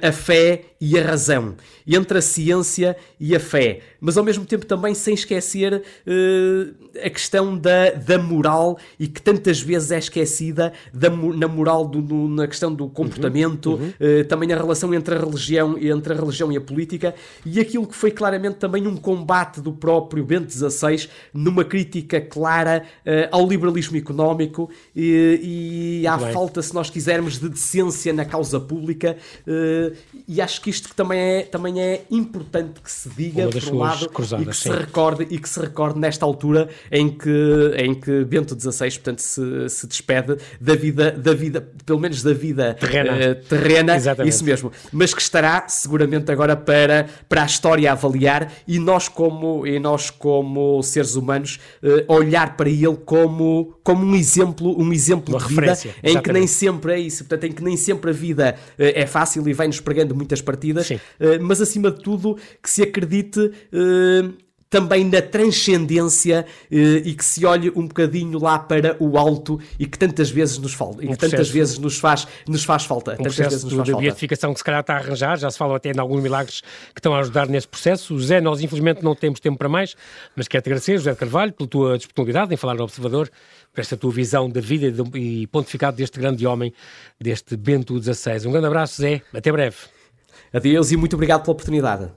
a 0.02 0.12
fé 0.12 0.66
e 0.80 0.98
a 0.98 1.04
razão, 1.04 1.56
entre 1.88 2.18
a 2.18 2.22
ciência 2.22 2.98
e 3.20 3.36
a 3.36 3.40
fé 3.40 3.82
mas 4.06 4.20
ao 4.20 4.24
mesmo 4.24 4.46
tempo 4.46 4.68
também 4.68 4.94
sem 4.94 5.16
esquecer 5.16 5.74
uh, 5.74 6.76
a 7.04 7.10
questão 7.10 7.58
da, 7.58 7.90
da 7.90 8.20
moral 8.20 8.78
e 9.00 9.08
que 9.08 9.20
tantas 9.20 9.60
vezes 9.60 9.90
é 9.90 9.98
esquecida 9.98 10.72
da, 10.94 11.10
na 11.10 11.48
moral, 11.48 11.88
do, 11.88 12.04
do, 12.04 12.28
na 12.28 12.48
questão 12.48 12.72
do 12.72 12.88
comportamento, 12.88 13.72
uhum, 13.72 13.82
uhum. 14.00 14.22
Uh, 14.22 14.26
também 14.26 14.54
a 14.54 14.58
relação 14.58 14.94
entre 14.94 15.16
a 15.16 15.20
religião, 15.20 15.76
entre 15.80 16.14
a 16.14 16.16
religião 16.16 16.52
e 16.52 16.58
a 16.58 16.62
política, 16.62 17.16
e 17.44 17.60
aquilo 17.60 17.88
que 17.88 17.96
foi 17.96 18.12
claramente 18.12 18.58
também 18.58 18.86
um 18.86 18.96
combate 18.96 19.60
do 19.60 19.74
próprio 19.74 20.24
Bento 20.24 20.54
XVI 20.54 21.10
numa 21.34 21.66
crítica 21.66 22.22
clara 22.22 22.84
uh, 23.00 23.10
ao 23.32 23.48
liberalismo 23.48 23.98
económico 23.98 24.70
e, 24.96 26.02
e 26.04 26.08
à 26.08 26.16
bem. 26.16 26.32
falta, 26.32 26.62
se 26.62 26.76
nós 26.76 26.92
quisermos, 26.92 27.40
de 27.40 27.50
decência 27.50 28.14
na 28.14 28.24
causa 28.24 28.60
pública, 28.60 29.18
e 30.28 30.40
acho 30.40 30.62
que 30.62 30.70
isto 30.70 30.94
também 30.94 31.20
é, 31.20 31.42
também 31.42 31.82
é 31.82 32.04
importante 32.12 32.80
que 32.82 32.92
se 32.92 33.10
diga, 33.10 33.48
por 33.48 33.74
um 33.74 33.78
lado, 33.80 33.95
e 34.04 34.46
que, 34.46 34.56
se 34.56 34.70
recorde, 34.70 35.28
e 35.30 35.38
que 35.38 35.50
se 35.50 35.60
recorde 35.60 36.00
nesta 36.00 36.26
altura 36.26 36.70
em 36.92 37.10
que, 37.10 37.74
em 37.78 37.94
que 37.94 38.24
Bento 38.26 38.60
XVI, 38.60 38.92
portanto, 38.92 39.20
se, 39.20 39.70
se 39.70 39.88
despede 39.88 40.38
da 40.60 40.76
vida, 40.76 41.12
da 41.12 41.34
vida, 41.34 41.68
pelo 41.86 42.00
menos 42.00 42.22
da 42.22 42.34
vida 42.34 42.74
terrena, 42.74 43.12
uh, 43.14 43.36
terrena 43.48 43.96
isso 44.26 44.44
mesmo, 44.44 44.72
mas 44.92 45.14
que 45.14 45.22
estará 45.22 45.68
seguramente 45.68 46.32
agora 46.32 46.56
para, 46.56 47.08
para 47.28 47.44
a 47.44 47.46
história 47.46 47.92
avaliar 47.92 48.52
e 48.68 48.80
nós 48.80 49.08
como, 49.08 49.66
e 49.66 49.80
nós 49.80 50.10
como 50.10 50.82
seres 50.84 51.16
humanos 51.16 51.60
uh, 51.84 52.14
olhar 52.14 52.58
para 52.58 52.70
ele 52.70 52.98
como, 53.06 53.78
como 53.84 54.06
um 54.06 54.16
exemplo, 54.16 54.80
um 54.80 54.92
exemplo 54.92 55.36
Uma 55.36 55.46
de 55.46 55.54
vida 55.54 55.78
em 56.04 56.22
que 56.22 56.32
nem 56.32 56.48
sempre 56.48 56.94
é 56.94 57.00
isso, 57.00 57.26
portanto, 57.26 57.52
em 57.52 57.52
que 57.52 57.64
nem 57.64 57.78
sempre 57.78 58.12
a 58.12 58.14
vida 58.14 58.56
uh, 58.58 58.74
é 58.78 59.06
fácil 59.06 59.48
e 59.48 59.54
vai-nos 59.54 59.80
pregando 59.80 60.16
muitas 60.16 60.42
partidas, 60.42 60.90
mas 61.42 61.62
acima 61.62 61.92
de 61.92 62.02
tudo 62.02 62.38
que 62.62 62.70
se 62.70 62.82
acredite 62.82 63.52
também 64.76 65.06
na 65.06 65.22
transcendência 65.22 66.46
eh, 66.70 67.02
e 67.06 67.14
que 67.14 67.24
se 67.24 67.46
olhe 67.46 67.72
um 67.76 67.88
bocadinho 67.88 68.38
lá 68.38 68.60
para 68.60 68.98
o 69.00 69.18
alto 69.18 69.58
e 69.80 69.86
que 69.86 69.98
tantas 69.98 70.30
vezes 70.30 70.58
nos 70.58 70.74
falta 70.74 71.02
e 71.02 71.08
que 71.08 71.16
tantas 71.16 71.50
vezes 71.50 71.78
nos 71.78 71.98
faz, 71.98 72.28
nos 72.46 72.66
faz 72.66 72.84
falta. 72.84 73.14
Um 73.14 73.18
tantas 73.18 73.38
vezes 73.38 73.64
nos 73.64 73.74
faz 73.74 73.90
falta. 73.90 74.02
beatificação 74.02 74.52
que 74.52 74.60
se 74.60 74.66
calhar 74.66 74.82
está 74.82 74.96
a 74.96 74.98
arranjar, 74.98 75.38
já 75.38 75.50
se 75.50 75.58
fala 75.58 75.78
até 75.78 75.92
em 75.92 76.00
alguns 76.00 76.22
milagres 76.22 76.60
que 76.94 77.00
estão 77.00 77.14
a 77.14 77.20
ajudar 77.20 77.48
nesse 77.48 77.68
processo. 77.70 78.20
José, 78.20 78.42
nós 78.42 78.60
infelizmente 78.60 79.02
não 79.02 79.16
temos 79.16 79.40
tempo 79.40 79.58
para 79.58 79.70
mais, 79.70 79.96
mas 80.36 80.48
quero 80.48 80.62
te 80.62 80.68
agradecer, 80.68 80.98
José 80.98 81.12
de 81.12 81.18
Carvalho, 81.18 81.54
pela 81.54 81.70
tua 81.70 81.98
disponibilidade 81.98 82.54
em 82.54 82.58
falar 82.58 82.74
no 82.76 82.84
Observador, 82.84 83.32
por 83.74 83.80
esta 83.80 83.96
tua 83.96 84.12
visão 84.12 84.50
da 84.50 84.60
vida 84.60 84.94
e 85.14 85.48
pontificado 85.48 85.96
deste 85.96 86.20
grande 86.20 86.46
homem, 86.46 86.74
deste 87.18 87.56
Bento 87.56 87.98
XVI. 88.02 88.46
Um 88.46 88.52
grande 88.52 88.68
abraço, 88.68 89.02
Zé, 89.02 89.22
até 89.34 89.52
breve. 89.54 89.78
Adeus 90.52 90.92
e 90.92 90.98
muito 90.98 91.14
obrigado 91.14 91.44
pela 91.44 91.54
oportunidade. 91.54 92.12